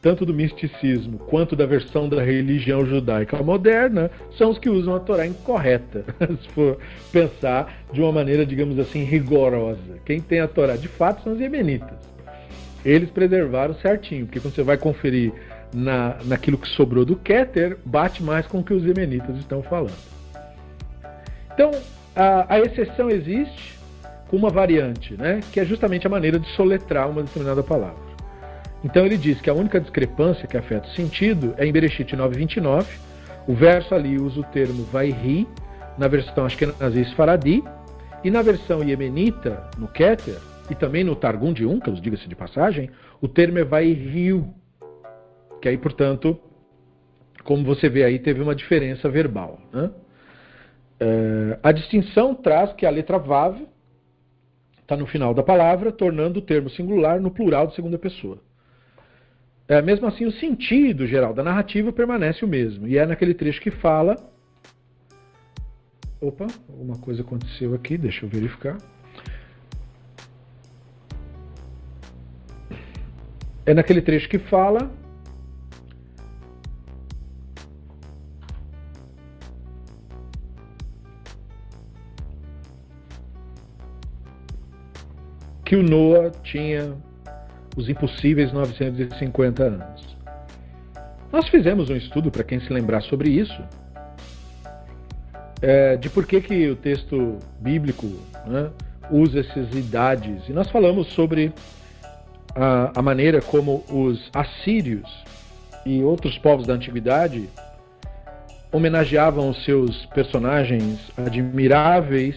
tanto 0.02 0.26
do 0.26 0.34
misticismo 0.34 1.20
quanto 1.20 1.56
da 1.56 1.66
versão 1.66 2.08
da 2.08 2.22
religião 2.22 2.86
judaica 2.86 3.42
moderna, 3.44 4.10
são 4.38 4.52
os 4.52 4.58
que 4.58 4.70
usam 4.70 4.96
a 4.96 5.00
Torá 5.00 5.26
incorreta, 5.26 6.06
se 6.42 6.50
for 6.50 6.78
pensar 7.12 7.84
de 7.92 8.02
uma 8.02 8.12
maneira, 8.12 8.46
digamos 8.46 8.80
assim, 8.80 9.04
rigorosa. 9.04 10.00
Quem 10.06 10.20
tem 10.20 10.40
a 10.40 10.48
Torá 10.48 10.76
de 10.76 10.88
fato 10.88 11.24
são 11.24 11.34
os 11.34 11.40
yemenitas. 11.40 11.98
Eles 12.84 13.10
preservaram 13.10 13.74
certinho, 13.76 14.26
porque 14.26 14.40
quando 14.40 14.56
você 14.56 14.64
vai 14.64 14.78
conferir 14.78 15.34
na, 15.74 16.18
naquilo 16.26 16.58
que 16.58 16.68
sobrou 16.70 17.06
do 17.06 17.16
Keter 17.16 17.78
bate 17.86 18.24
mais 18.24 18.48
com 18.48 18.60
o 18.60 18.64
que 18.64 18.74
os 18.74 18.84
yemenitas 18.84 19.38
estão 19.38 19.62
falando. 19.62 19.98
Então, 21.54 21.72
a, 22.16 22.56
a 22.56 22.60
exceção 22.60 23.10
existe 23.10 23.79
com 24.30 24.38
uma 24.38 24.50
variante, 24.50 25.16
né, 25.18 25.40
que 25.52 25.60
é 25.60 25.66
justamente 25.66 26.06
a 26.06 26.10
maneira 26.10 26.40
de 26.40 26.48
soletrar 26.50 27.10
uma 27.10 27.24
determinada 27.24 27.64
palavra. 27.64 28.10
Então 28.84 29.06
ele 29.06 29.18
diz 29.18 29.42
que 29.42 29.50
a 29.50 29.54
única 29.54 29.80
discrepância 29.80 30.48
que 30.48 30.56
afeta 30.56 30.88
o 30.88 30.92
sentido 30.92 31.54
é 31.58 31.66
em 31.66 31.72
Bereshit 31.72 32.16
9.29, 32.16 32.86
o 33.48 33.54
verso 33.54 33.94
ali 33.96 34.18
usa 34.18 34.40
o 34.40 34.44
termo 34.44 34.84
vai 34.86 35.10
ri, 35.10 35.48
na 35.98 36.08
versão 36.08 36.46
Ashkenazis 36.46 37.12
Faradi, 37.14 37.64
e 38.24 38.30
na 38.30 38.42
versão 38.42 38.84
Yemenita, 38.84 39.70
no 39.78 39.88
Keter, 39.88 40.38
e 40.70 40.76
também 40.76 41.04
no 41.04 41.16
Targum 41.16 41.52
de 41.52 41.66
Uncas, 41.66 42.00
diga-se 42.00 42.28
de 42.28 42.36
passagem, 42.36 42.90
o 43.20 43.28
termo 43.28 43.58
é 43.58 43.64
vai 43.64 43.92
riu, 43.92 44.54
que 45.62 45.68
aí, 45.68 45.78
portanto, 45.78 46.40
como 47.44 47.64
você 47.66 47.90
vê 47.90 48.04
aí, 48.04 48.20
teve 48.20 48.42
uma 48.42 48.54
diferença 48.54 49.10
verbal. 49.10 49.60
Né? 49.74 49.90
É, 51.00 51.60
a 51.64 51.72
distinção 51.72 52.36
traz 52.36 52.72
que 52.74 52.86
a 52.86 52.90
letra 52.90 53.18
Vav 53.18 53.58
está 54.90 54.98
no 54.98 55.06
final 55.06 55.36
da 55.36 55.44
palavra, 55.44 55.92
tornando 55.92 56.40
o 56.40 56.42
termo 56.42 56.68
singular 56.68 57.22
no 57.22 57.30
plural 57.30 57.68
de 57.68 57.76
segunda 57.76 58.00
pessoa. 58.00 58.40
É, 59.68 59.84
mesmo 59.84 60.08
assim, 60.08 60.26
o 60.26 60.32
sentido 60.32 61.06
geral 61.06 61.32
da 61.32 61.44
narrativa 61.44 61.94
permanece 61.94 62.44
o 62.44 62.48
mesmo. 62.48 62.88
E 62.88 62.98
é 62.98 63.06
naquele 63.06 63.36
trecho 63.36 63.62
que 63.62 63.70
fala. 63.70 64.16
Opa, 66.20 66.48
alguma 66.68 66.98
coisa 66.98 67.22
aconteceu 67.22 67.76
aqui, 67.76 68.00
deixa 68.00 68.26
eu 68.26 68.30
verificar. 68.30 68.78
É 73.64 73.76
naquele 73.76 74.02
trecho 74.02 74.28
que 74.28 74.40
fala 74.40 74.92
que 85.70 85.76
o 85.76 85.84
Noah 85.84 86.32
tinha 86.44 86.96
os 87.78 87.88
impossíveis 87.88 88.52
950 88.52 89.62
anos. 89.62 90.18
Nós 91.32 91.48
fizemos 91.48 91.92
um 91.92 91.96
estudo, 91.96 92.32
para 92.32 92.44
quem 92.44 92.60
se 92.60 92.74
lembrar 92.74 93.02
sobre 93.02 93.30
isso, 93.30 93.62
é, 95.62 95.96
de 95.96 96.10
por 96.10 96.26
que, 96.26 96.42
que 96.42 96.70
o 96.72 96.76
texto 96.76 97.38
bíblico 97.60 98.08
né, 98.48 98.72
usa 99.12 99.42
essas 99.42 99.72
idades. 99.76 100.50
E 100.50 100.54
nós 100.54 100.72
falamos 100.72 101.06
sobre 101.10 101.54
a, 102.56 102.92
a 102.96 103.02
maneira 103.04 103.40
como 103.40 103.86
os 103.92 104.28
assírios 104.34 105.08
e 105.86 106.02
outros 106.02 106.36
povos 106.40 106.66
da 106.66 106.74
antiguidade 106.74 107.48
homenageavam 108.72 109.52
os 109.52 109.64
seus 109.64 110.04
personagens 110.08 111.12
admiráveis 111.16 112.36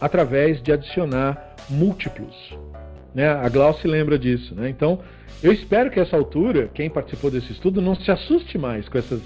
através 0.00 0.62
de 0.62 0.70
adicionar 0.70 1.56
múltiplos 1.68 2.56
né? 3.18 3.28
A 3.28 3.48
Glaucia 3.48 3.82
se 3.82 3.88
lembra 3.88 4.16
disso. 4.16 4.54
Né? 4.54 4.68
Então, 4.68 5.00
eu 5.42 5.52
espero 5.52 5.90
que 5.90 5.98
essa 5.98 6.16
altura, 6.16 6.70
quem 6.72 6.88
participou 6.88 7.32
desse 7.32 7.50
estudo, 7.50 7.82
não 7.82 7.96
se 7.96 8.08
assuste 8.12 8.56
mais 8.56 8.88
com 8.88 8.96
essas 8.96 9.20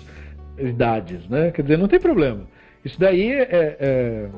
idades. 0.59 1.29
Né? 1.29 1.51
Quer 1.51 1.61
dizer, 1.61 1.77
não 1.77 1.89
tem 1.89 2.01
problema. 2.01 2.41
Isso 2.83 2.99
daí 2.99 3.31
é, 3.31 3.77
é, 3.79 4.29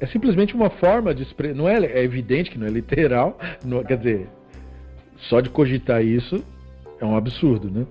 é 0.00 0.06
simplesmente 0.08 0.56
uma 0.56 0.70
forma 0.70 1.14
de. 1.14 1.24
Não 1.54 1.68
é, 1.68 1.76
é, 1.76 2.02
evidente 2.02 2.50
que 2.50 2.58
não 2.58 2.66
é 2.66 2.70
literal. 2.70 3.38
Não, 3.64 3.84
quer 3.84 3.96
dizer, 3.96 4.28
só 5.28 5.40
de 5.40 5.50
cogitar 5.50 6.04
isso 6.04 6.44
é 7.00 7.04
um 7.04 7.16
absurdo, 7.16 7.70
né? 7.70 7.86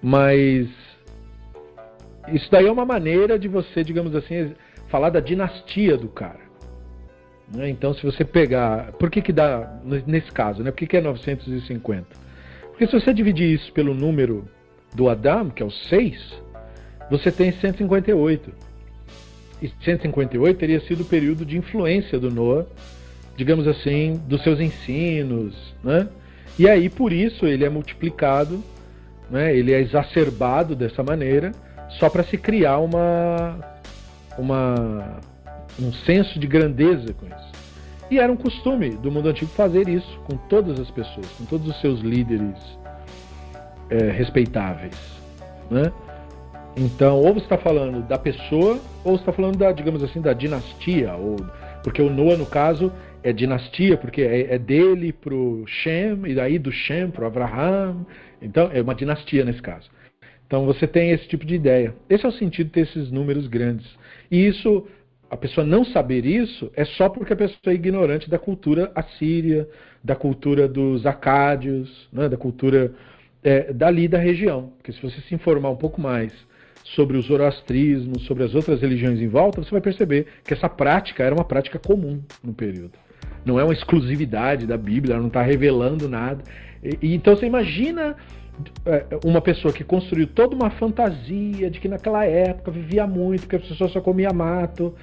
Mas 0.00 0.68
isso 2.28 2.48
daí 2.48 2.66
é 2.66 2.70
uma 2.70 2.86
maneira 2.86 3.36
de 3.36 3.48
você, 3.48 3.82
digamos 3.82 4.14
assim, 4.14 4.54
falar 4.86 5.10
da 5.10 5.18
dinastia 5.18 5.96
do 5.96 6.08
cara. 6.08 6.45
Né? 7.52 7.70
Então, 7.70 7.94
se 7.94 8.02
você 8.02 8.24
pegar. 8.24 8.92
Por 8.92 9.10
que, 9.10 9.22
que 9.22 9.32
dá, 9.32 9.78
nesse 10.06 10.30
caso, 10.32 10.62
né? 10.62 10.70
por 10.70 10.78
que, 10.78 10.86
que 10.86 10.96
é 10.96 11.00
950? 11.00 12.06
Porque 12.70 12.86
se 12.86 12.92
você 12.92 13.12
dividir 13.12 13.54
isso 13.54 13.72
pelo 13.72 13.94
número 13.94 14.46
do 14.94 15.08
Adam, 15.08 15.50
que 15.50 15.62
é 15.62 15.66
o 15.66 15.70
6, 15.70 16.42
você 17.10 17.30
tem 17.30 17.52
158. 17.52 18.52
E 19.62 19.72
158 19.82 20.58
teria 20.58 20.80
sido 20.80 21.02
o 21.02 21.06
período 21.06 21.44
de 21.44 21.56
influência 21.56 22.18
do 22.18 22.30
Noah, 22.30 22.66
digamos 23.36 23.66
assim, 23.66 24.20
dos 24.26 24.42
seus 24.42 24.60
ensinos. 24.60 25.74
Né? 25.82 26.08
E 26.58 26.68
aí, 26.68 26.88
por 26.88 27.12
isso, 27.12 27.46
ele 27.46 27.64
é 27.64 27.68
multiplicado, 27.68 28.62
né? 29.30 29.56
ele 29.56 29.72
é 29.72 29.80
exacerbado 29.80 30.74
dessa 30.74 31.02
maneira, 31.02 31.52
só 31.98 32.10
para 32.10 32.24
se 32.24 32.36
criar 32.36 32.78
uma. 32.78 33.58
uma 34.36 35.20
um 35.78 35.92
senso 35.92 36.38
de 36.38 36.46
grandeza 36.46 37.12
com 37.14 37.26
isso. 37.26 37.52
E 38.10 38.18
era 38.18 38.32
um 38.32 38.36
costume 38.36 38.90
do 38.90 39.10
mundo 39.10 39.28
antigo 39.28 39.50
fazer 39.50 39.88
isso 39.88 40.18
com 40.20 40.36
todas 40.36 40.78
as 40.78 40.90
pessoas, 40.90 41.26
com 41.38 41.44
todos 41.44 41.68
os 41.68 41.80
seus 41.80 42.00
líderes 42.00 42.56
é, 43.90 44.10
respeitáveis. 44.10 44.96
Né? 45.70 45.92
Então, 46.76 47.16
ou 47.16 47.34
você 47.34 47.44
está 47.44 47.58
falando 47.58 48.06
da 48.06 48.18
pessoa, 48.18 48.78
ou 49.02 49.12
você 49.12 49.22
está 49.22 49.32
falando 49.32 49.56
da, 49.56 49.72
digamos 49.72 50.02
assim, 50.04 50.20
da 50.20 50.32
dinastia, 50.32 51.14
ou 51.14 51.36
porque 51.82 52.02
o 52.02 52.10
Noah, 52.10 52.36
no 52.36 52.46
caso, 52.46 52.92
é 53.22 53.32
dinastia, 53.32 53.96
porque 53.96 54.20
é, 54.22 54.54
é 54.54 54.58
dele 54.58 55.12
pro 55.12 55.64
Shem, 55.66 56.20
e 56.26 56.34
daí 56.34 56.58
do 56.58 56.70
Shem 56.70 57.10
pro 57.10 57.26
Abraham. 57.26 58.04
Então, 58.42 58.70
é 58.72 58.82
uma 58.82 58.94
dinastia 58.94 59.44
nesse 59.44 59.62
caso. 59.62 59.88
Então, 60.46 60.66
você 60.66 60.86
tem 60.86 61.10
esse 61.10 61.26
tipo 61.26 61.46
de 61.46 61.54
ideia. 61.54 61.94
Esse 62.10 62.26
é 62.26 62.28
o 62.28 62.32
sentido 62.32 62.66
de 62.66 62.72
ter 62.72 62.80
esses 62.80 63.10
números 63.10 63.46
grandes. 63.46 63.86
E 64.30 64.46
isso 64.46 64.86
a 65.30 65.36
pessoa 65.36 65.66
não 65.66 65.84
saber 65.84 66.24
isso 66.24 66.70
é 66.74 66.84
só 66.84 67.08
porque 67.08 67.32
a 67.32 67.36
pessoa 67.36 67.58
é 67.66 67.74
ignorante 67.74 68.30
da 68.30 68.38
cultura 68.38 68.92
assíria, 68.94 69.68
da 70.02 70.14
cultura 70.14 70.68
dos 70.68 71.04
acádios, 71.04 72.08
né, 72.12 72.28
da 72.28 72.36
cultura 72.36 72.92
é, 73.42 73.72
dali 73.72 74.06
da 74.06 74.18
região. 74.18 74.72
Porque 74.76 74.92
se 74.92 75.02
você 75.02 75.20
se 75.22 75.34
informar 75.34 75.70
um 75.70 75.76
pouco 75.76 76.00
mais 76.00 76.32
sobre 76.84 77.16
o 77.16 77.22
zoroastrismo, 77.22 78.20
sobre 78.20 78.44
as 78.44 78.54
outras 78.54 78.80
religiões 78.80 79.20
em 79.20 79.26
volta, 79.26 79.62
você 79.62 79.70
vai 79.70 79.80
perceber 79.80 80.26
que 80.44 80.54
essa 80.54 80.68
prática 80.68 81.24
era 81.24 81.34
uma 81.34 81.44
prática 81.44 81.78
comum 81.78 82.22
no 82.42 82.54
período. 82.54 82.92
Não 83.44 83.58
é 83.58 83.64
uma 83.64 83.72
exclusividade 83.72 84.66
da 84.66 84.76
Bíblia, 84.76 85.14
ela 85.14 85.20
não 85.20 85.28
está 85.28 85.42
revelando 85.42 86.08
nada. 86.08 86.42
E, 86.82 86.98
e, 87.02 87.14
então 87.14 87.34
você 87.34 87.46
imagina 87.46 88.16
uma 89.24 89.40
pessoa 89.40 89.72
que 89.72 89.84
construiu 89.84 90.26
toda 90.26 90.54
uma 90.54 90.70
fantasia 90.70 91.70
de 91.70 91.80
que 91.80 91.88
naquela 91.88 92.24
época 92.24 92.70
vivia 92.70 93.06
muito, 93.06 93.46
que 93.46 93.56
a 93.56 93.60
pessoa 93.60 93.88
só 93.88 94.00
comia 94.00 94.32
mato, 94.32 94.94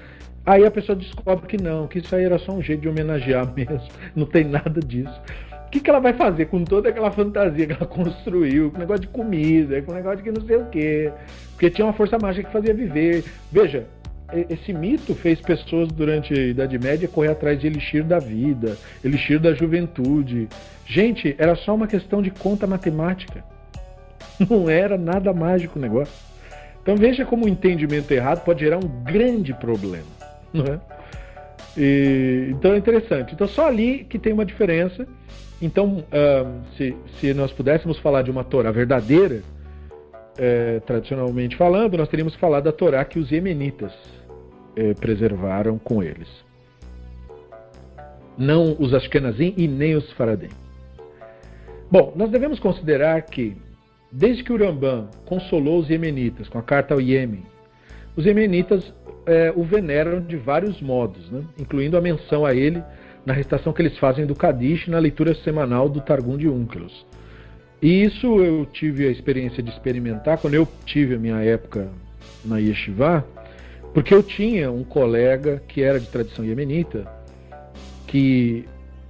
Aí 0.46 0.66
a 0.66 0.70
pessoa 0.70 0.94
descobre 0.94 1.46
que 1.46 1.62
não, 1.62 1.86
que 1.86 1.98
isso 1.98 2.14
aí 2.14 2.24
era 2.24 2.38
só 2.38 2.52
um 2.52 2.60
jeito 2.60 2.82
de 2.82 2.88
homenagear 2.88 3.50
mesmo, 3.56 3.80
não 4.14 4.26
tem 4.26 4.44
nada 4.44 4.80
disso. 4.80 5.20
O 5.66 5.70
que, 5.70 5.80
que 5.80 5.90
ela 5.90 5.98
vai 5.98 6.12
fazer 6.12 6.46
com 6.46 6.62
toda 6.62 6.90
aquela 6.90 7.10
fantasia 7.10 7.66
que 7.66 7.72
ela 7.72 7.86
construiu, 7.86 8.70
com 8.70 8.78
negócio 8.78 9.02
de 9.02 9.08
comida, 9.08 9.80
com 9.82 9.92
negócio 9.92 10.18
de 10.18 10.22
que 10.22 10.30
não 10.30 10.46
sei 10.46 10.56
o 10.56 10.66
quê? 10.66 11.10
Porque 11.52 11.70
tinha 11.70 11.84
uma 11.84 11.94
força 11.94 12.16
mágica 12.18 12.46
que 12.46 12.52
fazia 12.52 12.72
viver. 12.72 13.24
Veja, 13.50 13.86
esse 14.32 14.72
mito 14.72 15.14
fez 15.14 15.40
pessoas 15.40 15.88
durante 15.88 16.32
a 16.32 16.46
Idade 16.46 16.78
Média 16.78 17.08
correr 17.08 17.30
atrás 17.30 17.60
de 17.60 17.66
elixir 17.66 18.02
da 18.02 18.18
vida, 18.18 18.76
elixir 19.04 19.38
da 19.38 19.54
juventude. 19.54 20.48
Gente, 20.86 21.34
era 21.38 21.54
só 21.54 21.74
uma 21.74 21.86
questão 21.86 22.22
de 22.22 22.30
conta 22.30 22.66
matemática. 22.66 23.44
Não 24.48 24.68
era 24.68 24.96
nada 24.96 25.32
mágico 25.32 25.78
o 25.78 25.82
negócio. 25.82 26.14
Então 26.82 26.96
veja 26.96 27.24
como 27.24 27.46
o 27.46 27.48
entendimento 27.48 28.10
errado 28.12 28.44
pode 28.44 28.60
gerar 28.60 28.78
um 28.78 28.88
grande 29.04 29.54
problema. 29.54 30.06
Não 30.52 30.64
é? 30.64 30.80
E, 31.76 32.48
então 32.50 32.72
é 32.72 32.78
interessante. 32.78 33.34
Então 33.34 33.46
só 33.46 33.66
ali 33.66 34.04
que 34.04 34.18
tem 34.18 34.32
uma 34.32 34.44
diferença. 34.44 35.06
Então, 35.62 35.98
uh, 35.98 36.60
se, 36.76 36.94
se 37.18 37.32
nós 37.32 37.52
pudéssemos 37.52 37.98
falar 37.98 38.22
de 38.22 38.30
uma 38.30 38.44
Torá 38.44 38.70
verdadeira, 38.70 39.42
é, 40.38 40.80
tradicionalmente 40.80 41.56
falando, 41.56 41.96
nós 41.96 42.08
teríamos 42.08 42.34
falar 42.36 42.60
da 42.60 42.72
Torá 42.72 43.04
que 43.04 43.18
os 43.18 43.30
Yemenitas 43.30 43.92
é, 44.76 44.94
preservaram 44.94 45.78
com 45.78 46.02
eles. 46.02 46.28
Não 48.36 48.76
os 48.78 48.92
Ashkenazim 48.92 49.54
e 49.56 49.68
nem 49.68 49.94
os 49.94 50.10
Faradim. 50.12 50.48
Bom, 51.90 52.12
nós 52.16 52.30
devemos 52.30 52.58
considerar 52.58 53.22
que, 53.22 53.56
desde 54.10 54.42
que 54.42 54.52
o 54.52 54.56
Rambam 54.56 55.08
consolou 55.24 55.78
os 55.78 55.88
Yemenitas 55.88 56.48
com 56.48 56.58
a 56.58 56.62
carta 56.62 56.94
ao 56.94 57.00
Iêmen, 57.00 57.44
os 58.16 58.26
Yemenitas 58.26 58.92
é, 59.26 59.52
o 59.54 59.62
veneram 59.62 60.20
de 60.20 60.36
vários 60.36 60.80
modos, 60.80 61.30
né? 61.30 61.42
incluindo 61.58 61.96
a 61.96 62.00
menção 62.00 62.44
a 62.44 62.54
ele 62.54 62.82
na 63.24 63.32
recitação 63.32 63.72
que 63.72 63.80
eles 63.80 63.96
fazem 63.98 64.26
do 64.26 64.34
Kadish 64.34 64.88
na 64.88 64.98
leitura 64.98 65.34
semanal 65.36 65.88
do 65.88 66.00
Targum 66.00 66.36
de 66.36 66.48
Unkelos. 66.48 67.06
E 67.80 68.04
isso 68.04 68.40
eu 68.42 68.66
tive 68.66 69.06
a 69.06 69.10
experiência 69.10 69.62
de 69.62 69.70
experimentar 69.70 70.38
quando 70.38 70.54
eu 70.54 70.66
tive 70.86 71.14
a 71.14 71.18
minha 71.18 71.42
época 71.42 71.88
na 72.44 72.58
Yeshiva, 72.58 73.26
porque 73.92 74.12
eu 74.12 74.22
tinha 74.22 74.70
um 74.70 74.82
colega 74.82 75.62
que 75.68 75.82
era 75.82 76.00
de 76.00 76.06
tradição 76.06 76.44
iemenita, 76.44 77.06
que 78.06 78.64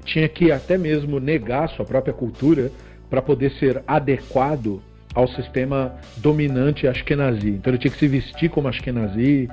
tinha 0.04 0.28
que 0.28 0.50
até 0.50 0.76
mesmo 0.76 1.20
negar 1.20 1.68
sua 1.70 1.84
própria 1.84 2.12
cultura 2.12 2.70
para 3.08 3.22
poder 3.22 3.52
ser 3.52 3.82
adequado 3.86 4.82
ao 5.14 5.28
sistema 5.28 5.94
dominante 6.16 6.88
Ashkenazi. 6.88 7.50
Então 7.50 7.70
ele 7.70 7.78
tinha 7.78 7.92
que 7.92 7.98
se 7.98 8.08
vestir 8.08 8.50
como 8.50 8.66
Ashkenazi, 8.66 9.48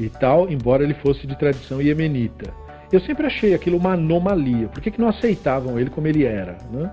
e 0.00 0.08
tal, 0.08 0.50
embora 0.50 0.82
ele 0.82 0.94
fosse 0.94 1.26
de 1.26 1.36
tradição 1.36 1.80
iemenita. 1.80 2.52
Eu 2.90 3.00
sempre 3.00 3.26
achei 3.26 3.54
aquilo 3.54 3.76
uma 3.76 3.92
anomalia. 3.92 4.66
Por 4.68 4.80
que, 4.80 4.90
que 4.90 5.00
não 5.00 5.08
aceitavam 5.08 5.78
ele 5.78 5.90
como 5.90 6.08
ele 6.08 6.24
era? 6.24 6.56
Né? 6.72 6.90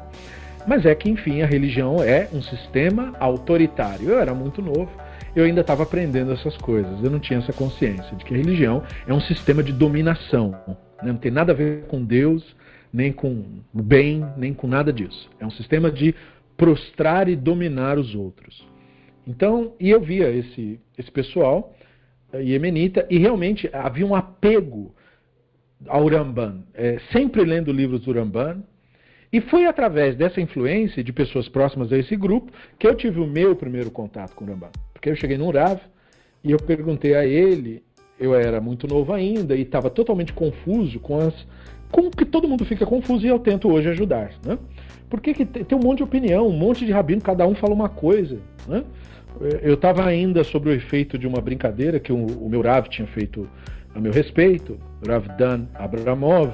Mas 0.68 0.86
é 0.86 0.93
que, 0.93 1.09
enfim, 1.09 1.41
a 1.41 1.45
religião 1.45 2.03
é 2.03 2.28
um 2.34 2.41
sistema 2.41 3.13
autoritário. 3.20 4.09
Eu 4.09 4.20
era 4.20 4.34
muito 4.34 4.61
novo, 4.61 4.91
eu 5.34 5.45
ainda 5.45 5.61
estava 5.61 5.84
aprendendo 5.84 6.34
essas 6.34 6.57
coisas. 6.57 7.01
Eu 7.01 7.09
não 7.09 7.20
tinha 7.20 7.39
essa 7.39 7.53
consciência 7.53 8.15
de 8.18 8.26
que 8.26 8.34
a 8.34 8.38
religião 8.38 8.84
é 9.07 9.13
um 9.13 9.22
sistema 9.22 9.63
de 9.63 9.72
dominação. 9.72 10.51
Né? 10.68 10.76
Não 11.03 11.18
tem 11.18 11.32
nada 11.32 11.53
a 11.53 11.55
ver 11.55 11.84
com 11.84 12.03
Deus, 12.03 12.55
nem 12.91 13.13
com 13.13 13.45
o 13.74 13.82
bem, 13.82 14.26
nem 14.36 14.53
com 14.53 14.68
nada 14.68 14.91
disso. 14.91 15.30
É 15.39 15.45
um 15.45 15.51
sistema 15.51 15.89
de 15.89 16.13
prostrar 16.57 17.30
e 17.30 17.36
dominar 17.36 17.97
os 17.97 18.13
outros. 18.13 18.68
Então, 19.26 19.74
e 19.80 19.89
eu 19.89 20.01
via 20.01 20.30
esse, 20.30 20.80
esse 20.97 21.11
pessoal 21.11 21.74
iemenita 22.34 23.05
e 23.09 23.18
realmente 23.18 23.70
havia 23.72 24.05
um 24.05 24.15
apego 24.15 24.93
ao 25.88 26.07
Ramban, 26.07 26.63
é, 26.74 26.99
sempre 27.11 27.43
lendo 27.45 27.72
livros 27.72 28.01
do 28.01 28.11
Ramban. 28.11 28.63
E 29.32 29.41
foi 29.41 29.65
através 29.65 30.15
dessa 30.15 30.39
influência 30.39 31.03
de 31.03 31.11
pessoas 31.11 31.49
próximas 31.49 31.91
a 31.91 31.97
esse 31.97 32.15
grupo 32.15 32.51
que 32.80 32.88
eu 32.88 32.95
tive 32.95 33.19
o 33.19 33.28
meu 33.28 33.55
primeiro 33.55 33.91
contato 33.91 34.34
com 34.34 34.45
o 34.45 34.47
Ramban. 34.47 34.69
Porque 34.93 35.09
eu 35.09 35.15
cheguei 35.15 35.38
num 35.38 35.51
Rav 35.51 35.80
e 36.43 36.51
eu 36.51 36.57
perguntei 36.57 37.13
a 37.13 37.25
ele, 37.25 37.84
eu 38.19 38.34
era 38.34 38.61
muito 38.61 38.88
novo 38.88 39.13
ainda 39.13 39.55
e 39.55 39.61
estava 39.61 39.89
totalmente 39.89 40.34
confuso 40.34 40.99
com 40.99 41.19
as. 41.19 41.34
Como 41.91 42.09
que 42.09 42.25
todo 42.25 42.47
mundo 42.47 42.65
fica 42.65 42.86
confuso 42.86 43.25
e 43.25 43.30
eu 43.30 43.39
tento 43.39 43.71
hoje 43.71 43.89
ajudar, 43.89 44.32
né? 44.45 44.57
Porque 45.09 45.34
que 45.34 45.45
tem 45.45 45.78
um 45.78 45.82
monte 45.82 45.97
de 45.97 46.03
opinião, 46.03 46.47
um 46.47 46.57
monte 46.57 46.86
de 46.86 46.91
rabino, 46.91 47.21
cada 47.21 47.47
um 47.47 47.55
fala 47.55 47.73
uma 47.73 47.88
coisa, 47.88 48.39
né? 48.67 48.84
Eu 49.61 49.75
estava 49.75 50.03
ainda 50.03 50.43
sobre 50.43 50.69
o 50.69 50.73
efeito 50.73 51.17
de 51.17 51.28
uma 51.28 51.39
brincadeira 51.39 51.99
que 51.99 52.11
o, 52.11 52.25
o 52.25 52.49
meu 52.49 52.61
Rav 52.61 52.88
tinha 52.88 53.07
feito 53.07 53.47
a 53.93 53.99
meu 53.99 54.11
respeito, 54.11 54.78
Rav 55.05 55.28
Dan 55.38 55.65
Abramov, 55.75 56.51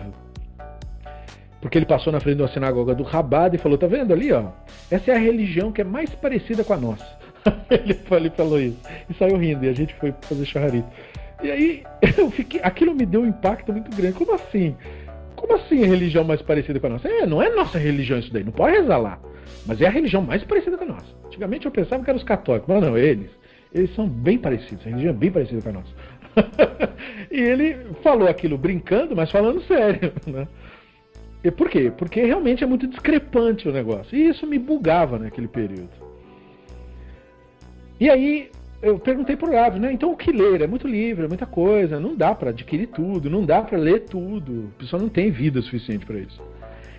porque 1.64 1.78
ele 1.78 1.86
passou 1.86 2.12
na 2.12 2.20
frente 2.20 2.36
de 2.36 2.42
uma 2.42 2.50
sinagoga 2.50 2.94
do 2.94 3.04
Rabad 3.04 3.56
e 3.56 3.58
falou: 3.58 3.78
Tá 3.78 3.88
vendo 3.88 4.12
ali, 4.12 4.34
ó? 4.34 4.50
Essa 4.92 5.12
é 5.12 5.16
a 5.16 5.18
religião 5.18 5.72
que 5.72 5.80
é 5.80 5.84
mais 5.86 6.10
parecida 6.10 6.62
com 6.62 6.74
a 6.74 6.78
nossa. 6.78 7.18
ele, 7.72 7.94
falou 8.32 8.60
isso 8.60 8.78
e 9.10 9.14
saiu 9.14 9.38
rindo, 9.38 9.64
e 9.64 9.70
a 9.70 9.74
gente 9.74 9.94
foi 9.96 10.14
fazer 10.24 10.46
charrito. 10.46 10.88
E 11.42 11.50
aí, 11.50 11.84
eu 12.18 12.30
fiquei, 12.30 12.60
aquilo 12.62 12.94
me 12.94 13.06
deu 13.06 13.22
um 13.22 13.26
impacto 13.26 13.72
muito 13.72 13.96
grande. 13.96 14.14
Como 14.14 14.34
assim? 14.34 14.76
Como 15.38 15.56
assim 15.56 15.84
a 15.86 15.88
religião 15.88 16.26
mais 16.26 16.42
parecida 16.42 16.82
com 16.82 16.88
a 16.88 16.90
nossa? 16.90 17.08
É, 17.08 17.26
não 17.26 17.42
é 17.42 17.50
nossa 17.50 17.78
religião 17.78 18.20
isso 18.20 18.34
daí, 18.34 18.44
não 18.44 18.52
pode 18.52 18.76
rezar 18.76 18.98
lá. 18.98 19.18
Mas 19.66 19.80
é 19.80 19.88
a 19.88 19.90
religião 19.90 20.22
mais 20.22 20.44
parecida 20.44 20.78
com 20.78 20.84
a 20.84 20.88
nossa. 20.88 21.16
Antigamente 21.26 21.66
eu 21.66 21.72
pensava 21.72 22.04
que 22.04 22.10
eram 22.10 22.18
os 22.18 22.26
católicos, 22.26 22.68
mas 22.68 22.84
não, 22.84 22.98
eles. 22.98 23.30
Eles 23.74 23.96
são 23.96 24.06
bem 24.06 24.38
parecidos, 24.38 24.86
a 24.86 24.90
religião 24.90 25.12
é 25.12 25.18
bem 25.18 25.32
parecida 25.32 25.62
com 25.62 25.70
a 25.70 25.72
nossa. 25.72 25.94
e 27.32 27.40
ele 27.40 27.78
falou 28.04 28.28
aquilo 28.28 28.58
brincando, 28.58 29.16
mas 29.16 29.32
falando 29.32 29.62
sério. 29.62 30.12
Né? 30.28 30.46
E 31.44 31.52
por 31.52 31.70
quê? 31.70 31.92
Porque 31.96 32.24
realmente 32.24 32.64
é 32.64 32.68
muito 32.68 32.88
discrepante 32.88 33.68
o 33.68 33.72
negócio. 33.72 34.18
E 34.18 34.30
isso 34.30 34.48
me 34.48 34.58
bugava 34.58 35.20
naquele 35.20 35.48
período. 35.48 35.90
E 38.00 38.10
aí 38.10 38.50
eu 38.82 38.98
perguntei 38.98 39.36
pro 39.36 39.52
Rav, 39.52 39.78
né? 39.78 39.92
Então 39.92 40.12
o 40.12 40.18
que 40.18 40.32
ler? 40.32 40.62
É 40.62 40.68
muito 40.68 40.88
livre, 40.88 41.26
é 41.26 41.28
muita 41.28 41.46
coisa, 41.46 42.00
não 42.00 42.16
dá 42.16 42.34
para 42.34 42.50
adquirir 42.50 42.88
tudo, 42.88 43.30
não 43.30 43.46
dá 43.46 43.62
para 43.62 43.78
ler 43.78 44.02
tudo. 44.02 44.72
A 44.76 44.80
pessoa 44.80 45.02
não 45.02 45.10
tem 45.10 45.32
vida 45.32 45.62
suficiente 45.62 46.06
para 46.06 46.20
isso. 46.20 46.42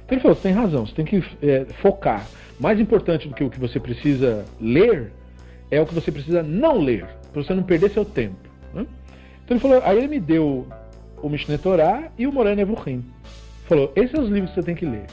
Então 0.05 0.17
ele 0.17 0.21
falou: 0.21 0.37
você 0.37 0.43
tem 0.43 0.53
razão, 0.53 0.87
você 0.87 0.95
tem 0.95 1.05
que 1.05 1.23
é, 1.43 1.65
focar. 1.81 2.27
Mais 2.61 2.79
importante 2.79 3.29
do 3.29 3.35
que 3.35 3.43
o 3.43 3.51
que 3.51 3.59
você 3.59 3.81
precisa 3.81 4.45
ler 4.61 5.11
é 5.71 5.81
o 5.81 5.87
que 5.87 5.95
você 5.95 6.13
precisa 6.13 6.43
não 6.43 6.79
ler, 6.79 7.07
para 7.33 7.43
você 7.43 7.53
não 7.53 7.63
perder 7.63 7.91
seu 7.91 8.05
tempo. 8.05 8.37
Né? 8.73 8.87
Então 9.45 9.57
ele 9.57 9.61
falou, 9.61 9.83
aí 9.85 9.99
ele 9.99 10.09
me 10.09 10.21
deu 10.21 10.67
o 11.21 11.29
Mishneh 11.29 11.59
Torah 11.59 12.11
e 12.17 12.27
o 12.27 12.33
Morana 12.33 12.63
Evuchim. 12.63 13.05
Falou, 13.65 13.93
esses 13.97 14.11
são 14.11 14.25
os 14.25 14.31
livros 14.31 14.51
que 14.51 14.61
você 14.61 14.67
tem 14.67 14.75
que 14.75 14.87
ler. 14.87 15.07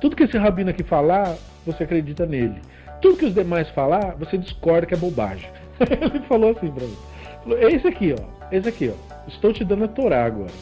Tudo 0.00 0.16
que 0.16 0.24
esse 0.24 0.36
rabino 0.36 0.70
aqui 0.70 0.82
falar, 0.82 1.36
você 1.64 1.84
acredita 1.84 2.26
nele. 2.26 2.60
Tudo 3.00 3.16
que 3.16 3.24
os 3.24 3.34
demais 3.34 3.68
falar, 3.70 4.14
você 4.16 4.36
discorda 4.36 4.86
que 4.86 4.94
é 4.94 4.96
bobagem. 4.96 5.48
ele 5.80 6.20
falou 6.26 6.50
assim 6.50 6.70
pra 6.70 6.84
mim. 6.84 6.96
Falou, 7.42 7.58
esse 7.68 7.86
aqui, 7.86 8.14
ó. 8.18 8.46
Esse 8.52 8.68
aqui, 8.68 8.92
ó. 8.92 9.16
Estou 9.26 9.52
te 9.52 9.64
dando 9.64 9.84
a 9.84 9.88
Torá 9.88 10.24
agora. 10.24 10.52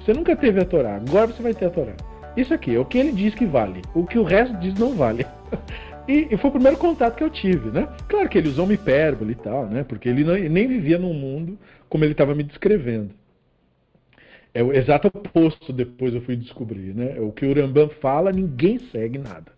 Você 0.00 0.12
nunca 0.12 0.34
teve 0.34 0.60
a 0.60 0.64
Torá, 0.64 0.96
agora 0.96 1.26
você 1.26 1.42
vai 1.42 1.54
ter 1.54 1.66
a 1.66 1.70
Torá. 1.70 1.92
Isso 2.36 2.54
aqui 2.54 2.74
é 2.74 2.78
o 2.78 2.84
que 2.84 2.98
ele 2.98 3.12
diz 3.12 3.34
que 3.34 3.44
vale. 3.44 3.82
O 3.94 4.06
que 4.06 4.18
o 4.18 4.22
resto 4.22 4.56
diz 4.58 4.74
não 4.74 4.94
vale. 4.94 5.26
E, 6.08 6.26
e, 6.28 6.36
foi 6.36 6.50
o 6.50 6.52
primeiro 6.52 6.76
contato 6.76 7.14
que 7.14 7.22
eu 7.22 7.30
tive, 7.30 7.70
né? 7.70 7.86
Claro 8.08 8.28
que 8.28 8.36
ele 8.36 8.48
usou 8.48 8.64
uma 8.64 8.74
hipérbole 8.74 9.30
e 9.30 9.36
tal, 9.36 9.66
né? 9.66 9.84
Porque 9.84 10.08
ele 10.08 10.24
não, 10.24 10.34
nem 10.34 10.66
vivia 10.66 10.98
num 10.98 11.14
mundo 11.14 11.56
como 11.88 12.02
ele 12.02 12.12
estava 12.12 12.34
me 12.34 12.42
descrevendo. 12.42 13.10
É 14.52 14.62
o 14.62 14.72
exato 14.72 15.08
oposto, 15.08 15.72
depois 15.72 16.14
eu 16.14 16.20
fui 16.22 16.36
descobrir, 16.36 16.94
né? 16.94 17.20
O 17.20 17.30
que 17.30 17.46
o 17.46 17.54
Rambam 17.54 17.88
fala, 18.00 18.32
ninguém 18.32 18.78
segue 18.78 19.18
nada. 19.18 19.52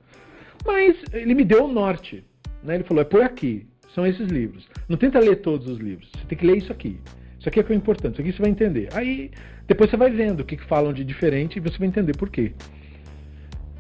Mas 0.67 0.97
ele 1.13 1.35
me 1.35 1.45
deu 1.45 1.65
o 1.65 1.73
norte, 1.73 2.25
né? 2.63 2.75
Ele 2.75 2.85
falou, 2.85 3.03
é 3.03 3.05
por 3.05 3.23
aqui, 3.23 3.67
são 3.95 4.07
esses 4.07 4.29
livros. 4.29 4.69
Não 4.89 4.97
tenta 4.97 5.19
ler 5.19 5.37
todos 5.37 5.67
os 5.67 5.79
livros, 5.79 6.11
você 6.15 6.27
tem 6.27 6.39
que 6.39 6.47
ler 6.47 6.59
isso 6.59 6.71
aqui. 6.71 7.01
Isso 7.39 7.49
aqui 7.49 7.59
é 7.59 7.63
que 7.63 7.73
é 7.73 7.77
importante, 7.77 8.15
isso 8.15 8.23
aqui 8.23 8.33
você 8.33 8.43
vai 8.43 8.51
entender. 8.51 8.89
Aí, 8.93 9.31
depois 9.67 9.91
você 9.91 9.97
vai 9.97 10.11
vendo 10.11 10.41
o 10.41 10.45
que 10.45 10.57
falam 10.59 10.93
de 10.93 11.05
diferente 11.05 11.57
e 11.57 11.61
você 11.61 11.79
vai 11.79 11.89
entender 11.89 12.17
por 12.17 12.29
quê. 12.29 12.53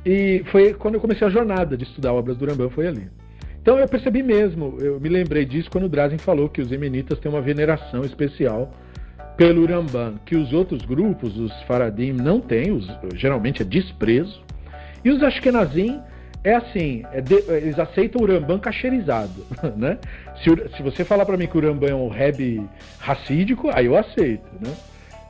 E 0.04 0.42
foi 0.46 0.74
quando 0.74 0.94
eu 0.94 1.00
comecei 1.00 1.26
a 1.26 1.30
jornada 1.30 1.76
de 1.76 1.84
estudar 1.84 2.12
obras 2.12 2.36
do 2.36 2.46
Rambam, 2.46 2.70
foi 2.70 2.88
ali. 2.88 3.08
Então 3.60 3.78
eu 3.78 3.86
percebi 3.86 4.22
mesmo, 4.22 4.76
eu 4.80 4.98
me 4.98 5.08
lembrei 5.08 5.44
disso 5.44 5.70
quando 5.70 5.84
o 5.84 5.88
Drazen 5.88 6.18
falou 6.18 6.48
que 6.48 6.60
os 6.60 6.72
emenitas 6.72 7.20
têm 7.20 7.30
uma 7.30 7.40
veneração 7.40 8.04
especial 8.04 8.72
pelo 9.37 9.66
Rambam, 9.66 10.14
que 10.24 10.37
os 10.37 10.53
outros 10.53 10.83
grupos, 10.85 11.37
os 11.39 11.53
Faradim, 11.62 12.12
não 12.12 12.41
têm, 12.41 12.70
os, 12.70 12.87
geralmente 13.14 13.62
é 13.62 13.64
desprezo. 13.64 14.43
E 15.05 15.11
os 15.11 15.22
Ashkenazim 15.22 16.01
é 16.45 16.55
assim, 16.55 17.03
é 17.12 17.20
de, 17.20 17.35
eles 17.49 17.78
aceitam 17.78 18.22
o 18.22 18.26
Rambam 18.26 18.59
cacherizado, 18.59 19.47
né? 19.76 19.99
Se, 20.43 20.76
se 20.76 20.83
você 20.83 21.05
falar 21.05 21.24
para 21.24 21.37
mim 21.37 21.47
que 21.47 21.57
o 21.57 21.61
Rambam 21.61 21.89
é 21.89 21.95
um 21.95 22.09
reb 22.09 22.62
racídico, 22.99 23.70
aí 23.72 23.87
eu 23.87 23.97
aceito, 23.97 24.49
né? 24.61 24.72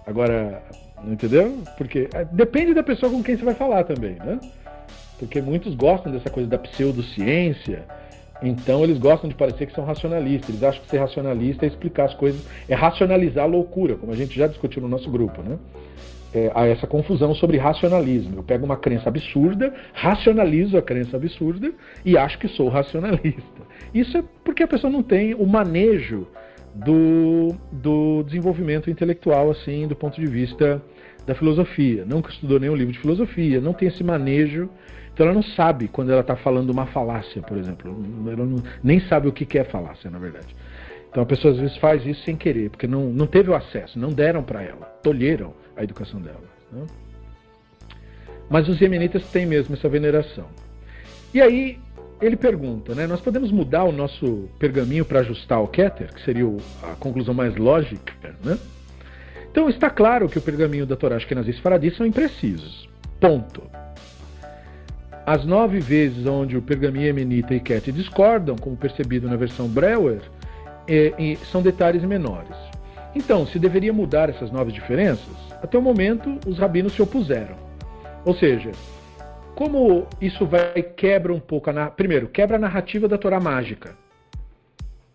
Agora, 0.06 0.62
entendeu? 1.04 1.62
Porque 1.78 2.08
é, 2.12 2.24
depende 2.24 2.74
da 2.74 2.82
pessoa 2.82 3.10
com 3.10 3.22
quem 3.22 3.36
você 3.36 3.44
vai 3.44 3.54
falar 3.54 3.84
também, 3.84 4.14
né? 4.16 4.38
porque 5.22 5.40
muitos 5.40 5.76
gostam 5.76 6.10
dessa 6.10 6.28
coisa 6.28 6.48
da 6.48 6.58
pseudociência, 6.58 7.84
então 8.42 8.82
eles 8.82 8.98
gostam 8.98 9.28
de 9.28 9.34
parecer 9.36 9.66
que 9.66 9.74
são 9.74 9.84
racionalistas. 9.84 10.48
Eles 10.48 10.62
acham 10.62 10.82
que 10.82 10.90
ser 10.90 10.98
racionalista 10.98 11.64
é 11.64 11.68
explicar 11.68 12.04
as 12.04 12.14
coisas, 12.14 12.44
é 12.68 12.74
racionalizar 12.74 13.44
a 13.44 13.46
loucura, 13.46 13.94
como 13.96 14.12
a 14.12 14.16
gente 14.16 14.36
já 14.36 14.46
discutiu 14.46 14.82
no 14.82 14.88
nosso 14.88 15.10
grupo, 15.10 15.42
né? 15.42 15.58
É, 16.34 16.50
há 16.54 16.66
essa 16.66 16.86
confusão 16.86 17.34
sobre 17.34 17.58
racionalismo. 17.58 18.38
Eu 18.38 18.42
pego 18.42 18.64
uma 18.64 18.76
crença 18.76 19.08
absurda, 19.08 19.74
racionalizo 19.92 20.78
a 20.78 20.82
crença 20.82 21.16
absurda 21.16 21.70
e 22.04 22.16
acho 22.16 22.38
que 22.38 22.48
sou 22.48 22.68
racionalista. 22.68 23.62
Isso 23.92 24.16
é 24.16 24.24
porque 24.42 24.62
a 24.62 24.68
pessoa 24.68 24.90
não 24.90 25.02
tem 25.02 25.34
o 25.34 25.46
manejo 25.46 26.26
do, 26.74 27.54
do 27.70 28.22
desenvolvimento 28.22 28.88
intelectual, 28.88 29.50
assim, 29.50 29.86
do 29.86 29.94
ponto 29.94 30.18
de 30.18 30.26
vista 30.26 30.82
da 31.26 31.34
filosofia. 31.34 32.04
Nunca 32.04 32.30
estudou 32.30 32.58
nenhum 32.58 32.74
livro 32.74 32.92
de 32.92 32.98
filosofia, 32.98 33.60
não 33.60 33.72
tem 33.72 33.88
esse 33.88 34.02
manejo 34.02 34.70
então 35.12 35.26
ela 35.26 35.34
não 35.34 35.42
sabe 35.42 35.88
quando 35.88 36.10
ela 36.10 36.22
está 36.22 36.36
falando 36.36 36.70
uma 36.70 36.86
falácia, 36.86 37.42
por 37.42 37.58
exemplo. 37.58 37.94
Ela 38.26 38.46
não, 38.46 38.62
nem 38.82 39.00
sabe 39.00 39.28
o 39.28 39.32
que 39.32 39.58
é 39.58 39.64
falácia, 39.64 40.10
na 40.10 40.18
verdade. 40.18 40.54
Então 41.10 41.22
a 41.22 41.26
pessoa 41.26 41.52
às 41.52 41.60
vezes 41.60 41.76
faz 41.76 42.06
isso 42.06 42.24
sem 42.24 42.36
querer, 42.36 42.70
porque 42.70 42.86
não, 42.86 43.10
não 43.10 43.26
teve 43.26 43.50
o 43.50 43.54
acesso, 43.54 43.98
não 43.98 44.08
deram 44.08 44.42
para 44.42 44.62
ela, 44.62 44.86
tolheram 45.02 45.52
a 45.76 45.84
educação 45.84 46.20
dela. 46.20 46.40
Né? 46.72 46.86
Mas 48.48 48.66
os 48.68 48.80
yemenitas 48.80 49.30
têm 49.30 49.44
mesmo 49.44 49.74
essa 49.74 49.88
veneração. 49.88 50.46
E 51.34 51.40
aí 51.40 51.78
ele 52.20 52.36
pergunta, 52.36 52.94
né? 52.94 53.06
Nós 53.06 53.20
podemos 53.20 53.50
mudar 53.50 53.84
o 53.84 53.92
nosso 53.92 54.48
pergaminho 54.58 55.04
para 55.04 55.20
ajustar 55.20 55.58
ao 55.58 55.68
Keter, 55.68 56.14
que 56.14 56.22
seria 56.22 56.44
a 56.82 56.94
conclusão 56.96 57.34
mais 57.34 57.54
lógica, 57.56 58.14
né? 58.42 58.58
Então 59.50 59.68
está 59.68 59.90
claro 59.90 60.30
que 60.30 60.38
o 60.38 60.42
pergaminho 60.42 60.86
da 60.86 60.96
Torá 60.96 61.16
Ashkenazis 61.16 61.58
Faradi 61.58 61.94
são 61.94 62.06
imprecisos. 62.06 62.88
Ponto. 63.20 63.81
As 65.24 65.44
nove 65.44 65.78
vezes 65.78 66.26
onde 66.26 66.56
o 66.56 66.62
pergaminho 66.62 67.06
Emenita 67.06 67.54
e 67.54 67.60
Ket 67.60 67.92
discordam, 67.92 68.56
como 68.56 68.76
percebido 68.76 69.28
na 69.28 69.36
versão 69.36 69.68
Breuer, 69.68 70.20
é, 70.88 71.12
é, 71.16 71.36
são 71.50 71.62
detalhes 71.62 72.02
menores. 72.02 72.56
Então, 73.14 73.46
se 73.46 73.58
deveria 73.58 73.92
mudar 73.92 74.30
essas 74.30 74.50
nove 74.50 74.72
diferenças, 74.72 75.36
até 75.62 75.78
o 75.78 75.82
momento 75.82 76.38
os 76.46 76.58
rabinos 76.58 76.94
se 76.94 77.02
opuseram. 77.02 77.56
Ou 78.24 78.34
seja, 78.34 78.72
como 79.54 80.06
isso 80.20 80.44
vai 80.44 80.82
quebra 80.82 81.32
um 81.32 81.40
pouco 81.40 81.70
a 81.70 81.90
primeiro 81.90 82.26
quebra 82.28 82.56
a 82.56 82.60
narrativa 82.60 83.06
da 83.06 83.18
Torá 83.18 83.38
mágica. 83.38 83.94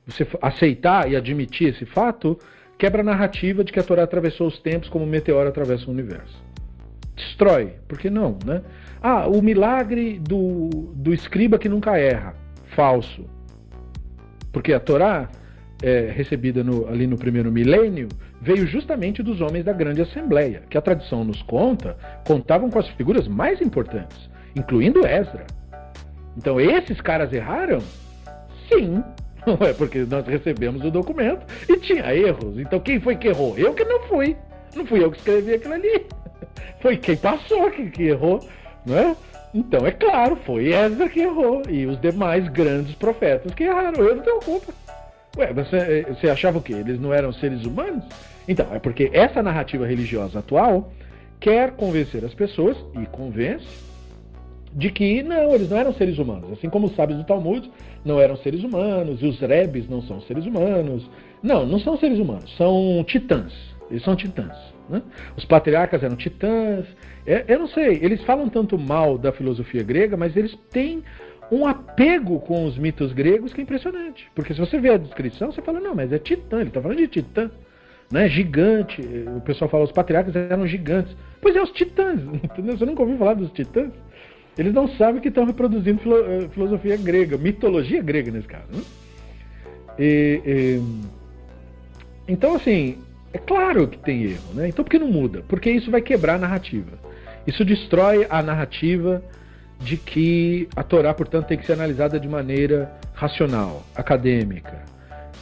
Você 0.05 0.25
aceitar 0.41 1.11
e 1.11 1.17
admitir 1.17 1.69
esse 1.69 1.85
fato 1.85 2.37
quebra 2.77 3.01
a 3.01 3.05
narrativa 3.05 3.63
de 3.63 3.73
que 3.73 3.79
a 3.79 3.83
Torá 3.83 4.03
atravessou 4.03 4.47
os 4.47 4.59
tempos 4.59 4.87
como 4.87 5.03
um 5.03 5.07
meteoro 5.07 5.49
atravessa 5.49 5.87
o 5.87 5.91
universo. 5.91 6.41
Destrói, 7.15 7.73
por 7.87 7.97
que 7.97 8.09
não, 8.09 8.37
né? 8.45 8.61
Ah, 9.01 9.27
o 9.27 9.41
milagre 9.41 10.19
do, 10.19 10.69
do 10.93 11.13
escriba 11.13 11.59
que 11.59 11.69
nunca 11.69 11.97
erra. 11.97 12.35
Falso. 12.75 13.25
Porque 14.51 14.73
a 14.73 14.79
Torá, 14.79 15.29
é, 15.81 16.11
recebida 16.11 16.63
no, 16.63 16.87
ali 16.87 17.05
no 17.05 17.17
primeiro 17.17 17.51
milênio, 17.51 18.07
veio 18.41 18.65
justamente 18.65 19.21
dos 19.21 19.41
homens 19.41 19.65
da 19.65 19.73
grande 19.73 20.01
assembleia, 20.01 20.63
que 20.69 20.77
a 20.77 20.81
tradição 20.81 21.23
nos 21.23 21.41
conta, 21.43 21.97
contavam 22.25 22.69
com 22.69 22.79
as 22.79 22.87
figuras 22.89 23.27
mais 23.27 23.61
importantes, 23.61 24.29
incluindo 24.55 25.05
Ezra. 25.05 25.45
Então 26.35 26.59
esses 26.59 27.01
caras 27.01 27.33
erraram? 27.33 27.79
Sim. 28.69 29.03
Não 29.45 29.65
é 29.65 29.73
porque 29.73 29.99
nós 29.99 30.27
recebemos 30.27 30.83
o 30.83 30.91
documento 30.91 31.45
e 31.69 31.77
tinha 31.77 32.13
erros. 32.13 32.59
Então 32.59 32.79
quem 32.79 32.99
foi 32.99 33.15
que 33.15 33.29
errou? 33.29 33.57
Eu 33.57 33.73
que 33.73 33.83
não 33.85 34.01
fui. 34.03 34.35
Não 34.75 34.85
fui 34.85 35.03
eu 35.03 35.09
que 35.09 35.17
escrevi 35.17 35.53
aquilo 35.53 35.73
ali. 35.73 36.05
Foi 36.81 36.97
quem 36.97 37.15
passou 37.15 37.71
que, 37.71 37.89
que 37.89 38.03
errou. 38.03 38.45
Né? 38.87 39.15
Então, 39.53 39.85
é 39.85 39.91
claro, 39.91 40.37
foi 40.45 40.73
Ezra 40.73 41.09
que 41.09 41.19
errou 41.19 41.61
e 41.69 41.85
os 41.85 41.99
demais 41.99 42.47
grandes 42.49 42.95
profetas 42.95 43.53
que 43.53 43.65
erraram. 43.65 44.03
Eu 44.03 44.15
não 44.15 44.23
tenho 44.23 44.39
culpa. 44.39 44.73
Ué, 45.37 45.53
você, 45.53 46.05
você 46.09 46.29
achava 46.29 46.57
o 46.57 46.61
quê? 46.61 46.73
Eles 46.73 46.99
não 46.99 47.13
eram 47.13 47.31
seres 47.33 47.65
humanos? 47.65 48.03
Então, 48.47 48.65
é 48.73 48.79
porque 48.79 49.09
essa 49.13 49.43
narrativa 49.43 49.85
religiosa 49.85 50.39
atual 50.39 50.91
quer 51.39 51.71
convencer 51.71 52.23
as 52.25 52.33
pessoas, 52.33 52.77
e 52.99 53.05
convence, 53.05 53.67
de 54.73 54.89
que 54.89 55.21
não, 55.21 55.53
eles 55.53 55.69
não 55.69 55.77
eram 55.77 55.93
seres 55.93 56.17
humanos. 56.17 56.51
Assim 56.53 56.69
como 56.69 56.87
os 56.87 56.95
sábios 56.95 57.19
do 57.19 57.25
Talmud 57.25 57.69
não 58.03 58.19
eram 58.19 58.37
seres 58.37 58.63
humanos, 58.63 59.21
e 59.21 59.25
os 59.25 59.39
rebes 59.39 59.87
não 59.87 60.01
são 60.01 60.21
seres 60.21 60.45
humanos. 60.45 61.09
Não, 61.43 61.65
não 61.65 61.79
são 61.79 61.97
seres 61.97 62.19
humanos, 62.19 62.55
são 62.57 63.03
titãs. 63.05 63.53
Eles 63.89 64.03
são 64.03 64.15
titãs. 64.15 64.55
Né? 64.89 65.01
Os 65.35 65.45
patriarcas 65.45 66.01
eram 66.03 66.15
titãs. 66.15 66.85
É, 67.25 67.45
eu 67.47 67.59
não 67.59 67.67
sei, 67.67 67.99
eles 68.01 68.23
falam 68.23 68.49
tanto 68.49 68.77
mal 68.77 69.17
da 69.17 69.31
filosofia 69.31 69.83
grega, 69.83 70.15
mas 70.15 70.35
eles 70.35 70.55
têm 70.71 71.03
um 71.51 71.65
apego 71.65 72.39
com 72.39 72.65
os 72.65 72.77
mitos 72.77 73.13
gregos 73.13 73.53
que 73.53 73.61
é 73.61 73.63
impressionante. 73.63 74.29
Porque 74.35 74.53
se 74.53 74.59
você 74.59 74.79
vê 74.79 74.91
a 74.91 74.97
descrição, 74.97 75.51
você 75.51 75.61
fala, 75.61 75.79
não, 75.79 75.95
mas 75.95 76.11
é 76.11 76.19
titã, 76.19 76.59
ele 76.59 76.69
está 76.69 76.81
falando 76.81 76.97
de 76.97 77.07
titã. 77.07 77.49
Né? 78.11 78.27
Gigante. 78.29 79.01
O 79.35 79.41
pessoal 79.41 79.69
fala, 79.69 79.83
os 79.83 79.91
patriarcas 79.91 80.35
eram 80.35 80.65
gigantes. 80.65 81.15
Pois 81.41 81.55
é, 81.55 81.61
os 81.61 81.71
titãs. 81.71 82.19
Entendeu? 82.43 82.77
Você 82.77 82.85
nunca 82.85 83.01
ouviu 83.01 83.17
falar 83.17 83.33
dos 83.33 83.51
titãs? 83.51 83.91
Eles 84.57 84.73
não 84.73 84.87
sabem 84.87 85.21
que 85.21 85.27
estão 85.27 85.45
reproduzindo 85.45 85.99
filo 85.99 86.17
eh, 86.17 86.47
filosofia 86.49 86.97
grega, 86.97 87.37
mitologia 87.37 88.01
grega 88.01 88.31
nesse 88.31 88.47
caso. 88.47 88.65
Né? 88.71 88.81
E, 89.99 90.41
e... 90.45 90.81
Então, 92.27 92.55
assim, 92.55 92.97
é 93.33 93.37
claro 93.37 93.87
que 93.87 93.97
tem 93.97 94.23
erro, 94.23 94.53
né? 94.53 94.67
Então 94.69 94.83
por 94.83 94.91
que 94.91 94.99
não 94.99 95.07
muda? 95.07 95.43
Porque 95.47 95.69
isso 95.69 95.91
vai 95.91 96.01
quebrar 96.01 96.35
a 96.35 96.39
narrativa. 96.39 96.97
Isso 97.45 97.63
destrói 97.63 98.27
a 98.29 98.41
narrativa 98.41 99.23
de 99.79 99.95
que 99.95 100.67
a 100.75 100.83
Torá, 100.83 101.13
portanto, 101.13 101.47
tem 101.47 101.57
que 101.57 101.65
ser 101.65 101.73
analisada 101.73 102.19
de 102.19 102.27
maneira 102.27 102.91
racional, 103.13 103.83
acadêmica. 103.95 104.81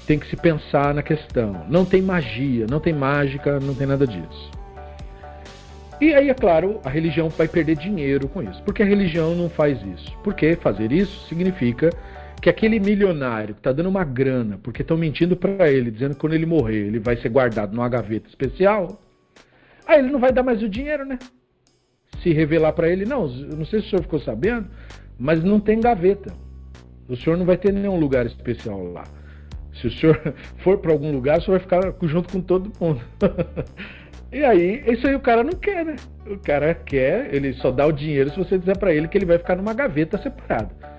Tem 0.05 0.19
que 0.19 0.27
se 0.27 0.35
pensar 0.35 0.93
na 0.93 1.01
questão. 1.01 1.65
Não 1.67 1.83
tem 1.83 2.01
magia, 2.01 2.67
não 2.69 2.79
tem 2.79 2.93
mágica, 2.93 3.59
não 3.59 3.73
tem 3.73 3.87
nada 3.87 4.05
disso. 4.05 4.51
E 5.99 6.13
aí, 6.13 6.29
é 6.29 6.33
claro, 6.33 6.79
a 6.83 6.89
religião 6.89 7.29
vai 7.29 7.47
perder 7.47 7.77
dinheiro 7.77 8.27
com 8.27 8.43
isso. 8.43 8.61
Porque 8.63 8.83
a 8.83 8.85
religião 8.85 9.33
não 9.33 9.49
faz 9.49 9.81
isso. 9.81 10.15
Porque 10.23 10.55
fazer 10.55 10.91
isso 10.91 11.27
significa 11.27 11.89
que 12.45 12.49
aquele 12.51 12.79
milionário 12.79 13.55
que 13.55 13.59
está 13.59 13.71
dando 13.71 13.89
uma 13.89 14.03
grana, 14.03 14.59
porque 14.61 14.83
estão 14.83 14.95
mentindo 14.95 15.35
para 15.35 15.67
ele, 15.67 15.89
dizendo 15.89 16.13
que 16.13 16.19
quando 16.19 16.33
ele 16.33 16.45
morrer 16.45 16.85
ele 16.85 16.99
vai 16.99 17.17
ser 17.17 17.27
guardado 17.27 17.73
numa 17.73 17.89
gaveta 17.89 18.29
especial, 18.29 19.01
aí 19.87 19.97
ele 19.97 20.11
não 20.11 20.19
vai 20.19 20.31
dar 20.31 20.43
mais 20.43 20.61
o 20.61 20.69
dinheiro, 20.69 21.03
né? 21.03 21.17
Se 22.21 22.31
revelar 22.31 22.73
para 22.73 22.87
ele, 22.87 23.03
não, 23.03 23.27
não 23.27 23.65
sei 23.65 23.81
se 23.81 23.87
o 23.87 23.89
senhor 23.89 24.01
ficou 24.03 24.19
sabendo, 24.19 24.67
mas 25.17 25.43
não 25.43 25.59
tem 25.59 25.79
gaveta. 25.79 26.31
O 27.09 27.15
senhor 27.15 27.35
não 27.35 27.47
vai 27.47 27.57
ter 27.57 27.73
nenhum 27.73 27.97
lugar 27.97 28.27
especial 28.27 28.91
lá. 28.91 29.05
Se 29.81 29.87
o 29.87 29.91
senhor 29.93 30.35
for 30.63 30.77
para 30.77 30.91
algum 30.91 31.11
lugar, 31.11 31.39
o 31.39 31.41
senhor 31.41 31.57
vai 31.57 31.67
ficar 31.67 32.07
junto 32.07 32.31
com 32.31 32.41
todo 32.41 32.71
mundo. 32.79 33.01
e 34.31 34.45
aí, 34.45 34.83
isso 34.85 35.07
aí 35.07 35.15
o 35.15 35.19
cara 35.19 35.43
não 35.43 35.53
quer, 35.53 35.83
né? 35.83 35.95
O 36.27 36.37
cara 36.37 36.75
quer, 36.75 37.33
ele 37.33 37.53
só 37.53 37.71
dá 37.71 37.87
o 37.87 37.91
dinheiro 37.91 38.29
se 38.29 38.37
você 38.37 38.55
dizer 38.55 38.77
para 38.77 38.93
ele 38.93 39.07
que 39.07 39.17
ele 39.17 39.25
vai 39.25 39.39
ficar 39.39 39.55
numa 39.55 39.73
gaveta 39.73 40.19
separada. 40.19 40.94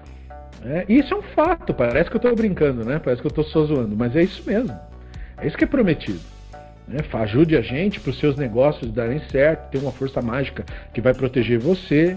É, 0.64 0.84
isso 0.88 1.14
é 1.14 1.16
um 1.16 1.22
fato, 1.22 1.74
parece 1.74 2.10
que 2.10 2.16
eu 2.16 2.18
estou 2.18 2.34
brincando, 2.34 2.84
né? 2.84 3.00
Parece 3.02 3.20
que 3.20 3.26
eu 3.26 3.30
estou 3.30 3.44
só 3.44 3.64
zoando, 3.64 3.96
mas 3.96 4.14
é 4.16 4.22
isso 4.22 4.42
mesmo. 4.46 4.76
É 5.38 5.46
isso 5.46 5.56
que 5.56 5.64
é 5.64 5.66
prometido. 5.66 6.20
Né? 6.88 7.00
Ajude 7.12 7.56
a 7.56 7.60
gente 7.60 8.00
para 8.00 8.10
os 8.10 8.18
seus 8.18 8.36
negócios 8.36 8.90
darem 8.92 9.20
certo, 9.30 9.70
tem 9.70 9.80
uma 9.80 9.92
força 9.92 10.22
mágica 10.22 10.64
que 10.92 11.00
vai 11.00 11.12
proteger 11.12 11.58
você, 11.58 12.16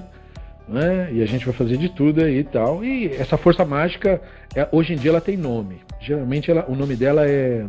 né? 0.68 1.10
E 1.12 1.22
a 1.22 1.26
gente 1.26 1.46
vai 1.46 1.54
fazer 1.54 1.78
de 1.78 1.90
tudo 1.90 2.24
aí 2.24 2.40
e 2.40 2.44
tal. 2.44 2.84
E 2.84 3.08
essa 3.16 3.38
força 3.38 3.66
mágica, 3.66 4.22
é, 4.56 4.68
hoje 4.72 4.94
em 4.94 4.96
dia 4.96 5.12
ela 5.12 5.22
tem 5.22 5.36
nome. 5.36 5.82
Geralmente 6.00 6.50
ela, 6.50 6.66
o 6.68 6.76
nome 6.76 6.96
dela 6.96 7.28
é 7.28 7.66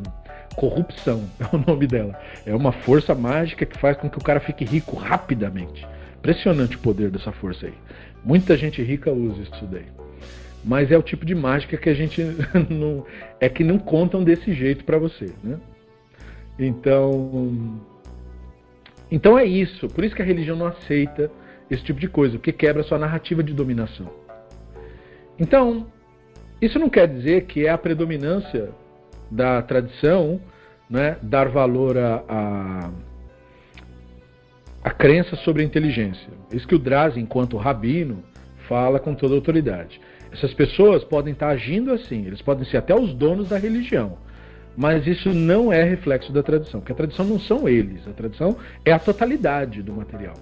corrupção, 0.54 1.24
é 1.40 1.56
o 1.56 1.58
nome 1.58 1.86
dela. 1.86 2.18
É 2.44 2.54
uma 2.54 2.72
força 2.72 3.14
mágica 3.14 3.64
que 3.64 3.78
faz 3.78 3.96
com 3.96 4.08
que 4.08 4.18
o 4.18 4.22
cara 4.22 4.40
fique 4.40 4.64
rico 4.64 4.96
rapidamente. 4.96 5.86
Impressionante 6.18 6.76
o 6.76 6.80
poder 6.80 7.10
dessa 7.10 7.32
força 7.32 7.66
aí. 7.66 7.74
Muita 8.22 8.56
gente 8.56 8.82
rica 8.82 9.10
usa 9.10 9.40
isso 9.42 9.66
daí 9.66 9.99
mas 10.64 10.90
é 10.90 10.98
o 10.98 11.02
tipo 11.02 11.24
de 11.24 11.34
mágica 11.34 11.76
que 11.76 11.88
a 11.88 11.94
gente 11.94 12.22
não 12.68 13.04
é 13.38 13.48
que 13.48 13.64
não 13.64 13.78
contam 13.78 14.22
desse 14.22 14.52
jeito 14.52 14.84
para 14.84 14.98
você, 14.98 15.32
né? 15.42 15.58
Então, 16.58 17.80
então 19.10 19.38
é 19.38 19.44
isso. 19.44 19.88
Por 19.88 20.04
isso 20.04 20.14
que 20.14 20.22
a 20.22 20.24
religião 20.24 20.56
não 20.56 20.66
aceita 20.66 21.30
esse 21.70 21.82
tipo 21.82 21.98
de 21.98 22.08
coisa, 22.08 22.36
porque 22.36 22.52
quebra 22.52 22.82
sua 22.82 22.98
narrativa 22.98 23.42
de 23.42 23.54
dominação. 23.54 24.10
Então, 25.38 25.86
isso 26.60 26.78
não 26.78 26.90
quer 26.90 27.08
dizer 27.08 27.46
que 27.46 27.66
é 27.66 27.70
a 27.70 27.78
predominância 27.78 28.70
da 29.30 29.62
tradição, 29.62 30.40
né, 30.88 31.16
dar 31.22 31.48
valor 31.48 31.96
a, 31.96 32.22
a, 32.28 32.90
a 34.82 34.90
crença 34.90 35.36
sobre 35.36 35.62
a 35.62 35.64
inteligência. 35.64 36.28
Isso 36.52 36.66
que 36.66 36.74
o 36.74 36.78
Draz, 36.78 37.16
enquanto 37.16 37.56
rabino, 37.56 38.22
fala 38.68 38.98
com 38.98 39.14
toda 39.14 39.34
autoridade. 39.34 40.00
Essas 40.32 40.54
pessoas 40.54 41.02
podem 41.02 41.32
estar 41.32 41.48
agindo 41.48 41.92
assim, 41.92 42.26
eles 42.26 42.40
podem 42.40 42.64
ser 42.64 42.76
até 42.76 42.94
os 42.94 43.12
donos 43.14 43.48
da 43.48 43.58
religião. 43.58 44.18
Mas 44.76 45.06
isso 45.06 45.34
não 45.34 45.72
é 45.72 45.82
reflexo 45.82 46.32
da 46.32 46.42
tradição, 46.42 46.80
porque 46.80 46.92
a 46.92 46.96
tradição 46.96 47.24
não 47.24 47.38
são 47.40 47.68
eles, 47.68 48.06
a 48.06 48.12
tradição 48.12 48.56
é 48.84 48.92
a 48.92 48.98
totalidade 48.98 49.82
do 49.82 49.92
material, 49.92 50.34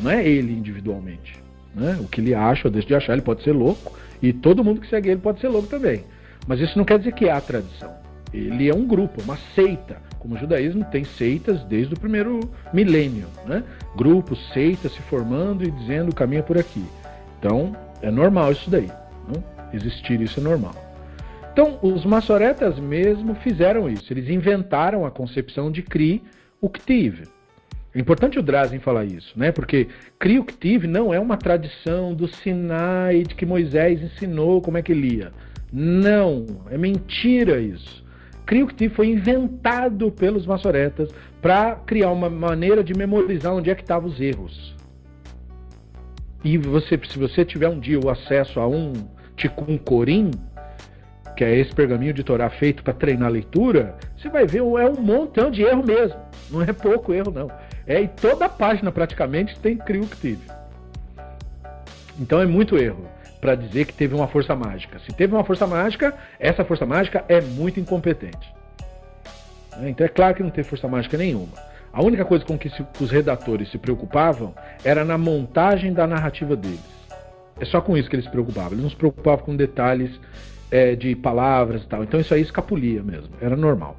não 0.00 0.10
é 0.10 0.26
ele 0.26 0.52
individualmente. 0.52 1.42
Né? 1.74 1.98
O 2.00 2.08
que 2.08 2.20
ele 2.20 2.34
acha 2.34 2.68
ou 2.68 2.72
deixa 2.72 2.88
de 2.88 2.94
achar, 2.94 3.12
ele 3.12 3.22
pode 3.22 3.42
ser 3.42 3.52
louco, 3.52 3.96
e 4.22 4.32
todo 4.32 4.64
mundo 4.64 4.80
que 4.80 4.88
segue 4.88 5.10
ele 5.10 5.20
pode 5.20 5.40
ser 5.40 5.48
louco 5.48 5.68
também. 5.68 6.04
Mas 6.46 6.60
isso 6.60 6.78
não 6.78 6.84
quer 6.84 6.98
dizer 6.98 7.12
que 7.12 7.26
é 7.26 7.32
a 7.32 7.40
tradição. 7.40 7.92
Ele 8.32 8.68
é 8.68 8.74
um 8.74 8.86
grupo, 8.86 9.22
uma 9.22 9.36
seita. 9.54 10.02
Como 10.18 10.34
o 10.34 10.38
judaísmo 10.38 10.84
tem 10.86 11.04
seitas 11.04 11.62
desde 11.64 11.94
o 11.94 12.00
primeiro 12.00 12.40
milênio. 12.72 13.26
Né? 13.46 13.62
Grupos, 13.94 14.38
seitas 14.52 14.92
se 14.92 15.02
formando 15.02 15.62
e 15.62 15.70
dizendo 15.70 16.10
o 16.10 16.14
caminho 16.14 16.40
é 16.40 16.42
por 16.42 16.58
aqui. 16.58 16.84
Então, 17.38 17.76
é 18.02 18.10
normal 18.10 18.52
isso 18.52 18.68
daí. 18.68 18.90
Né? 19.28 19.42
Existir 19.72 20.20
isso 20.20 20.40
é 20.40 20.42
normal. 20.42 20.74
Então, 21.52 21.78
os 21.82 22.04
maçoretas 22.04 22.80
mesmo 22.80 23.34
fizeram 23.36 23.88
isso. 23.88 24.12
Eles 24.12 24.28
inventaram 24.28 25.06
a 25.06 25.10
concepção 25.10 25.70
de 25.70 25.82
Kri 25.82 26.22
Uktiv. 26.60 27.22
É 27.94 28.00
importante 28.00 28.40
o 28.40 28.42
Drazen 28.42 28.80
falar 28.80 29.04
isso, 29.04 29.38
né? 29.38 29.52
Porque 29.52 29.86
Kri 30.18 30.40
Uktiv 30.40 30.84
não 30.84 31.14
é 31.14 31.20
uma 31.20 31.36
tradição 31.36 32.12
do 32.12 32.26
Sinai 32.26 33.22
de 33.22 33.36
que 33.36 33.46
Moisés 33.46 34.02
ensinou 34.02 34.60
como 34.60 34.78
é 34.78 34.82
que 34.82 34.92
lia. 34.92 35.30
Não, 35.72 36.44
é 36.70 36.76
mentira 36.76 37.60
isso. 37.60 38.04
Kri 38.44 38.64
Uktiv 38.64 38.92
foi 38.92 39.10
inventado 39.10 40.10
pelos 40.10 40.44
maçoretas 40.44 41.08
para 41.40 41.76
criar 41.76 42.10
uma 42.10 42.28
maneira 42.28 42.82
de 42.82 42.92
memorizar 42.94 43.54
onde 43.54 43.70
é 43.70 43.74
que 43.76 43.82
estavam 43.82 44.08
os 44.08 44.20
erros. 44.20 44.74
E 46.42 46.58
você, 46.58 46.98
se 47.08 47.18
você 47.18 47.44
tiver 47.44 47.68
um 47.68 47.78
dia 47.78 47.98
o 47.98 48.10
acesso 48.10 48.58
a 48.58 48.66
um 48.66 48.92
Tikkun 49.36 49.78
Corim, 49.78 50.30
que 51.36 51.44
é 51.44 51.56
esse 51.56 51.74
pergaminho 51.74 52.12
de 52.12 52.22
Torá 52.22 52.48
feito 52.48 52.82
para 52.82 52.94
treinar 52.94 53.28
a 53.28 53.32
leitura, 53.32 53.96
você 54.16 54.28
vai 54.28 54.46
ver, 54.46 54.58
é 54.58 54.88
um 54.88 55.00
montão 55.00 55.50
de 55.50 55.62
erro 55.62 55.84
mesmo. 55.84 56.18
Não 56.50 56.62
é 56.62 56.72
pouco 56.72 57.12
erro, 57.12 57.30
não. 57.30 57.50
É 57.86 58.00
em 58.00 58.08
toda 58.08 58.46
a 58.46 58.48
página 58.48 58.92
praticamente 58.92 59.58
tem 59.58 59.76
crio 59.76 60.06
que 60.06 60.16
teve. 60.16 60.42
Então 62.18 62.40
é 62.40 62.46
muito 62.46 62.76
erro 62.76 63.06
para 63.40 63.54
dizer 63.54 63.84
que 63.84 63.92
teve 63.92 64.14
uma 64.14 64.28
força 64.28 64.54
mágica. 64.54 64.98
Se 65.00 65.12
teve 65.12 65.34
uma 65.34 65.44
força 65.44 65.66
mágica, 65.66 66.14
essa 66.38 66.64
força 66.64 66.86
mágica 66.86 67.24
é 67.28 67.40
muito 67.40 67.80
incompetente. 67.80 68.54
Então 69.82 70.06
é 70.06 70.08
claro 70.08 70.34
que 70.34 70.42
não 70.42 70.50
teve 70.50 70.68
força 70.68 70.88
mágica 70.88 71.18
nenhuma. 71.18 71.52
A 71.92 72.02
única 72.02 72.24
coisa 72.24 72.44
com 72.44 72.58
que 72.58 72.70
os 73.00 73.10
redatores 73.10 73.70
se 73.70 73.78
preocupavam 73.78 74.54
era 74.84 75.04
na 75.04 75.18
montagem 75.18 75.92
da 75.92 76.06
narrativa 76.06 76.56
deles. 76.56 76.93
É 77.58 77.64
só 77.64 77.80
com 77.80 77.96
isso 77.96 78.08
que 78.08 78.16
eles 78.16 78.24
se 78.24 78.30
preocupavam. 78.30 78.72
Eles 78.72 78.82
não 78.82 78.90
se 78.90 78.96
preocupavam 78.96 79.44
com 79.44 79.56
detalhes 79.56 80.10
é, 80.70 80.96
de 80.96 81.14
palavras 81.14 81.82
e 81.82 81.86
tal. 81.86 82.02
Então 82.02 82.18
isso 82.18 82.34
aí 82.34 82.42
escapulia 82.42 83.02
mesmo, 83.02 83.30
era 83.40 83.56
normal. 83.56 83.96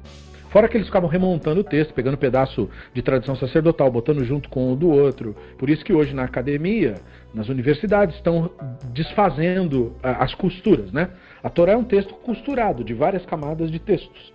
Fora 0.50 0.68
que 0.68 0.76
eles 0.76 0.86
ficavam 0.86 1.08
remontando 1.08 1.60
o 1.60 1.64
texto, 1.64 1.92
pegando 1.92 2.14
um 2.14 2.18
pedaço 2.18 2.70
de 2.94 3.02
tradição 3.02 3.36
sacerdotal, 3.36 3.90
botando 3.90 4.24
junto 4.24 4.48
com 4.48 4.72
o 4.72 4.76
do 4.76 4.88
outro. 4.88 5.36
Por 5.58 5.68
isso 5.68 5.84
que 5.84 5.92
hoje 5.92 6.14
na 6.14 6.24
academia, 6.24 6.94
nas 7.34 7.48
universidades, 7.48 8.16
estão 8.16 8.50
desfazendo 8.92 9.94
as 10.02 10.34
costuras, 10.34 10.92
né? 10.92 11.10
A 11.42 11.50
Torá 11.50 11.72
é 11.72 11.76
um 11.76 11.84
texto 11.84 12.14
costurado, 12.14 12.84
de 12.84 12.94
várias 12.94 13.26
camadas 13.26 13.70
de 13.70 13.78
textos. 13.78 14.32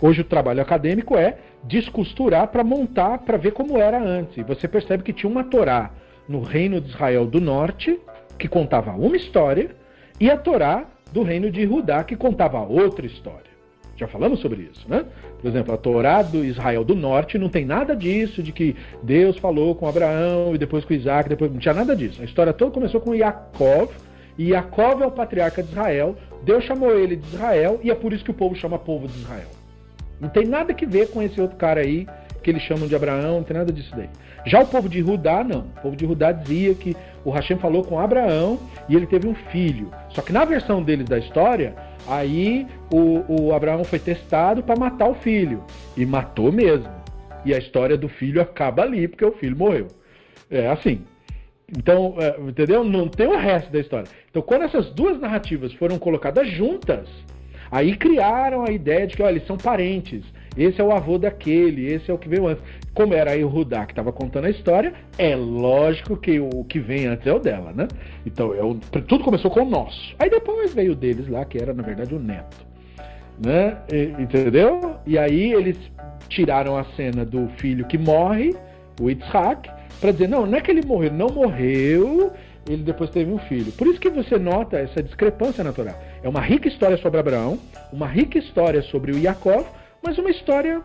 Hoje 0.00 0.20
o 0.20 0.24
trabalho 0.24 0.62
acadêmico 0.62 1.16
é 1.16 1.36
descosturar 1.64 2.48
para 2.48 2.62
montar, 2.62 3.18
para 3.18 3.36
ver 3.36 3.52
como 3.52 3.76
era 3.76 4.02
antes. 4.02 4.36
E 4.38 4.42
você 4.42 4.68
percebe 4.68 5.02
que 5.02 5.12
tinha 5.12 5.30
uma 5.30 5.44
Torá 5.44 5.90
no 6.28 6.42
reino 6.42 6.80
de 6.80 6.88
Israel 6.90 7.26
do 7.26 7.40
Norte, 7.40 7.98
que 8.38 8.48
contava 8.48 8.92
uma 8.92 9.16
história, 9.16 9.70
e 10.20 10.30
a 10.30 10.36
Torá 10.36 10.86
do 11.12 11.22
reino 11.22 11.50
de 11.50 11.66
Judá, 11.66 12.04
que 12.04 12.16
contava 12.16 12.60
outra 12.60 13.06
história. 13.06 13.48
Já 13.96 14.06
falamos 14.06 14.38
sobre 14.38 14.62
isso, 14.72 14.88
né? 14.88 15.04
Por 15.40 15.48
exemplo, 15.48 15.74
a 15.74 15.76
Torá 15.76 16.22
do 16.22 16.44
Israel 16.44 16.84
do 16.84 16.94
Norte 16.94 17.36
não 17.36 17.48
tem 17.48 17.64
nada 17.64 17.96
disso, 17.96 18.42
de 18.42 18.52
que 18.52 18.76
Deus 19.02 19.36
falou 19.38 19.74
com 19.74 19.88
Abraão 19.88 20.54
e 20.54 20.58
depois 20.58 20.84
com 20.84 20.94
Isaac, 20.94 21.28
depois 21.28 21.50
não 21.50 21.58
tinha 21.58 21.74
nada 21.74 21.96
disso. 21.96 22.22
A 22.22 22.24
história 22.24 22.52
toda 22.52 22.70
começou 22.70 23.00
com 23.00 23.14
Yaakov, 23.14 23.90
e 24.38 24.50
Yaakov 24.50 25.02
é 25.02 25.06
o 25.06 25.10
patriarca 25.10 25.62
de 25.62 25.70
Israel, 25.70 26.16
Deus 26.44 26.62
chamou 26.62 26.96
ele 26.96 27.16
de 27.16 27.26
Israel 27.26 27.80
e 27.82 27.90
é 27.90 27.94
por 27.94 28.12
isso 28.12 28.24
que 28.24 28.30
o 28.30 28.34
povo 28.34 28.54
chama 28.54 28.78
povo 28.78 29.08
de 29.08 29.18
Israel. 29.18 29.48
Não 30.20 30.28
tem 30.28 30.46
nada 30.46 30.72
que 30.72 30.86
ver 30.86 31.10
com 31.10 31.20
esse 31.20 31.40
outro 31.40 31.56
cara 31.56 31.80
aí 31.80 32.06
que 32.42 32.50
eles 32.50 32.62
chamam 32.62 32.86
de 32.86 32.94
Abraão, 32.94 33.36
não 33.36 33.42
tem 33.42 33.56
nada 33.56 33.72
disso 33.72 33.94
daí. 33.96 34.08
Já 34.46 34.60
o 34.60 34.66
povo 34.66 34.88
de 34.88 35.00
Judá, 35.00 35.44
não. 35.44 35.60
O 35.60 35.82
povo 35.82 35.96
de 35.96 36.06
Judá 36.06 36.32
dizia 36.32 36.74
que 36.74 36.96
o 37.24 37.30
Hashem 37.30 37.58
falou 37.58 37.84
com 37.84 37.98
Abraão 37.98 38.58
e 38.88 38.96
ele 38.96 39.06
teve 39.06 39.28
um 39.28 39.34
filho. 39.34 39.90
Só 40.10 40.22
que 40.22 40.32
na 40.32 40.44
versão 40.44 40.82
deles 40.82 41.06
da 41.06 41.18
história, 41.18 41.74
aí 42.06 42.66
o, 42.92 43.48
o 43.48 43.54
Abraão 43.54 43.84
foi 43.84 43.98
testado 43.98 44.62
para 44.62 44.78
matar 44.78 45.08
o 45.08 45.14
filho. 45.14 45.62
E 45.96 46.06
matou 46.06 46.52
mesmo. 46.52 46.88
E 47.44 47.54
a 47.54 47.58
história 47.58 47.96
do 47.96 48.08
filho 48.08 48.40
acaba 48.40 48.82
ali, 48.82 49.08
porque 49.08 49.24
o 49.24 49.32
filho 49.32 49.56
morreu. 49.56 49.88
É 50.50 50.68
assim. 50.68 51.02
Então, 51.76 52.14
é, 52.18 52.40
entendeu? 52.40 52.82
Não 52.82 53.08
tem 53.08 53.26
o 53.26 53.36
resto 53.36 53.70
da 53.70 53.78
história. 53.78 54.08
Então, 54.30 54.40
quando 54.40 54.62
essas 54.62 54.90
duas 54.90 55.20
narrativas 55.20 55.72
foram 55.74 55.98
colocadas 55.98 56.48
juntas, 56.48 57.08
aí 57.70 57.94
criaram 57.94 58.64
a 58.64 58.70
ideia 58.70 59.06
de 59.06 59.16
que, 59.16 59.22
olha, 59.22 59.32
eles 59.32 59.46
são 59.46 59.58
parentes. 59.58 60.24
Esse 60.58 60.80
é 60.80 60.84
o 60.84 60.92
avô 60.92 61.18
daquele, 61.18 61.86
esse 61.86 62.10
é 62.10 62.14
o 62.14 62.18
que 62.18 62.28
veio 62.28 62.48
antes. 62.48 62.62
Como 62.92 63.14
era 63.14 63.30
aí 63.30 63.44
o 63.44 63.48
Rudá 63.48 63.86
que 63.86 63.92
estava 63.92 64.12
contando 64.12 64.46
a 64.46 64.50
história, 64.50 64.92
é 65.16 65.36
lógico 65.36 66.16
que 66.16 66.40
o 66.40 66.64
que 66.64 66.80
vem 66.80 67.06
antes 67.06 67.26
é 67.26 67.32
o 67.32 67.38
dela, 67.38 67.72
né? 67.72 67.86
Então, 68.26 68.52
é 68.54 68.62
o, 68.62 68.74
tudo 68.74 69.22
começou 69.22 69.50
com 69.50 69.60
o 69.60 69.64
nosso. 69.64 70.16
Aí 70.18 70.28
depois 70.28 70.74
veio 70.74 70.92
o 70.92 70.96
deles 70.96 71.28
lá, 71.28 71.44
que 71.44 71.58
era, 71.58 71.72
na 71.72 71.82
verdade, 71.82 72.14
o 72.14 72.18
neto. 72.18 72.66
Né? 73.42 73.76
E, 73.92 74.20
entendeu? 74.20 74.96
E 75.06 75.16
aí 75.16 75.52
eles 75.52 75.78
tiraram 76.28 76.76
a 76.76 76.84
cena 76.96 77.24
do 77.24 77.48
filho 77.58 77.86
que 77.86 77.96
morre, 77.96 78.54
o 79.00 79.08
Yitzhak, 79.08 79.70
para 80.00 80.10
dizer, 80.10 80.28
não, 80.28 80.44
não 80.44 80.58
é 80.58 80.60
que 80.60 80.70
ele 80.70 80.84
morreu, 80.84 81.12
não 81.12 81.28
morreu, 81.28 82.32
ele 82.68 82.82
depois 82.82 83.10
teve 83.10 83.30
um 83.32 83.38
filho. 83.38 83.72
Por 83.72 83.86
isso 83.86 84.00
que 84.00 84.10
você 84.10 84.38
nota 84.38 84.76
essa 84.78 85.02
discrepância 85.02 85.64
na 85.64 85.72
Torá. 85.72 85.94
É 86.22 86.28
uma 86.28 86.40
rica 86.40 86.68
história 86.68 86.96
sobre 86.98 87.18
Abraão, 87.20 87.58
uma 87.92 88.06
rica 88.06 88.38
história 88.38 88.82
sobre 88.82 89.12
o 89.12 89.18
Yaakov, 89.18 89.64
mas 90.02 90.18
uma 90.18 90.30
história 90.30 90.82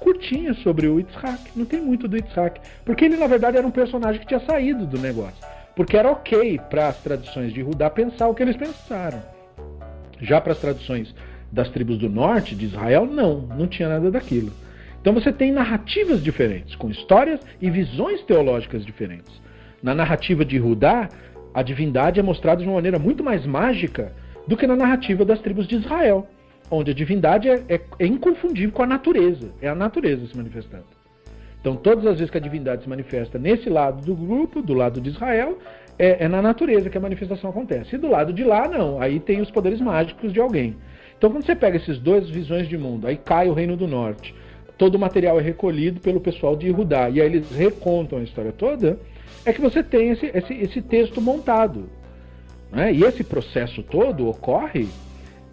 curtinha 0.00 0.52
sobre 0.54 0.88
o 0.88 0.98
Yitzhak. 0.98 1.50
Não 1.54 1.64
tem 1.64 1.80
muito 1.80 2.08
do 2.08 2.16
Yitzhak. 2.16 2.60
Porque 2.84 3.04
ele, 3.04 3.16
na 3.16 3.26
verdade, 3.26 3.56
era 3.56 3.66
um 3.66 3.70
personagem 3.70 4.20
que 4.20 4.26
tinha 4.26 4.40
saído 4.40 4.86
do 4.86 4.98
negócio. 4.98 5.42
Porque 5.74 5.96
era 5.96 6.10
ok 6.10 6.60
para 6.68 6.88
as 6.88 6.98
tradições 6.98 7.52
de 7.52 7.60
Judá 7.60 7.88
pensar 7.88 8.28
o 8.28 8.34
que 8.34 8.42
eles 8.42 8.56
pensaram. 8.56 9.22
Já 10.20 10.40
para 10.40 10.52
as 10.52 10.58
tradições 10.58 11.14
das 11.50 11.68
tribos 11.68 11.98
do 11.98 12.08
norte, 12.08 12.54
de 12.54 12.66
Israel, 12.66 13.06
não, 13.06 13.40
não 13.40 13.66
tinha 13.66 13.88
nada 13.88 14.10
daquilo. 14.10 14.52
Então 15.00 15.12
você 15.12 15.32
tem 15.32 15.50
narrativas 15.50 16.22
diferentes, 16.22 16.76
com 16.76 16.88
histórias 16.88 17.40
e 17.60 17.68
visões 17.70 18.22
teológicas 18.22 18.84
diferentes. 18.84 19.32
Na 19.82 19.94
narrativa 19.94 20.44
de 20.44 20.58
Judá, 20.58 21.08
a 21.52 21.62
divindade 21.62 22.20
é 22.20 22.22
mostrada 22.22 22.62
de 22.62 22.68
uma 22.68 22.76
maneira 22.76 22.98
muito 22.98 23.22
mais 23.22 23.44
mágica 23.44 24.12
do 24.46 24.56
que 24.56 24.66
na 24.66 24.76
narrativa 24.76 25.24
das 25.24 25.40
tribos 25.40 25.66
de 25.66 25.76
Israel, 25.76 26.28
onde 26.72 26.90
a 26.90 26.94
divindade 26.94 27.50
é, 27.50 27.62
é, 27.68 27.80
é 27.98 28.06
inconfundível 28.06 28.72
com 28.72 28.82
a 28.82 28.86
natureza, 28.86 29.50
é 29.60 29.68
a 29.68 29.74
natureza 29.74 30.26
se 30.26 30.36
manifestando. 30.36 30.86
Então, 31.60 31.76
todas 31.76 32.04
as 32.06 32.14
vezes 32.14 32.30
que 32.30 32.38
a 32.38 32.40
divindade 32.40 32.82
se 32.82 32.88
manifesta 32.88 33.38
nesse 33.38 33.68
lado 33.68 34.04
do 34.04 34.16
grupo, 34.16 34.62
do 34.62 34.72
lado 34.72 35.00
de 35.00 35.10
Israel, 35.10 35.58
é, 35.98 36.24
é, 36.24 36.28
na 36.28 36.40
natureza 36.40 36.88
que 36.88 36.96
a 36.98 37.00
manifestação 37.00 37.50
acontece. 37.50 37.94
E 37.94 37.98
do 37.98 38.08
lado 38.08 38.32
de 38.32 38.42
lá, 38.42 38.66
não. 38.66 39.00
Aí 39.00 39.20
tem 39.20 39.40
os 39.40 39.50
poderes 39.50 39.80
mágicos 39.80 40.32
de 40.32 40.40
alguém. 40.40 40.74
Então, 41.16 41.30
quando 41.30 41.44
você 41.44 41.54
pega 41.54 41.76
esses 41.76 41.98
duas 41.98 42.28
visões 42.28 42.66
de 42.66 42.76
mundo, 42.76 43.06
aí 43.06 43.16
cai 43.16 43.48
o 43.48 43.52
Reino 43.52 43.76
do 43.76 43.86
Norte, 43.86 44.34
todo 44.76 44.96
o 44.96 44.98
material 44.98 45.38
é 45.38 45.42
recolhido 45.42 46.00
pelo 46.00 46.20
pessoal 46.20 46.56
de 46.56 46.68
Judá, 46.68 47.08
e 47.08 47.20
aí 47.20 47.26
eles 47.26 47.48
recontam 47.52 48.18
a 48.18 48.22
história 48.22 48.50
toda, 48.50 48.98
é 49.44 49.52
que 49.52 49.60
você 49.60 49.84
tem 49.84 50.10
esse, 50.10 50.26
esse, 50.34 50.54
esse 50.54 50.82
texto 50.82 51.20
montado. 51.20 51.88
Né? 52.72 52.92
E 52.92 53.04
esse 53.04 53.22
processo 53.22 53.82
todo 53.84 54.26
ocorre 54.26 54.88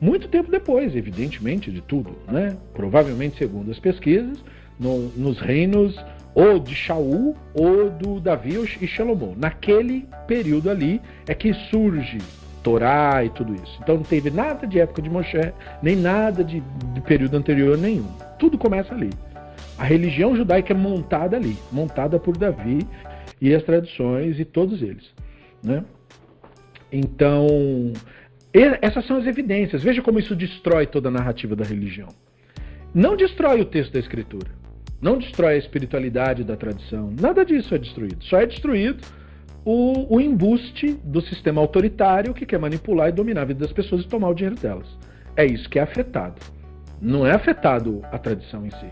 muito 0.02 0.28
tempo 0.28 0.50
depois, 0.50 0.96
evidentemente, 0.96 1.72
de 1.72 1.82
tudo. 1.82 2.16
Né? 2.28 2.56
Provavelmente, 2.74 3.38
segundo 3.38 3.72
as 3.72 3.80
pesquisas, 3.80 4.44
no, 4.80 5.10
nos 5.10 5.40
reinos 5.40 5.96
ou 6.34 6.60
de 6.60 6.74
Shaul 6.74 7.36
ou 7.54 7.90
do 7.90 8.20
Davi 8.20 8.56
e 8.82 8.88
Salomão. 8.88 9.34
Naquele 9.38 10.08
período 10.28 10.70
ali 10.70 11.02
é 11.28 11.34
que 11.34 11.54
surge 11.54 12.20
Torá 12.64 13.24
e 13.24 13.30
tudo 13.30 13.56
isso. 13.56 13.80
Então 13.82 13.96
não 13.96 14.04
teve 14.04 14.30
nada 14.30 14.68
de 14.68 14.80
época 14.80 15.02
de 15.02 15.10
Moshe, 15.10 15.38
nem 15.82 15.96
nada 15.96 16.44
de, 16.44 16.62
de 16.94 17.02
período 17.02 17.36
anterior 17.36 17.78
nenhum. 17.78 18.08
Tudo 18.38 18.58
começa 18.58 18.94
ali. 18.94 19.10
A 19.78 19.84
religião 19.84 20.36
judaica 20.36 20.74
é 20.74 20.76
montada 20.76 21.38
ali, 21.38 21.58
montada 21.72 22.20
por 22.20 22.38
Davi 22.38 22.86
e 23.42 23.54
as 23.54 23.64
tradições 23.64 24.40
e 24.40 24.46
todos 24.46 24.82
eles. 24.82 25.10
Né? 25.64 25.84
Então, 26.92 27.48
essas 28.54 29.06
são 29.06 29.18
as 29.18 29.28
evidências. 29.28 29.84
Veja 29.84 30.02
como 30.02 30.20
isso 30.20 30.36
destrói 30.36 30.88
toda 30.88 31.10
a 31.10 31.12
narrativa 31.12 31.56
da 31.56 31.64
religião. 31.64 32.10
Não 32.94 33.16
destrói 33.16 33.62
o 33.62 33.66
texto 33.66 33.94
da 33.94 34.00
escritura. 34.00 34.48
Não 35.02 35.18
destrói 35.18 35.54
a 35.54 35.58
espiritualidade 35.58 36.44
da 36.44 36.58
tradição. 36.58 37.14
Nada 37.20 37.46
disso 37.46 37.74
é 37.74 37.78
destruído. 37.78 38.24
Só 38.24 38.38
é 38.38 38.46
destruído 38.46 39.02
o, 39.64 40.16
o 40.16 40.20
embuste 40.20 41.00
do 41.04 41.22
sistema 41.22 41.62
autoritário 41.62 42.34
que 42.34 42.46
quer 42.46 42.60
manipular 42.60 43.10
e 43.10 43.12
dominar 43.12 43.42
a 43.42 43.46
vida 43.46 43.60
das 43.60 43.72
pessoas 43.72 44.04
e 44.04 44.08
tomar 44.08 44.30
o 44.30 44.34
dinheiro 44.34 44.60
delas. 44.60 44.88
É 45.36 45.46
isso 45.46 45.70
que 45.70 45.80
é 45.80 45.84
afetado. 45.84 46.42
Não 47.02 47.26
é 47.26 47.32
afetado 47.32 48.02
a 48.12 48.18
tradição 48.18 48.66
em 48.66 48.72
si, 48.72 48.88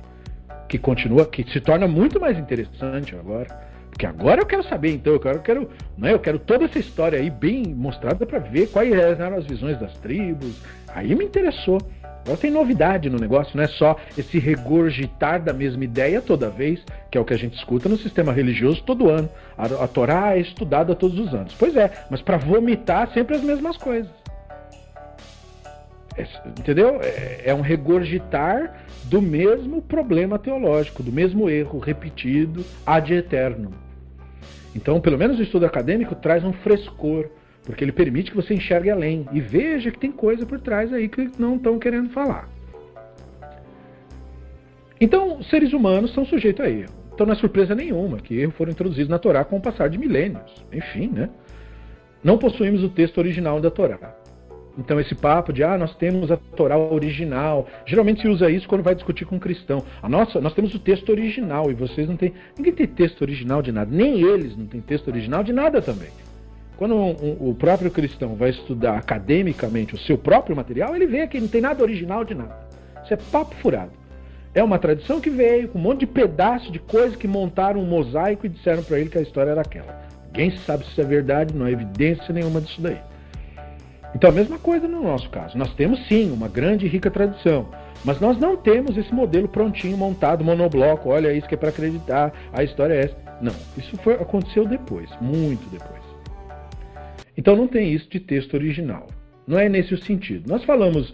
que 0.70 0.78
continua, 0.78 1.26
que 1.26 1.44
se 1.52 1.60
torna 1.60 1.88
muito 1.88 2.20
mais 2.20 2.38
interessante 2.38 3.16
agora. 3.16 3.67
Porque 3.98 4.06
agora 4.06 4.42
eu 4.42 4.46
quero 4.46 4.62
saber, 4.62 4.94
então, 4.94 5.12
eu 5.12 5.20
quero, 5.20 5.38
eu 5.38 5.42
quero, 5.42 5.70
né, 5.98 6.14
eu 6.14 6.20
quero 6.20 6.38
toda 6.38 6.66
essa 6.66 6.78
história 6.78 7.18
aí 7.18 7.32
bem 7.32 7.64
mostrada 7.74 8.28
para 8.28 8.38
ver 8.38 8.68
quais 8.68 8.94
eram 8.94 9.36
as 9.36 9.48
visões 9.48 9.80
das 9.80 9.92
tribos. 9.98 10.62
Aí 10.90 11.16
me 11.16 11.26
interessou. 11.26 11.82
Agora 12.22 12.38
tem 12.38 12.52
novidade 12.52 13.10
no 13.10 13.18
negócio, 13.18 13.58
não 13.58 13.64
é 13.64 13.68
só 13.68 13.98
esse 14.16 14.38
regurgitar 14.38 15.42
da 15.42 15.52
mesma 15.52 15.84
ideia 15.84 16.22
toda 16.22 16.48
vez, 16.48 16.80
que 17.10 17.18
é 17.18 17.22
o 17.22 17.26
que 17.26 17.34
a 17.34 17.38
gente 17.38 17.58
escuta 17.58 17.90
no 17.90 17.98
sistema 17.98 18.32
religioso 18.32 18.84
todo 18.84 19.10
ano. 19.10 19.28
A, 19.58 19.66
a 19.66 19.88
Torá 19.88 20.38
é 20.38 20.42
estudada 20.42 20.94
todos 20.94 21.18
os 21.18 21.34
anos. 21.34 21.56
Pois 21.58 21.76
é, 21.76 21.92
mas 22.12 22.22
para 22.22 22.38
vomitar 22.38 23.12
sempre 23.16 23.36
as 23.36 23.42
mesmas 23.42 23.78
coisas. 23.78 24.12
É, 26.16 26.28
entendeu? 26.46 27.00
É, 27.02 27.42
é 27.46 27.54
um 27.56 27.62
regurgitar 27.62 28.76
do 29.06 29.24
mesmo 29.24 29.82
problema 29.82 30.38
teológico, 30.38 31.02
do 31.02 31.12
mesmo 31.12 31.50
erro 31.50 31.80
repetido 31.80 32.64
ad 32.86 33.12
eterno. 33.12 33.87
Então, 34.76 35.02
pelo 35.02 35.18
menos 35.18 35.40
o 35.40 35.44
estudo 35.44 35.66
acadêmico 35.66 36.16
traz 36.16 36.44
um 36.44 36.54
frescor 36.54 37.30
porque 37.68 37.84
ele 37.84 37.92
permite 37.92 38.32
que 38.32 38.38
você 38.38 38.54
enxergue 38.54 38.90
além 38.90 39.28
e 39.34 39.42
veja 39.42 39.92
que 39.92 40.00
tem 40.00 40.10
coisa 40.10 40.46
por 40.46 40.58
trás 40.58 40.94
aí 40.94 41.10
que 41.10 41.30
não 41.38 41.58
estão 41.58 41.78
querendo 41.78 42.10
falar. 42.12 42.48
Então, 45.02 45.44
seres 45.44 45.74
humanos 45.74 46.14
são 46.14 46.26
sujeitos 46.26 46.66
a 46.66 46.70
erro. 46.70 46.94
Então 47.14 47.26
não 47.26 47.34
é 47.34 47.36
surpresa 47.36 47.76
nenhuma 47.76 48.20
que 48.20 48.40
erros 48.40 48.56
foram 48.56 48.72
introduzidos 48.72 49.10
na 49.10 49.20
Torá 49.20 49.44
com 49.44 49.58
o 49.58 49.62
passar 49.62 49.90
de 49.90 49.98
milênios. 49.98 50.64
Enfim, 50.72 51.10
né? 51.10 51.30
Não 52.24 52.38
possuímos 52.38 52.84
o 52.84 52.90
texto 52.90 53.18
original 53.18 53.60
da 53.60 53.70
Torá. 53.70 54.16
Então 54.78 55.00
esse 55.00 55.16
papo 55.16 55.52
de 55.52 55.64
ah, 55.64 55.78
nós 55.78 55.96
temos 55.96 56.32
a 56.32 56.38
Torá 56.38 56.78
original, 56.78 57.68
geralmente 57.86 58.22
se 58.22 58.28
usa 58.28 58.50
isso 58.50 58.68
quando 58.68 58.84
vai 58.84 58.94
discutir 58.94 59.26
com 59.26 59.38
um 59.38 59.40
cristão. 59.40 59.84
A 60.02 60.08
nossa, 60.08 60.40
nós 60.40 60.54
temos 60.54 60.74
o 60.76 60.80
texto 60.80 61.10
original 61.10 61.72
e 61.72 61.74
vocês 61.74 62.08
não 62.08 62.16
têm, 62.16 62.34
ninguém 62.56 62.74
tem 62.74 62.86
texto 62.86 63.22
original 63.22 63.62
de 63.62 63.72
nada, 63.72 63.90
nem 63.92 64.22
eles 64.22 64.56
não 64.56 64.68
têm 64.68 64.80
texto 64.80 65.08
original 65.08 65.44
de 65.44 65.52
nada 65.52 65.82
também. 65.82 66.10
Quando 66.78 66.94
um, 66.94 67.10
um, 67.10 67.50
o 67.50 67.56
próprio 67.56 67.90
cristão 67.90 68.36
vai 68.36 68.52
estudar 68.52 68.98
academicamente 68.98 69.96
o 69.96 69.98
seu 69.98 70.16
próprio 70.16 70.56
material, 70.56 70.96
ele 70.96 71.08
vê 71.08 71.26
que 71.26 71.40
não 71.40 71.48
tem 71.48 71.60
nada 71.60 71.82
original 71.82 72.24
de 72.24 72.36
nada. 72.36 72.56
Isso 73.04 73.14
é 73.14 73.18
papo 73.18 73.56
furado. 73.56 73.92
É 74.54 74.64
uma 74.64 74.78
tradição 74.78 75.20
que 75.20 75.30
veio 75.30 75.70
com 75.70 75.80
um 75.80 75.82
monte 75.82 76.02
de 76.02 76.08
pedaços 76.08 76.72
de 76.72 76.80
coisas 76.80 77.16
que 77.16 77.28
montaram 77.28 77.82
um 77.82 77.86
mosaico 77.86 78.46
e 78.46 78.50
disseram 78.50 78.84
para 78.84 79.00
ele 79.00 79.10
que 79.10 79.18
a 79.18 79.22
história 79.22 79.52
era 79.52 79.62
aquela. 79.62 80.08
Ninguém 80.28 80.52
sabe 80.58 80.86
se 80.86 80.92
isso 80.92 81.02
é 81.02 81.04
verdade, 81.04 81.56
não 81.56 81.66
há 81.66 81.72
evidência 81.72 82.32
nenhuma 82.32 82.62
disso 82.62 82.80
daí. 82.80 82.98
Então, 84.16 84.30
a 84.30 84.34
mesma 84.34 84.58
coisa 84.58 84.88
no 84.88 85.04
nosso 85.04 85.30
caso. 85.30 85.58
Nós 85.58 85.74
temos 85.74 86.08
sim 86.08 86.32
uma 86.32 86.48
grande 86.48 86.86
e 86.86 86.90
rica 86.90 87.12
tradição, 87.12 87.70
mas 88.04 88.20
nós 88.20 88.38
não 88.38 88.56
temos 88.56 88.98
esse 88.98 89.14
modelo 89.14 89.48
prontinho, 89.48 89.98
montado, 89.98 90.44
monobloco. 90.44 91.10
Olha, 91.10 91.34
isso 91.34 91.48
que 91.48 91.56
é 91.56 91.58
para 91.58 91.70
acreditar, 91.70 92.34
a 92.54 92.64
história 92.64 92.94
é 92.94 93.06
essa. 93.06 93.18
Não, 93.42 93.54
isso 93.78 93.96
foi, 93.98 94.16
aconteceu 94.16 94.66
depois, 94.66 95.10
muito 95.22 95.70
depois. 95.70 96.02
Então 97.38 97.56
não 97.56 97.68
tem 97.68 97.94
isso 97.94 98.10
de 98.10 98.20
texto 98.20 98.56
original. 98.56 99.08
Não 99.46 99.60
é 99.60 99.70
nesse 99.70 99.94
o 99.94 100.04
sentido. 100.04 100.50
Nós 100.50 100.64
falamos, 100.64 101.14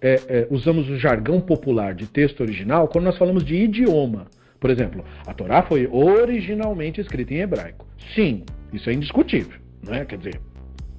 é, 0.00 0.20
é, 0.28 0.46
usamos 0.50 0.88
o 0.88 0.98
jargão 0.98 1.40
popular 1.40 1.94
de 1.94 2.06
texto 2.06 2.40
original 2.40 2.88
quando 2.88 3.04
nós 3.04 3.18
falamos 3.18 3.44
de 3.44 3.54
idioma. 3.54 4.26
Por 4.58 4.70
exemplo, 4.70 5.04
a 5.26 5.34
Torá 5.34 5.62
foi 5.62 5.86
originalmente 5.86 7.00
escrita 7.00 7.34
em 7.34 7.40
hebraico. 7.40 7.86
Sim, 8.14 8.44
isso 8.72 8.88
é 8.88 8.94
indiscutível. 8.94 9.58
Não 9.84 9.94
é? 9.94 10.04
Quer 10.04 10.18
dizer, 10.18 10.40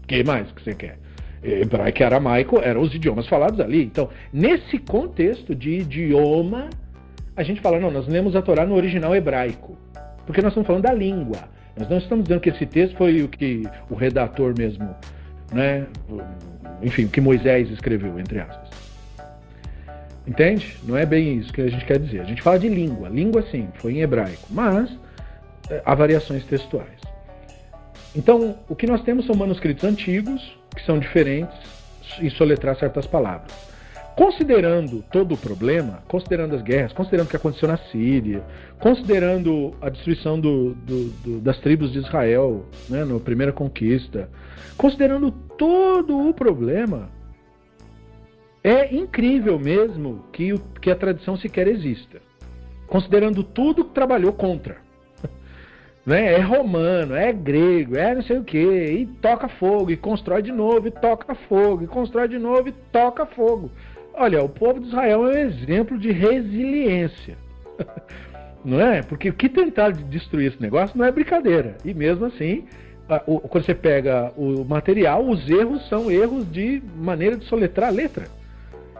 o 0.03 0.07
que 0.07 0.23
mais 0.23 0.49
que 0.51 0.63
você 0.63 0.75
quer? 0.75 0.98
Hebraico 1.43 2.01
e 2.01 2.03
aramaico 2.03 2.59
eram 2.59 2.81
os 2.81 2.93
idiomas 2.93 3.27
falados 3.27 3.59
ali. 3.59 3.83
Então, 3.83 4.09
nesse 4.31 4.77
contexto 4.77 5.55
de 5.55 5.79
idioma, 5.79 6.69
a 7.35 7.43
gente 7.43 7.61
fala, 7.61 7.79
não, 7.79 7.91
nós 7.91 8.07
lemos 8.07 8.35
a 8.35 8.41
Torá 8.41 8.65
no 8.65 8.75
original 8.75 9.15
hebraico. 9.15 9.77
Porque 10.25 10.41
nós 10.41 10.51
estamos 10.51 10.67
falando 10.67 10.83
da 10.83 10.93
língua. 10.93 11.37
Nós 11.77 11.89
não 11.89 11.97
estamos 11.97 12.25
dizendo 12.25 12.41
que 12.41 12.49
esse 12.49 12.65
texto 12.65 12.97
foi 12.97 13.21
o 13.23 13.27
que 13.29 13.63
o 13.89 13.95
redator 13.95 14.53
mesmo 14.57 14.93
né? 15.51 15.87
Enfim, 16.81 17.05
o 17.05 17.09
que 17.09 17.19
Moisés 17.19 17.69
escreveu, 17.69 18.19
entre 18.19 18.39
aspas. 18.39 18.69
Entende? 20.27 20.77
Não 20.83 20.95
é 20.95 21.05
bem 21.05 21.37
isso 21.39 21.51
que 21.51 21.61
a 21.61 21.69
gente 21.69 21.85
quer 21.85 21.99
dizer. 21.99 22.21
A 22.21 22.25
gente 22.25 22.41
fala 22.41 22.59
de 22.59 22.69
língua. 22.69 23.09
Língua, 23.09 23.43
sim, 23.51 23.67
foi 23.75 23.93
em 23.93 24.01
hebraico. 24.01 24.47
Mas 24.49 24.95
é, 25.69 25.81
há 25.83 25.95
variações 25.95 26.43
textuais. 26.45 26.99
Então, 28.15 28.57
o 28.67 28.75
que 28.75 28.87
nós 28.87 29.01
temos 29.01 29.25
são 29.25 29.35
manuscritos 29.35 29.83
antigos, 29.83 30.57
que 30.75 30.83
são 30.85 30.99
diferentes 30.99 31.57
em 32.19 32.29
soletrar 32.29 32.75
certas 32.77 33.05
palavras. 33.05 33.69
Considerando 34.15 35.01
todo 35.11 35.33
o 35.33 35.37
problema, 35.37 36.03
considerando 36.07 36.53
as 36.53 36.61
guerras, 36.61 36.91
considerando 36.91 37.27
o 37.27 37.29
que 37.29 37.37
aconteceu 37.37 37.69
na 37.69 37.77
Síria, 37.77 38.43
considerando 38.77 39.73
a 39.81 39.89
destruição 39.89 40.37
do, 40.37 40.73
do, 40.73 41.05
do, 41.23 41.39
das 41.39 41.57
tribos 41.59 41.91
de 41.93 41.99
Israel 41.99 42.65
né, 42.89 43.05
na 43.05 43.17
primeira 43.19 43.53
conquista, 43.53 44.29
considerando 44.75 45.31
todo 45.57 46.19
o 46.19 46.33
problema, 46.33 47.09
é 48.61 48.93
incrível 48.93 49.57
mesmo 49.57 50.25
que, 50.33 50.53
que 50.81 50.91
a 50.91 50.95
tradição 50.95 51.37
sequer 51.37 51.67
exista. 51.67 52.21
Considerando 52.87 53.41
tudo 53.41 53.85
que 53.85 53.93
trabalhou 53.93 54.33
contra. 54.33 54.88
Né? 56.10 56.34
É 56.34 56.40
romano, 56.40 57.14
é 57.14 57.31
grego, 57.31 57.95
é 57.95 58.15
não 58.15 58.23
sei 58.23 58.40
o 58.40 58.44
que, 58.44 58.57
e 58.57 59.06
toca 59.22 59.48
fogo, 59.48 59.91
e 59.91 59.95
constrói 59.95 60.41
de 60.41 60.52
novo, 60.52 60.88
e 60.88 60.91
toca 60.91 61.36
fogo, 61.36 61.84
e 61.84 61.88
constrói 61.88 62.27
de 62.27 62.40
novo, 62.40 62.68
e 62.68 62.72
toca 62.91 63.27
fogo. 63.27 63.69
Olha, 64.15 64.44
o 64.44 64.49
povo 64.49 64.80
de 64.80 64.88
Israel 64.88 65.27
é 65.27 65.30
um 65.30 65.38
exemplo 65.38 65.99
de 65.99 66.11
resiliência. 66.11 67.38
Não 68.65 68.81
é? 68.81 69.03
Porque 69.03 69.30
o 69.30 69.34
que 69.34 69.48
tentar 69.48 69.91
destruir 69.91 70.48
esse 70.48 70.60
negócio 70.60 70.98
não 70.98 71.06
é 71.06 71.11
brincadeira. 71.11 71.77
E 71.86 71.94
mesmo 71.94 72.26
assim, 72.26 72.65
quando 73.48 73.64
você 73.64 73.76
pega 73.76 74.34
o 74.36 74.65
material, 74.65 75.26
os 75.26 75.48
erros 75.48 75.88
são 75.88 76.11
erros 76.11 76.52
de 76.52 76.81
maneira 76.98 77.38
de 77.38 77.45
soletrar 77.45 77.90
a 77.90 77.94
letra. 77.94 78.26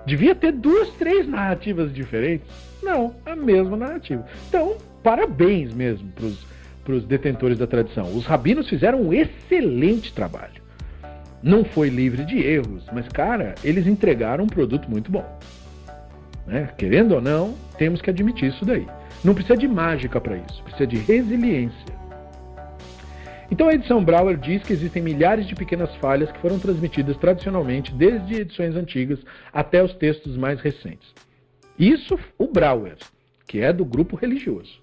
Devia 0.06 0.34
ter 0.34 0.54
duas, 0.54 0.90
três 0.92 1.28
narrativas 1.28 1.94
diferentes. 1.94 2.48
Não, 2.82 3.16
a 3.26 3.36
mesma 3.36 3.76
narrativa. 3.76 4.26
Então, 4.48 4.78
parabéns 5.04 5.74
mesmo 5.74 6.08
para 6.12 6.26
os 6.28 6.48
detentores 7.06 7.58
da 7.58 7.68
tradição. 7.68 8.16
Os 8.16 8.26
rabinos 8.26 8.68
fizeram 8.68 9.02
um 9.02 9.14
excelente 9.14 10.14
trabalho. 10.14 10.62
Não 11.42 11.64
foi 11.64 11.90
livre 11.90 12.26
de 12.26 12.38
erros, 12.40 12.84
mas, 12.92 13.08
cara, 13.08 13.56
eles 13.64 13.88
entregaram 13.88 14.44
um 14.44 14.48
produto 14.48 14.90
muito 14.90 15.12
bom. 15.12 15.26
Né? 16.46 16.70
Querendo 16.78 17.14
ou 17.14 17.22
não, 17.22 17.56
temos 17.78 18.02
que 18.02 18.10
admitir 18.10 18.50
isso 18.50 18.66
daí. 18.66 18.86
Não 19.24 19.34
precisa 19.34 19.58
de 19.58 19.68
mágica 19.68 20.20
para 20.20 20.38
isso, 20.38 20.64
precisa 20.64 20.88
de 20.88 20.98
resiliência. 20.98 22.00
Então 23.52 23.68
a 23.68 23.74
edição 23.74 24.04
Brouwer 24.04 24.38
diz 24.38 24.62
que 24.64 24.74
existem 24.74 25.02
milhares 25.02 25.48
de 25.48 25.56
pequenas 25.56 25.94
falhas 25.96 26.32
que 26.32 26.40
foram 26.40 26.60
transmitidas 26.60 27.18
tradicionalmente 27.18 27.92
desde 27.94 28.36
edições 28.36 28.76
antigas 28.76 29.20
até 29.52 29.84
os 29.84 29.94
textos 29.96 30.38
mais 30.38 30.62
recentes. 30.62 31.14
Isso 31.78 32.20
o 32.38 32.48
Brouwer, 32.48 32.98
que 33.48 33.60
é 33.60 33.74
do 33.74 33.84
grupo 33.84 34.16
religioso. 34.16 34.80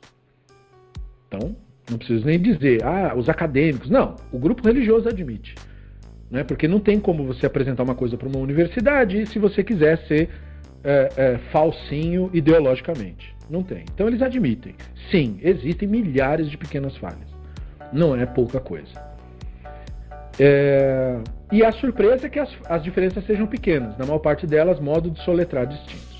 Então, 1.28 1.56
não 1.90 1.98
preciso 1.98 2.26
nem 2.26 2.38
dizer, 2.38 2.84
ah, 2.84 3.14
os 3.16 3.28
acadêmicos. 3.28 3.88
Não, 3.88 4.16
o 4.32 4.38
grupo 4.38 4.66
religioso 4.66 5.08
admite. 5.08 5.54
Né? 6.30 6.42
Porque 6.42 6.66
não 6.66 6.80
tem 6.80 6.98
como 6.98 7.24
você 7.24 7.46
apresentar 7.46 7.82
uma 7.82 7.94
coisa 7.94 8.16
para 8.16 8.28
uma 8.28 8.38
universidade 8.38 9.26
se 9.26 9.38
você 9.38 9.62
quiser 9.62 9.98
ser 10.06 10.28
é, 10.82 11.08
é, 11.16 11.38
falsinho 11.52 12.30
ideologicamente. 12.32 13.34
Não 13.48 13.62
tem. 13.62 13.84
Então 13.94 14.08
eles 14.08 14.22
admitem. 14.22 14.74
Sim, 15.10 15.38
existem 15.42 15.86
milhares 15.88 16.50
de 16.50 16.58
pequenas 16.58 16.96
falhas. 16.96 17.28
Não 17.92 18.16
é 18.16 18.26
pouca 18.26 18.58
coisa. 18.58 19.06
É... 20.38 21.18
E 21.52 21.64
a 21.64 21.72
surpresa 21.72 22.26
é 22.26 22.28
que 22.28 22.40
as, 22.40 22.50
as, 22.68 22.82
diferenças 22.82 23.24
sejam 23.24 23.46
pequenas, 23.46 23.96
na 23.96 24.04
maior 24.04 24.18
parte 24.18 24.46
delas, 24.46 24.80
modo 24.80 25.10
de 25.10 25.22
soletrar 25.22 25.66
distintos. 25.66 26.15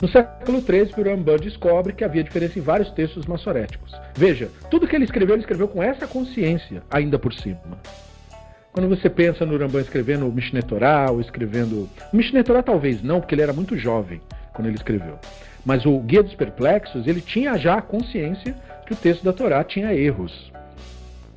No 0.00 0.08
século 0.08 0.62
XIII, 0.62 0.94
Piramban 0.94 1.36
descobre 1.36 1.92
que 1.92 2.02
havia 2.02 2.24
diferença 2.24 2.58
em 2.58 2.62
vários 2.62 2.90
textos 2.92 3.26
maçoréticos. 3.26 3.92
Veja, 4.14 4.48
tudo 4.70 4.88
que 4.88 4.96
ele 4.96 5.04
escreveu, 5.04 5.34
ele 5.34 5.42
escreveu 5.42 5.68
com 5.68 5.82
essa 5.82 6.06
consciência, 6.06 6.82
ainda 6.90 7.18
por 7.18 7.34
cima. 7.34 7.78
Quando 8.72 8.88
você 8.88 9.10
pensa 9.10 9.44
no 9.44 9.58
Rambam 9.58 9.80
escrevendo 9.80 10.26
o 10.26 10.32
Mishneh 10.32 10.62
Torah, 10.62 11.10
ou 11.10 11.20
escrevendo... 11.20 11.88
O 12.12 12.16
Mishneh 12.16 12.42
Torah 12.42 12.62
talvez 12.62 13.02
não, 13.02 13.20
porque 13.20 13.34
ele 13.34 13.42
era 13.42 13.52
muito 13.52 13.76
jovem 13.76 14.22
quando 14.54 14.68
ele 14.68 14.76
escreveu. 14.76 15.18
Mas 15.66 15.84
o 15.84 15.98
Guia 15.98 16.22
dos 16.22 16.34
Perplexos, 16.34 17.06
ele 17.06 17.20
tinha 17.20 17.58
já 17.58 17.74
a 17.74 17.82
consciência 17.82 18.54
que 18.86 18.94
o 18.94 18.96
texto 18.96 19.22
da 19.22 19.32
Torá 19.32 19.62
tinha 19.64 19.94
erros. 19.94 20.50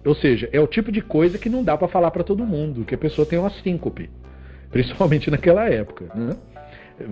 Ou 0.05 0.15
seja, 0.15 0.47
é 0.53 0.59
o 0.59 0.67
tipo 0.67 0.91
de 0.91 1.01
coisa 1.01 1.37
que 1.37 1.49
não 1.49 1.63
dá 1.63 1.75
para 1.75 1.87
falar 1.87 2.11
para 2.11 2.23
todo 2.23 2.45
mundo, 2.45 2.85
que 2.85 2.95
a 2.95 2.97
pessoa 2.97 3.25
tem 3.25 3.39
uma 3.39 3.49
síncope, 3.49 4.09
principalmente 4.69 5.29
naquela 5.29 5.69
época. 5.69 6.05
Né? 6.15 6.35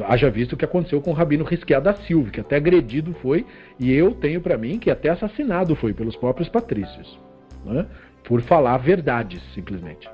Haja 0.08 0.30
visto 0.30 0.54
o 0.54 0.58
que 0.58 0.66
aconteceu 0.66 1.02
com 1.02 1.12
o 1.12 1.14
Rabino 1.14 1.44
Risqueá 1.44 1.80
da 1.80 1.94
Silva, 1.94 2.30
que 2.30 2.40
até 2.40 2.56
agredido 2.56 3.14
foi, 3.22 3.46
e 3.80 3.92
eu 3.92 4.12
tenho 4.12 4.40
para 4.40 4.58
mim 4.58 4.78
que 4.78 4.92
até 4.92 5.10
assassinado 5.10 5.76
foi 5.76 5.94
pelos 5.94 6.16
próprios 6.16 6.48
patrícios, 6.48 7.20
né? 7.66 7.86
por 8.24 8.42
falar 8.42 8.78
verdades, 8.78 9.42
simplesmente. 9.54 10.10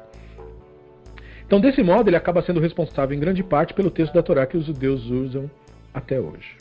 Então, 1.45 1.59
desse 1.59 1.83
modo, 1.83 2.09
ele 2.09 2.15
acaba 2.15 2.41
sendo 2.41 2.59
responsável 2.59 3.15
em 3.15 3.19
grande 3.19 3.43
parte 3.43 3.73
pelo 3.73 3.89
texto 3.89 4.13
da 4.13 4.23
Torá 4.23 4.45
que 4.45 4.57
os 4.57 4.65
judeus 4.65 5.05
usam 5.09 5.49
até 5.93 6.19
hoje. 6.19 6.55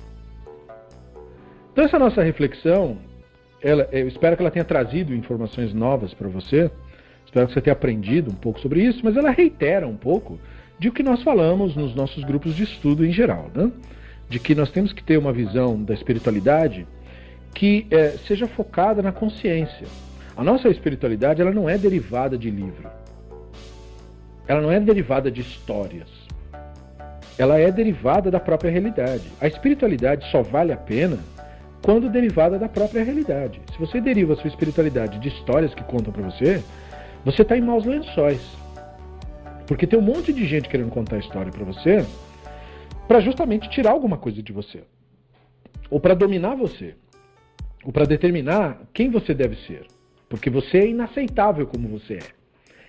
Então, 1.72 1.84
essa 1.84 1.98
nossa 1.98 2.22
reflexão 2.22 2.98
ela, 3.62 3.88
eu 3.90 4.06
espero 4.06 4.36
que 4.36 4.42
ela 4.42 4.50
tenha 4.50 4.64
trazido 4.64 5.14
informações 5.14 5.72
novas 5.72 6.14
para 6.14 6.28
você. 6.28 6.70
Espero 7.24 7.46
que 7.48 7.54
você 7.54 7.60
tenha 7.60 7.72
aprendido 7.72 8.30
um 8.30 8.34
pouco 8.34 8.60
sobre 8.60 8.82
isso, 8.82 9.00
mas 9.02 9.16
ela 9.16 9.30
reitera 9.30 9.86
um 9.86 9.96
pouco 9.96 10.38
de 10.78 10.89
o 10.89 10.93
que 10.93 11.03
nós 11.03 11.23
falamos 11.23 11.74
nos 11.74 11.94
nossos 11.94 12.23
grupos 12.24 12.55
de 12.55 12.65
estudo 12.65 13.05
em 13.05 13.12
geral, 13.12 13.51
né? 13.55 13.70
de 14.28 14.39
que 14.39 14.55
nós 14.55 14.70
temos 14.70 14.93
que 14.93 15.03
ter 15.03 15.16
uma 15.16 15.32
visão 15.32 15.82
da 15.82 15.94
espiritualidade 15.94 16.86
que 17.55 17.86
é, 17.90 18.11
seja 18.27 18.47
focada 18.47 19.03
na 19.03 19.12
consciência. 19.12 19.86
A 20.36 20.44
nossa 20.44 20.69
espiritualidade 20.69 21.40
ela 21.40 21.51
não 21.51 21.69
é 21.69 21.78
derivada 21.78 22.36
de 22.36 22.51
livro, 22.51 22.90
ela 24.47 24.61
não 24.61 24.70
é 24.70 24.78
derivada 24.78 25.31
de 25.31 25.40
histórias, 25.40 26.09
ela 27.39 27.59
é 27.59 27.70
derivada 27.70 28.31
da 28.31 28.39
própria 28.39 28.70
realidade. 28.70 29.24
A 29.40 29.47
espiritualidade 29.47 30.31
só 30.31 30.43
vale 30.43 30.73
a 30.73 30.77
pena 30.77 31.19
quando 31.82 32.11
derivada 32.11 32.59
da 32.59 32.69
própria 32.69 33.03
realidade. 33.03 33.61
Se 33.73 33.78
você 33.78 34.01
deriva 34.01 34.35
a 34.35 34.36
sua 34.36 34.48
espiritualidade 34.48 35.19
de 35.19 35.28
histórias 35.28 35.74
que 35.74 35.85
contam 35.85 36.12
para 36.12 36.24
você, 36.24 36.62
você 37.24 37.43
está 37.43 37.57
em 37.57 37.62
maus 37.62 37.85
lençóis. 37.85 38.40
Porque 39.66 39.86
tem 39.86 39.98
um 39.98 40.02
monte 40.02 40.32
de 40.32 40.47
gente 40.47 40.68
querendo 40.68 40.90
contar 40.90 41.16
a 41.16 41.18
história 41.18 41.51
para 41.51 41.64
você 41.64 42.05
para 43.09 43.20
justamente 43.20 43.68
tirar 43.70 43.93
alguma 43.93 44.16
coisa 44.16 44.43
de 44.43 44.52
você. 44.52 44.82
Ou 45.90 46.01
para 46.01 46.14
dominar 46.14 46.55
você. 46.56 46.94
Ou 47.84 47.93
para 47.93 48.05
determinar 48.05 48.82
quem 48.93 49.10
você 49.10 49.32
deve 49.32 49.56
ser. 49.66 49.86
Porque 50.28 50.51
você 50.51 50.78
é 50.78 50.88
inaceitável 50.88 51.66
como 51.66 51.88
você 51.88 52.14
é. 52.14 52.47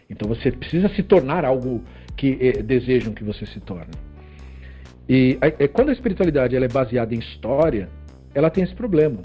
Então 0.10 0.28
você 0.28 0.52
precisa 0.52 0.90
se 0.90 1.04
tornar 1.04 1.46
algo 1.46 1.84
que 2.16 2.38
eh, 2.42 2.64
desejam 2.64 3.14
que 3.14 3.24
você 3.24 3.46
se 3.46 3.60
torne. 3.60 3.94
E 5.08 5.38
eh, 5.42 5.68
quando 5.68 5.90
a 5.90 5.94
espiritualidade 5.94 6.56
ela 6.56 6.66
é 6.66 6.70
baseada 6.70 7.14
em 7.14 7.20
história, 7.20 7.90
ela 8.34 8.50
tem 8.50 8.64
esse 8.64 8.74
problema, 8.74 9.20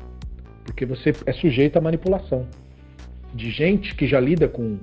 porque 0.64 0.84
você 0.84 1.12
é 1.26 1.32
sujeito 1.32 1.76
à 1.76 1.80
manipulação 1.80 2.46
de 3.34 3.50
gente 3.50 3.94
que 3.94 4.06
já 4.06 4.20
lida 4.20 4.48
com, 4.48 4.78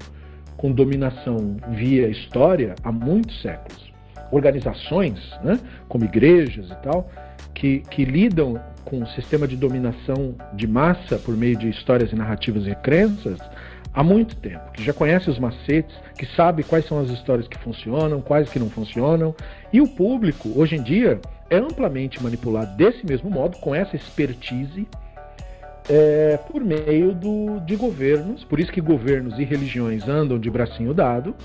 com 0.59 0.73
dominação 0.73 1.55
via 1.69 2.09
história 2.09 2.75
há 2.83 2.91
muitos 2.91 3.41
séculos. 3.41 3.89
Organizações, 4.29 5.17
né, 5.41 5.57
como 5.87 6.03
igrejas 6.03 6.69
e 6.69 6.75
tal, 6.83 7.09
que, 7.53 7.79
que 7.89 8.03
lidam 8.03 8.61
com 8.83 9.01
o 9.01 9.07
sistema 9.07 9.47
de 9.47 9.55
dominação 9.55 10.35
de 10.53 10.67
massa 10.67 11.17
por 11.17 11.35
meio 11.37 11.55
de 11.55 11.69
histórias 11.69 12.11
e 12.11 12.15
narrativas 12.15 12.67
e 12.67 12.75
crenças 12.75 13.39
há 13.93 14.03
muito 14.03 14.35
tempo, 14.35 14.71
que 14.73 14.83
já 14.83 14.91
conhece 14.91 15.29
os 15.29 15.39
macetes, 15.39 15.95
que 16.17 16.25
sabe 16.35 16.63
quais 16.63 16.85
são 16.85 16.99
as 16.99 17.09
histórias 17.09 17.47
que 17.47 17.57
funcionam, 17.57 18.19
quais 18.19 18.49
que 18.49 18.59
não 18.59 18.69
funcionam. 18.69 19.33
E 19.71 19.79
o 19.79 19.87
público, 19.87 20.51
hoje 20.55 20.75
em 20.75 20.83
dia, 20.83 21.21
é 21.49 21.55
amplamente 21.55 22.21
manipulado 22.21 22.75
desse 22.75 23.05
mesmo 23.05 23.29
modo, 23.29 23.57
com 23.59 23.73
essa 23.73 23.95
expertise, 23.95 24.85
é, 25.89 26.37
por 26.37 26.63
meio 26.63 27.13
do, 27.13 27.59
de 27.61 27.75
governos. 27.75 28.43
Por 28.43 28.59
isso 28.59 28.71
que 28.71 28.79
governos 28.79 29.39
e 29.39 29.43
religiões 29.43 30.07
andam 30.07 30.37
de 30.37 30.49
bracinho 30.49 30.93
dado, 30.93 31.35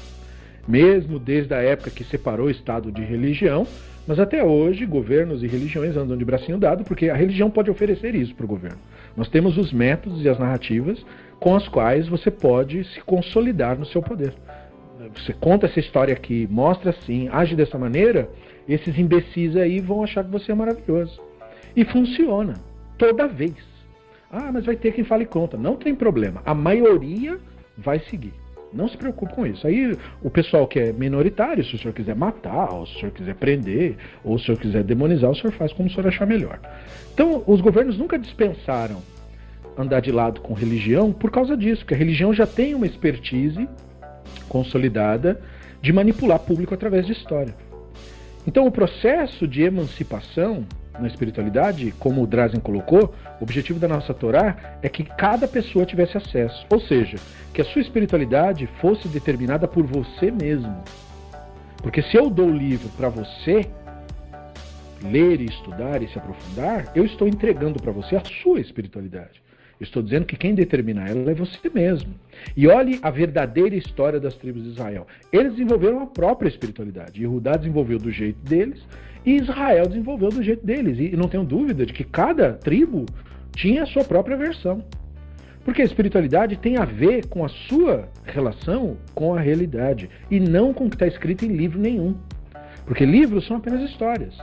mesmo 0.69 1.19
desde 1.19 1.55
a 1.55 1.63
época 1.63 1.91
que 1.91 2.05
separou 2.05 2.51
Estado 2.51 2.93
de 2.93 3.03
religião. 3.03 3.67
Mas 4.07 4.21
até 4.21 4.45
hoje, 4.45 4.85
governos 4.85 5.43
e 5.43 5.47
religiões 5.47 5.97
andam 5.97 6.17
de 6.17 6.25
bracinho 6.27 6.59
dado, 6.59 6.85
porque 6.85 7.09
a 7.09 7.17
religião 7.17 7.51
pode 7.51 7.71
oferecer 7.71 8.15
isso 8.15 8.35
para 8.35 8.45
o 8.45 8.49
governo. 8.49 8.79
Nós 9.17 9.29
temos 9.29 9.57
os 9.57 9.73
métodos 9.73 10.23
e 10.23 10.29
as 10.29 10.39
narrativas 10.39 11.05
com 11.41 11.57
as 11.57 11.67
quais 11.69 12.07
você 12.07 12.31
pode 12.31 12.85
se 12.85 13.01
consolidar 13.01 13.79
no 13.79 13.87
seu 13.87 14.03
poder. 14.03 14.35
Você 15.15 15.33
conta 15.33 15.67
essa 15.67 15.81
história 15.81 16.13
aqui, 16.13 16.47
mostra 16.51 16.91
assim, 16.91 17.29
age 17.29 17.55
dessa 17.55 17.79
maneira, 17.79 18.29
esses 18.69 18.99
imbecis 18.99 19.57
aí 19.57 19.81
vão 19.81 20.03
achar 20.03 20.25
que 20.25 20.31
você 20.31 20.53
é 20.53 20.55
maravilhoso. 20.55 21.21
E 21.75 21.85
funciona. 21.85 22.55
Toda 22.99 23.27
vez. 23.27 23.74
Ah, 24.37 24.51
mas 24.53 24.67
vai 24.67 24.75
ter 24.75 24.93
quem 24.93 25.05
fale 25.05 25.25
contra. 25.25 25.57
Não 25.57 25.77
tem 25.77 25.95
problema. 25.95 26.43
A 26.45 26.53
maioria 26.53 27.39
vai 27.79 28.01
seguir. 28.01 28.35
Não 28.73 28.89
se 28.89 28.97
preocupe 28.97 29.33
com 29.33 29.47
isso. 29.47 29.65
Aí 29.65 29.97
o 30.21 30.29
pessoal 30.29 30.67
que 30.67 30.81
é 30.81 30.93
minoritário, 30.93 31.65
se 31.65 31.77
o 31.77 31.79
senhor 31.79 31.95
quiser 31.95 32.17
matar, 32.17 32.75
ou 32.75 32.85
se 32.85 32.97
o 32.97 32.99
senhor 32.99 33.13
quiser 33.13 33.37
prender, 33.37 33.97
ou 34.25 34.37
se 34.37 34.43
o 34.43 34.47
senhor 34.47 34.59
quiser 34.59 34.83
demonizar, 34.83 35.31
o 35.31 35.37
senhor 35.37 35.53
faz 35.53 35.73
como 35.73 35.89
o 35.89 35.93
senhor 35.93 36.09
achar 36.09 36.27
melhor. 36.27 36.59
Então, 37.13 37.45
os 37.47 37.61
governos 37.61 37.97
nunca 37.97 38.19
dispensaram 38.19 39.01
andar 39.79 40.01
de 40.01 40.11
lado 40.11 40.41
com 40.41 40.53
religião 40.53 41.13
por 41.13 41.31
causa 41.31 41.57
disso, 41.57 41.83
porque 41.83 41.95
a 41.95 41.97
religião 41.97 42.35
já 42.35 42.47
tem 42.47 42.75
uma 42.75 42.87
expertise 42.87 43.69
consolidada 44.49 45.41
de 45.81 45.93
manipular 45.93 46.41
público 46.41 46.75
através 46.75 47.07
de 47.07 47.13
história. 47.13 47.55
Então, 48.49 48.67
o 48.67 48.73
processo 48.73 49.47
de 49.47 49.63
emancipação 49.63 50.67
na 50.99 51.07
espiritualidade, 51.07 51.93
como 51.99 52.23
o 52.23 52.27
Drazen 52.27 52.61
colocou, 52.61 53.15
o 53.41 53.45
objetivo 53.45 53.79
da 53.79 53.89
nossa 53.89 54.15
Torá 54.15 54.79
é 54.83 54.89
que 54.89 55.05
cada 55.05 55.49
pessoa 55.49 55.85
tivesse 55.85 56.17
acesso. 56.17 56.65
Ou 56.71 56.81
seja, 56.81 57.17
que 57.53 57.61
a 57.61 57.65
sua 57.65 57.83
espiritualidade 57.83 58.67
fosse 58.81 59.09
determinada 59.09 59.67
por 59.67 59.85
você 59.85 60.31
mesmo. 60.31 60.83
Porque 61.83 62.03
se 62.03 62.17
eu 62.17 62.31
dou 62.31 62.47
o 62.47 62.57
livro 62.57 62.89
para 62.97 63.09
você 63.09 63.69
ler 65.03 65.41
e 65.41 65.47
estudar 65.47 66.03
e 66.03 66.09
se 66.09 66.19
aprofundar, 66.19 66.91
eu 66.95 67.05
estou 67.05 67.29
entregando 67.29 67.81
para 67.81 67.93
você 67.93 68.17
a 68.17 68.23
sua 68.43 68.61
espiritualidade. 68.61 69.44
Estou 69.85 70.03
dizendo 70.03 70.27
que 70.27 70.37
quem 70.37 70.55
determina 70.55 71.09
ela 71.09 71.31
é 71.31 71.35
você 71.35 71.71
mesmo. 71.73 72.13
E 72.57 72.67
olhe 72.67 72.99
a 73.03 73.11
verdadeira 73.11 73.75
história 73.75 74.19
das 74.19 74.35
tribos 74.35 74.63
de 74.63 74.71
Israel. 74.71 75.07
Eles 75.33 75.53
desenvolveram 75.53 76.01
a 76.01 76.07
própria 76.07 76.49
espiritualidade. 76.49 77.21
Yehudá 77.21 77.57
desenvolveu 77.57 77.99
do 77.99 78.11
jeito 78.11 78.39
deles 78.45 78.83
e 79.25 79.37
Israel 79.37 79.87
desenvolveu 79.87 80.31
do 80.31 80.43
jeito 80.43 80.65
deles. 80.65 80.99
E 80.99 81.17
não 81.17 81.29
tenho 81.29 81.45
dúvida 81.45 81.87
de 81.87 81.93
que 81.93 82.05
cada 82.05 82.55
tribo 82.55 83.07
tinha 83.55 83.85
a 83.85 83.87
sua 83.87 84.05
própria 84.05 84.37
versão. 84.37 84.85
Porque 85.65 85.81
a 85.81 85.85
espiritualidade 85.85 86.57
tem 86.57 86.77
a 86.77 86.85
ver 86.85 87.27
com 87.27 87.45
a 87.45 87.49
sua 87.49 88.09
relação 88.25 88.99
com 89.15 89.35
a 89.35 89.41
realidade 89.41 90.11
e 90.31 90.39
não 90.39 90.75
com 90.75 90.87
o 90.87 90.91
que 90.91 90.97
está 90.97 91.07
escrito 91.07 91.45
em 91.45 91.49
livro 91.49 91.79
nenhum. 91.79 92.15
Porque 92.85 93.07
livros 93.07 93.47
são 93.47 93.57
apenas 93.57 93.89
histórias. 93.89 94.37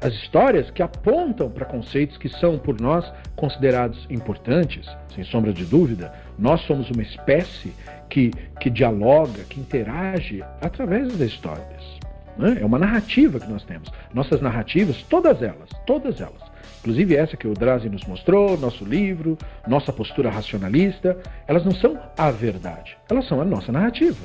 As 0.00 0.14
histórias 0.14 0.70
que 0.70 0.80
apontam 0.80 1.50
para 1.50 1.64
conceitos 1.64 2.16
que 2.16 2.28
são 2.28 2.56
por 2.56 2.80
nós 2.80 3.12
considerados 3.34 4.06
importantes, 4.08 4.86
sem 5.12 5.24
sombra 5.24 5.52
de 5.52 5.64
dúvida, 5.64 6.12
nós 6.38 6.60
somos 6.62 6.88
uma 6.90 7.02
espécie 7.02 7.72
que, 8.08 8.30
que 8.60 8.70
dialoga, 8.70 9.42
que 9.44 9.58
interage 9.58 10.44
através 10.60 11.08
das 11.16 11.28
histórias. 11.28 11.98
Né? 12.36 12.58
É 12.60 12.64
uma 12.64 12.78
narrativa 12.78 13.40
que 13.40 13.50
nós 13.50 13.64
temos. 13.64 13.90
Nossas 14.14 14.40
narrativas, 14.40 15.02
todas 15.02 15.42
elas, 15.42 15.68
todas 15.84 16.20
elas, 16.20 16.42
inclusive 16.78 17.16
essa 17.16 17.36
que 17.36 17.48
o 17.48 17.54
Drazi 17.54 17.88
nos 17.88 18.04
mostrou, 18.04 18.56
nosso 18.56 18.84
livro, 18.84 19.36
nossa 19.66 19.92
postura 19.92 20.30
racionalista, 20.30 21.18
elas 21.48 21.64
não 21.64 21.72
são 21.72 21.98
a 22.16 22.30
verdade, 22.30 22.96
elas 23.10 23.26
são 23.26 23.40
a 23.40 23.44
nossa 23.44 23.72
narrativa. 23.72 24.24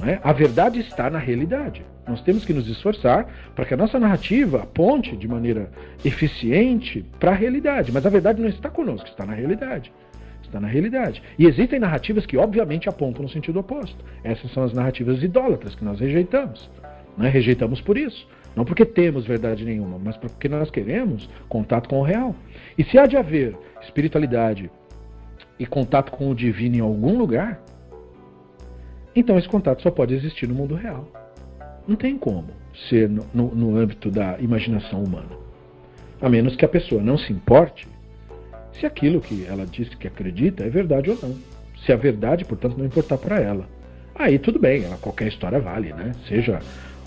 Né? 0.00 0.18
A 0.24 0.32
verdade 0.32 0.80
está 0.80 1.10
na 1.10 1.18
realidade. 1.18 1.84
Nós 2.06 2.20
temos 2.20 2.44
que 2.44 2.52
nos 2.52 2.68
esforçar 2.68 3.26
para 3.54 3.64
que 3.64 3.74
a 3.74 3.76
nossa 3.76 3.98
narrativa 3.98 4.62
aponte 4.62 5.16
de 5.16 5.26
maneira 5.26 5.70
eficiente 6.04 7.04
para 7.18 7.32
a 7.32 7.34
realidade. 7.34 7.90
Mas 7.92 8.06
a 8.06 8.10
verdade 8.10 8.40
não 8.40 8.48
está 8.48 8.70
conosco, 8.70 9.08
está 9.08 9.26
na 9.26 9.34
realidade. 9.34 9.92
Está 10.42 10.60
na 10.60 10.68
realidade. 10.68 11.20
E 11.36 11.46
existem 11.46 11.80
narrativas 11.80 12.24
que, 12.24 12.36
obviamente, 12.36 12.88
apontam 12.88 13.22
no 13.22 13.28
sentido 13.28 13.58
oposto. 13.58 14.04
Essas 14.22 14.52
são 14.52 14.62
as 14.62 14.72
narrativas 14.72 15.20
idólatras 15.20 15.74
que 15.74 15.84
nós 15.84 15.98
rejeitamos. 15.98 16.70
Né? 17.18 17.28
Rejeitamos 17.28 17.80
por 17.80 17.98
isso. 17.98 18.28
Não 18.54 18.64
porque 18.64 18.86
temos 18.86 19.26
verdade 19.26 19.64
nenhuma, 19.64 19.98
mas 20.02 20.16
porque 20.16 20.48
nós 20.48 20.70
queremos 20.70 21.28
contato 21.48 21.88
com 21.88 21.98
o 21.98 22.02
real. 22.02 22.34
E 22.78 22.84
se 22.84 22.96
há 22.98 23.06
de 23.06 23.16
haver 23.16 23.56
espiritualidade 23.82 24.70
e 25.58 25.66
contato 25.66 26.12
com 26.12 26.30
o 26.30 26.34
divino 26.34 26.76
em 26.76 26.80
algum 26.80 27.18
lugar, 27.18 27.60
então 29.14 29.36
esse 29.38 29.48
contato 29.48 29.82
só 29.82 29.90
pode 29.90 30.14
existir 30.14 30.48
no 30.48 30.54
mundo 30.54 30.74
real. 30.74 31.25
Não 31.86 31.96
tem 31.96 32.16
como 32.16 32.48
ser 32.88 33.08
no, 33.08 33.26
no, 33.32 33.54
no 33.54 33.76
âmbito 33.76 34.10
da 34.10 34.38
imaginação 34.38 35.02
humana. 35.02 35.36
A 36.20 36.28
menos 36.28 36.56
que 36.56 36.64
a 36.64 36.68
pessoa 36.68 37.02
não 37.02 37.16
se 37.16 37.32
importe 37.32 37.86
se 38.72 38.84
aquilo 38.84 39.20
que 39.20 39.46
ela 39.46 39.66
disse 39.66 39.96
que 39.96 40.06
acredita 40.06 40.64
é 40.64 40.68
verdade 40.68 41.10
ou 41.10 41.18
não. 41.22 41.34
Se 41.84 41.92
a 41.92 41.96
verdade, 41.96 42.44
portanto, 42.44 42.76
não 42.76 42.84
importar 42.84 43.18
para 43.18 43.40
ela. 43.40 43.66
Aí 44.14 44.38
tudo 44.38 44.58
bem, 44.58 44.84
qualquer 45.00 45.28
história 45.28 45.60
vale, 45.60 45.92
né? 45.92 46.12
Seja 46.26 46.60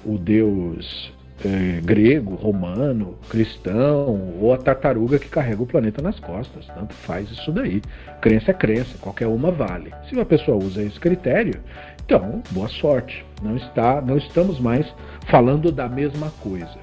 o 0.06 0.18
deus 0.18 1.12
é, 1.44 1.82
grego, 1.82 2.36
romano, 2.36 3.16
cristão, 3.30 4.34
ou 4.40 4.54
a 4.54 4.58
tartaruga 4.58 5.18
que 5.18 5.30
carrega 5.30 5.64
o 5.64 5.68
planeta 5.68 6.02
nas 6.02 6.20
costas. 6.20 6.68
Tanto 6.68 6.94
faz 6.94 7.30
isso 7.32 7.52
daí. 7.52 7.82
Crença 8.22 8.52
é 8.52 8.54
crença, 8.54 8.98
qualquer 9.00 9.28
uma 9.28 9.52
vale. 9.52 9.92
Se 10.08 10.14
uma 10.14 10.26
pessoa 10.26 10.58
usa 10.58 10.84
esse 10.84 11.00
critério, 11.00 11.60
então, 12.10 12.41
boa 12.49 12.68
sorte. 12.68 13.23
Não, 13.40 13.56
está, 13.56 14.02
não 14.02 14.18
estamos 14.18 14.60
mais 14.60 14.84
falando 15.27 15.72
da 15.72 15.88
mesma 15.88 16.31
coisa. 16.41 16.80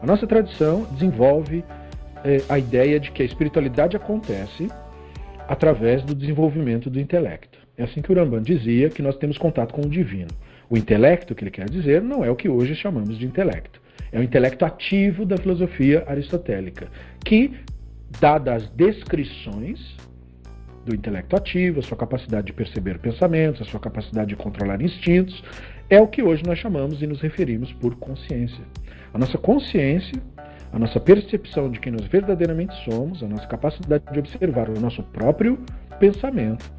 A 0.00 0.06
nossa 0.06 0.26
tradição 0.26 0.84
desenvolve 0.92 1.62
é, 2.24 2.40
a 2.48 2.58
ideia 2.58 2.98
de 2.98 3.10
que 3.10 3.20
a 3.20 3.26
espiritualidade 3.26 3.94
acontece 3.94 4.68
através 5.46 6.02
do 6.02 6.14
desenvolvimento 6.14 6.88
do 6.88 6.98
intelecto. 6.98 7.58
É 7.76 7.82
assim 7.82 8.00
que 8.00 8.10
o 8.10 8.14
Ramban 8.14 8.40
dizia 8.40 8.88
que 8.88 9.02
nós 9.02 9.18
temos 9.18 9.36
contato 9.36 9.74
com 9.74 9.82
o 9.82 9.88
divino. 9.90 10.30
O 10.70 10.78
intelecto 10.78 11.34
que 11.34 11.44
ele 11.44 11.50
quer 11.50 11.68
dizer 11.68 12.00
não 12.00 12.24
é 12.24 12.30
o 12.30 12.36
que 12.36 12.48
hoje 12.48 12.74
chamamos 12.74 13.18
de 13.18 13.26
intelecto. 13.26 13.82
É 14.10 14.18
o 14.18 14.22
intelecto 14.22 14.64
ativo 14.64 15.26
da 15.26 15.36
filosofia 15.36 16.04
aristotélica, 16.06 16.88
que, 17.22 17.52
dadas 18.18 18.62
as 18.64 18.70
descrições 18.70 19.94
do 20.84 20.94
intelecto 20.94 21.36
ativo, 21.36 21.80
a 21.80 21.82
sua 21.82 21.96
capacidade 21.96 22.46
de 22.46 22.52
perceber 22.52 22.98
pensamentos, 22.98 23.62
a 23.62 23.64
sua 23.64 23.80
capacidade 23.80 24.28
de 24.28 24.36
controlar 24.36 24.80
instintos, 24.82 25.42
é 25.88 26.00
o 26.00 26.06
que 26.06 26.22
hoje 26.22 26.42
nós 26.44 26.58
chamamos 26.58 27.02
e 27.02 27.06
nos 27.06 27.20
referimos 27.20 27.72
por 27.72 27.94
consciência. 27.96 28.64
A 29.12 29.18
nossa 29.18 29.38
consciência, 29.38 30.20
a 30.72 30.78
nossa 30.78 31.00
percepção 31.00 31.70
de 31.70 31.78
quem 31.80 31.92
nós 31.92 32.06
verdadeiramente 32.06 32.74
somos, 32.84 33.22
a 33.22 33.28
nossa 33.28 33.46
capacidade 33.46 34.04
de 34.12 34.18
observar 34.18 34.68
o 34.68 34.80
nosso 34.80 35.02
próprio 35.02 35.58
pensamento, 35.98 36.70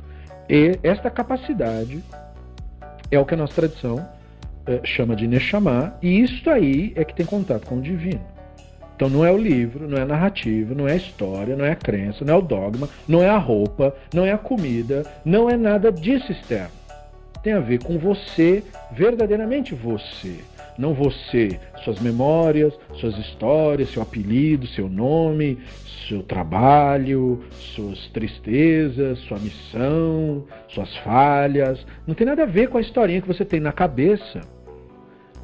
e 0.50 0.78
esta 0.84 1.10
capacidade 1.10 2.04
é 3.10 3.18
o 3.18 3.26
que 3.26 3.34
a 3.34 3.38
nossa 3.38 3.54
tradição 3.54 4.08
é, 4.66 4.82
chama 4.84 5.16
de 5.16 5.28
Neshama, 5.28 5.98
e 6.02 6.22
isso 6.22 6.50
aí 6.50 6.94
é 6.96 7.04
que 7.04 7.16
tem 7.16 7.26
contato 7.26 7.66
com 7.68 7.78
o 7.78 7.82
divino. 7.82 8.35
Então 8.96 9.10
não 9.10 9.26
é 9.26 9.32
o 9.32 9.38
livro, 9.38 9.88
não 9.88 9.98
é 9.98 10.02
a 10.02 10.06
narrativa, 10.06 10.74
não 10.74 10.88
é 10.88 10.94
a 10.94 10.98
história, 10.98 11.56
não 11.56 11.66
é 11.66 11.72
a 11.72 11.76
crença, 11.76 12.24
não 12.24 12.34
é 12.34 12.38
o 12.38 12.42
dogma, 12.42 12.88
não 13.08 13.22
é 13.22 13.28
a 13.28 13.38
roupa, 13.38 13.94
não 14.14 14.26
é 14.26 14.32
a 14.32 14.38
comida, 14.38 15.04
não 15.26 15.50
é 15.50 15.58
nada 15.58 15.92
disso 15.92 16.32
externo. 16.32 16.72
Tem 17.44 17.54
a 17.54 17.60
ver 17.60 17.84
com 17.84 18.00
você, 18.00 18.64
verdadeiramente 18.92 19.76
você. 19.76 20.40
Não 20.78 20.94
você, 20.94 21.60
suas 21.84 22.00
memórias, 22.00 22.74
suas 22.96 23.18
histórias, 23.18 23.90
seu 23.92 24.02
apelido, 24.02 24.68
seu 24.68 24.90
nome, 24.90 25.58
seu 26.08 26.24
trabalho, 26.24 27.44
suas 27.52 28.08
tristezas, 28.08 29.20
sua 29.20 29.40
missão, 29.40 30.46
suas 30.68 30.96
falhas. 30.98 31.86
Não 32.08 32.14
tem 32.14 32.28
nada 32.28 32.44
a 32.44 32.48
ver 32.48 32.70
com 32.70 32.78
a 32.78 32.82
historinha 32.82 33.22
que 33.22 33.28
você 33.28 33.46
tem 33.46 33.60
na 33.60 33.72
cabeça 33.72 34.42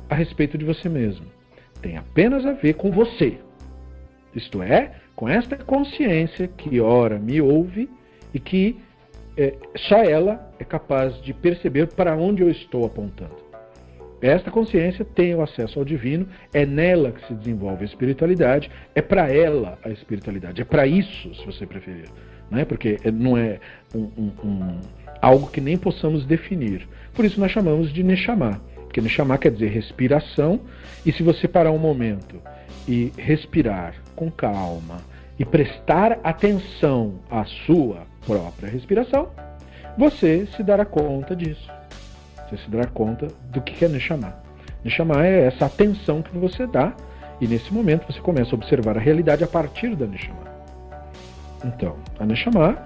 a 0.09 0.15
respeito 0.15 0.57
de 0.57 0.65
você 0.65 0.89
mesmo. 0.89 1.25
Tem 1.81 1.97
apenas 1.97 2.45
a 2.45 2.53
ver 2.53 2.73
com 2.75 2.91
você. 2.91 3.37
Isto 4.35 4.61
é, 4.61 4.93
com 5.15 5.27
esta 5.27 5.57
consciência 5.57 6.47
que 6.47 6.79
ora 6.79 7.19
me 7.19 7.41
ouve 7.41 7.89
e 8.33 8.39
que 8.39 8.79
é, 9.37 9.53
só 9.75 9.97
ela 9.97 10.51
é 10.59 10.63
capaz 10.63 11.21
de 11.21 11.33
perceber 11.33 11.87
para 11.87 12.15
onde 12.15 12.41
eu 12.41 12.49
estou 12.49 12.85
apontando. 12.85 13.41
Esta 14.21 14.51
consciência 14.51 15.03
tem 15.03 15.33
o 15.33 15.41
acesso 15.41 15.79
ao 15.79 15.85
divino, 15.85 16.27
é 16.53 16.63
nela 16.63 17.11
que 17.11 17.25
se 17.25 17.33
desenvolve 17.33 17.81
a 17.81 17.87
espiritualidade, 17.87 18.69
é 18.93 19.01
para 19.01 19.33
ela 19.33 19.79
a 19.83 19.89
espiritualidade, 19.89 20.61
é 20.61 20.65
para 20.65 20.85
isso, 20.85 21.33
se 21.33 21.43
você 21.45 21.65
preferir. 21.65 22.05
Não 22.49 22.59
é? 22.59 22.65
Porque 22.65 22.97
não 23.11 23.35
é 23.35 23.59
um, 23.95 24.09
um, 24.17 24.31
um, 24.43 24.79
algo 25.21 25.49
que 25.49 25.59
nem 25.59 25.75
possamos 25.75 26.23
definir. 26.25 26.87
Por 27.13 27.25
isso 27.25 27.39
nós 27.39 27.51
chamamos 27.51 27.91
de 27.91 28.03
Neshama. 28.03 28.61
Porque 28.91 28.99
Neshama 28.99 29.37
quer 29.37 29.53
dizer 29.53 29.69
respiração, 29.69 30.59
e 31.05 31.13
se 31.13 31.23
você 31.23 31.47
parar 31.47 31.71
um 31.71 31.77
momento 31.77 32.41
e 32.85 33.13
respirar 33.17 33.95
com 34.17 34.29
calma 34.29 34.97
e 35.39 35.45
prestar 35.45 36.19
atenção 36.25 37.13
à 37.29 37.45
sua 37.45 38.05
própria 38.27 38.69
respiração, 38.69 39.29
você 39.97 40.45
se 40.57 40.61
dará 40.61 40.83
conta 40.83 41.33
disso. 41.33 41.71
Você 42.49 42.57
se 42.57 42.69
dará 42.69 42.85
conta 42.85 43.27
do 43.45 43.61
que 43.61 43.85
é 43.85 43.87
Neshama. 43.87 44.35
Neshama 44.83 45.25
é 45.25 45.45
essa 45.45 45.67
atenção 45.67 46.21
que 46.21 46.37
você 46.37 46.67
dá 46.67 46.93
e 47.39 47.47
nesse 47.47 47.73
momento 47.73 48.11
você 48.11 48.19
começa 48.19 48.53
a 48.53 48.55
observar 48.55 48.97
a 48.97 49.01
realidade 49.01 49.41
a 49.41 49.47
partir 49.47 49.95
da 49.95 50.05
Neshama. 50.05 50.51
Então, 51.63 51.95
a 52.19 52.25
Neshama, 52.25 52.77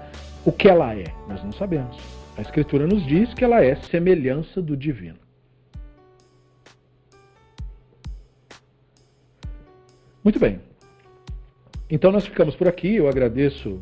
o 0.44 0.52
que 0.52 0.68
ela 0.68 0.94
é? 0.94 1.06
Nós 1.28 1.42
não 1.42 1.50
sabemos. 1.50 1.98
A 2.38 2.42
Escritura 2.42 2.86
nos 2.86 3.04
diz 3.04 3.34
que 3.34 3.42
ela 3.42 3.64
é 3.64 3.74
semelhança 3.74 4.62
do 4.62 4.76
divino. 4.76 5.25
Muito 10.26 10.40
bem. 10.40 10.58
Então 11.88 12.10
nós 12.10 12.26
ficamos 12.26 12.56
por 12.56 12.66
aqui. 12.66 12.96
Eu 12.96 13.08
agradeço 13.08 13.80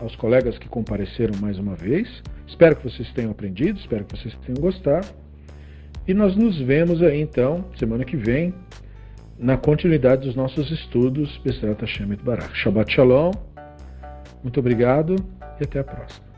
aos 0.00 0.16
colegas 0.16 0.58
que 0.58 0.68
compareceram 0.68 1.38
mais 1.40 1.60
uma 1.60 1.76
vez. 1.76 2.08
Espero 2.44 2.74
que 2.74 2.82
vocês 2.82 3.08
tenham 3.12 3.30
aprendido, 3.30 3.78
espero 3.78 4.04
que 4.04 4.18
vocês 4.18 4.36
tenham 4.44 4.60
gostado. 4.60 5.06
E 6.08 6.12
nós 6.12 6.34
nos 6.34 6.58
vemos 6.58 7.00
aí 7.00 7.20
então, 7.20 7.64
semana 7.78 8.04
que 8.04 8.16
vem, 8.16 8.52
na 9.38 9.56
continuidade 9.56 10.26
dos 10.26 10.34
nossos 10.34 10.72
estudos 10.72 11.38
Besrat 11.44 11.80
Hashem 11.80 12.16
Barach. 12.16 12.52
Shabbat 12.52 12.92
Shalom, 12.92 13.30
muito 14.42 14.58
obrigado 14.58 15.14
e 15.60 15.62
até 15.62 15.78
a 15.78 15.84
próxima. 15.84 16.29